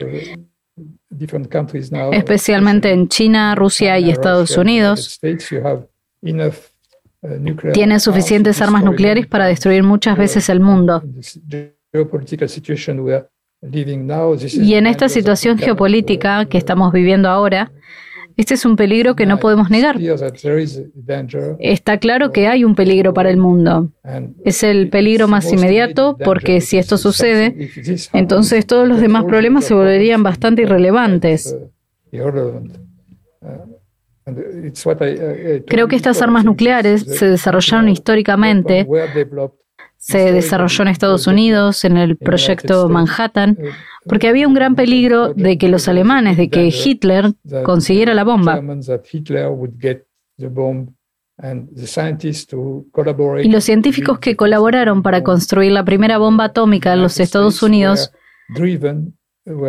especialmente 2.13 2.93
en 2.93 3.09
China, 3.09 3.55
Rusia 3.55 3.99
y 3.99 4.11
Estados 4.11 4.57
Unidos. 4.57 5.21
Tienen 7.73 8.01
suficientes 8.01 8.61
armas 8.61 8.85
nucleares 8.85 9.27
para 9.27 9.47
destruir 9.47 9.83
muchas 9.83 10.17
veces 10.17 10.49
el 10.49 10.61
mundo. 10.61 11.03
Y 13.63 14.75
en 14.75 14.87
esta 14.87 15.09
situación 15.09 15.59
geopolítica 15.59 16.47
que 16.47 16.59
estamos 16.59 16.93
viviendo 16.93 17.29
ahora, 17.29 17.71
este 18.37 18.55
es 18.55 18.65
un 18.65 18.77
peligro 18.77 19.15
que 19.15 19.27
no 19.27 19.39
podemos 19.39 19.71
negar. 19.71 19.99
Está 21.61 21.99
claro 21.99 22.33
que 22.33 22.49
hay 22.49 22.65
un 22.65 22.75
peligro 22.75 23.15
para 23.15 23.31
el 23.31 23.37
mundo. 23.37 23.93
Es 24.45 24.63
el 24.63 24.89
peligro 24.89 25.29
más 25.29 25.53
inmediato 25.53 26.17
porque 26.25 26.61
si 26.61 26.79
esto 26.79 26.99
sucede, 26.99 27.71
entonces 28.13 28.67
todos 28.67 28.89
los 28.89 29.01
demás 29.01 29.25
problemas 29.25 29.65
se 29.65 29.75
volverían 29.75 30.23
bastante 30.23 30.63
irrelevantes. 30.63 31.57
Creo 35.67 35.89
que 35.89 35.97
estas 35.97 36.23
armas 36.23 36.45
nucleares 36.45 37.03
se 37.03 37.27
desarrollaron 37.27 37.89
históricamente 37.89 38.87
se 40.03 40.33
desarrolló 40.33 40.83
en 40.83 40.89
Estados 40.89 41.29
Unidos, 41.29 41.85
en 41.85 41.97
el 41.97 42.17
proyecto 42.17 42.89
Manhattan, 42.89 43.57
porque 44.05 44.27
había 44.27 44.49
un 44.49 44.55
gran 44.55 44.75
peligro 44.75 45.33
de 45.33 45.57
que 45.59 45.69
los 45.69 45.87
alemanes, 45.87 46.37
de 46.37 46.51
que 46.51 46.73
Hitler 46.75 47.35
consiguiera 47.63 48.13
la 48.13 48.25
bomba. 48.25 48.61
Y 53.45 53.49
los 53.49 53.65
científicos 53.65 54.19
que 54.19 54.35
colaboraron 54.35 55.05
para 55.05 55.23
construir 55.23 55.71
la 55.71 55.85
primera 55.85 56.19
bomba 56.19 56.47
atómica 56.47 56.95
en 56.95 57.03
los 57.03 57.21
Estados 57.21 57.63
Unidos 57.63 58.11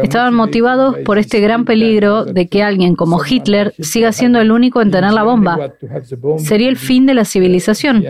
estaban 0.01 0.33
motivados 0.33 0.97
por 1.05 1.19
este 1.19 1.41
gran 1.41 1.63
peligro 1.63 2.25
de 2.25 2.47
que 2.47 2.63
alguien 2.63 2.95
como 2.95 3.23
Hitler 3.23 3.75
siga 3.77 4.11
siendo 4.11 4.41
el 4.41 4.51
único 4.51 4.81
en 4.81 4.89
tener 4.89 5.13
la 5.13 5.21
bomba. 5.21 5.75
Sería 6.39 6.69
el 6.69 6.77
fin 6.77 7.05
de 7.05 7.13
la 7.13 7.23
civilización. 7.23 8.03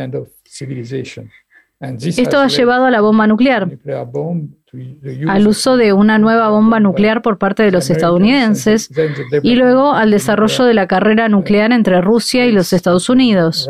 Esto 2.00 2.40
ha 2.40 2.48
llevado 2.48 2.86
a 2.86 2.92
la 2.92 3.02
bomba 3.02 3.28
nuclear, 3.28 3.70
al 5.28 5.48
uso 5.48 5.78
de 5.78 5.94
una 5.94 6.18
nueva 6.18 6.50
bomba 6.50 6.80
nuclear 6.80 7.22
por 7.22 7.38
parte 7.38 7.64
de 7.64 7.72
los 7.72 7.90
estadounidenses 7.90 8.90
y 9.42 9.56
luego 9.56 9.94
al 9.94 10.12
desarrollo 10.12 10.66
de 10.66 10.74
la 10.74 10.88
carrera 10.88 11.30
nuclear 11.30 11.72
entre 11.72 12.02
Rusia 12.02 12.46
y 12.46 12.52
los 12.52 12.74
Estados 12.74 13.10
Unidos. 13.10 13.70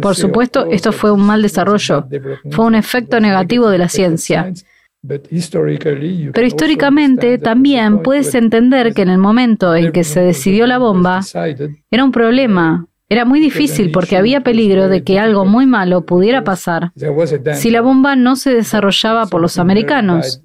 Por 0.00 0.16
supuesto, 0.16 0.66
esto 0.70 0.92
fue 0.92 1.12
un 1.12 1.24
mal 1.24 1.40
desarrollo, 1.40 2.06
fue 2.50 2.64
un 2.64 2.74
efecto 2.74 3.20
negativo 3.20 3.70
de 3.70 3.78
la 3.78 3.88
ciencia. 3.88 4.52
Pero 5.04 6.46
históricamente 6.46 7.38
también 7.38 8.02
puedes 8.02 8.34
entender 8.34 8.94
que 8.94 9.02
en 9.02 9.08
el 9.08 9.18
momento 9.18 9.74
en 9.74 9.90
que 9.90 10.04
se 10.04 10.20
decidió 10.20 10.66
la 10.66 10.78
bomba, 10.78 11.20
era 11.90 12.04
un 12.04 12.12
problema. 12.12 12.86
Era 13.08 13.26
muy 13.26 13.40
difícil 13.40 13.90
porque 13.92 14.16
había 14.16 14.42
peligro 14.42 14.88
de 14.88 15.02
que 15.02 15.18
algo 15.18 15.44
muy 15.44 15.66
malo 15.66 16.06
pudiera 16.06 16.44
pasar 16.44 16.92
si 17.54 17.70
la 17.70 17.82
bomba 17.82 18.16
no 18.16 18.36
se 18.36 18.54
desarrollaba 18.54 19.26
por 19.26 19.40
los 19.42 19.58
americanos. 19.58 20.40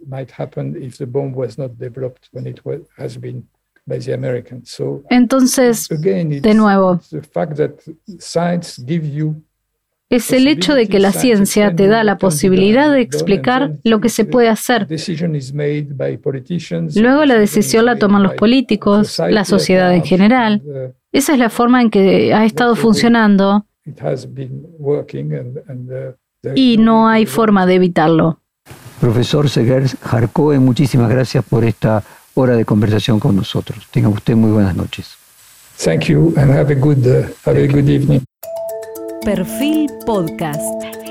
Entonces, 5.10 5.88
de 5.88 6.54
nuevo, 6.56 7.00
es 10.10 10.32
el 10.32 10.48
hecho 10.48 10.74
de 10.74 10.88
que 10.88 11.00
la 11.00 11.12
ciencia 11.12 11.76
te 11.76 11.88
da 11.88 12.04
la 12.04 12.18
posibilidad 12.18 12.92
de 12.92 13.02
explicar 13.02 13.74
lo 13.84 14.00
que 14.00 14.10
se 14.10 14.26
puede 14.26 14.50
hacer. 14.50 14.88
Luego 16.96 17.26
la 17.26 17.36
decisión 17.36 17.86
la 17.86 17.98
toman 17.98 18.24
los 18.24 18.34
políticos, 18.36 19.20
la 19.30 19.44
sociedad 19.44 19.94
en 19.94 20.04
general. 20.04 20.62
Esa 21.12 21.34
es 21.34 21.40
la 21.40 21.50
forma 21.50 21.82
en 21.82 21.90
que 21.90 22.34
ha 22.34 22.46
estado 22.46 22.76
funcionando 22.76 23.66
y 26.56 26.78
no 26.78 27.08
hay 27.08 27.26
forma 27.26 27.66
de 27.66 27.76
evitarlo. 27.76 28.40
Profesor 29.02 29.50
Seger 29.50 29.88
Jarcoe, 30.02 30.58
muchísimas 30.60 31.10
gracias 31.10 31.44
por 31.44 31.64
esta 31.64 32.04
hora 32.34 32.56
de 32.56 32.66
conversación 32.66 33.20
con 33.20 33.36
nosotros. 33.36 33.88
Tenga 33.92 34.10
usted 34.10 34.36
muy 34.36 34.52
buenas 34.52 34.76
noches. 34.76 35.16
Thank 35.78 36.06
you 36.06 36.34
and 36.38 36.52
have 36.52 36.72
a 36.72 36.76
good, 36.76 37.06
uh, 37.06 37.28
have 37.46 37.64
a 37.64 37.68
good 37.68 37.88
evening. 37.88 38.24
Perfil 39.24 39.88
Podcast. 40.06 41.07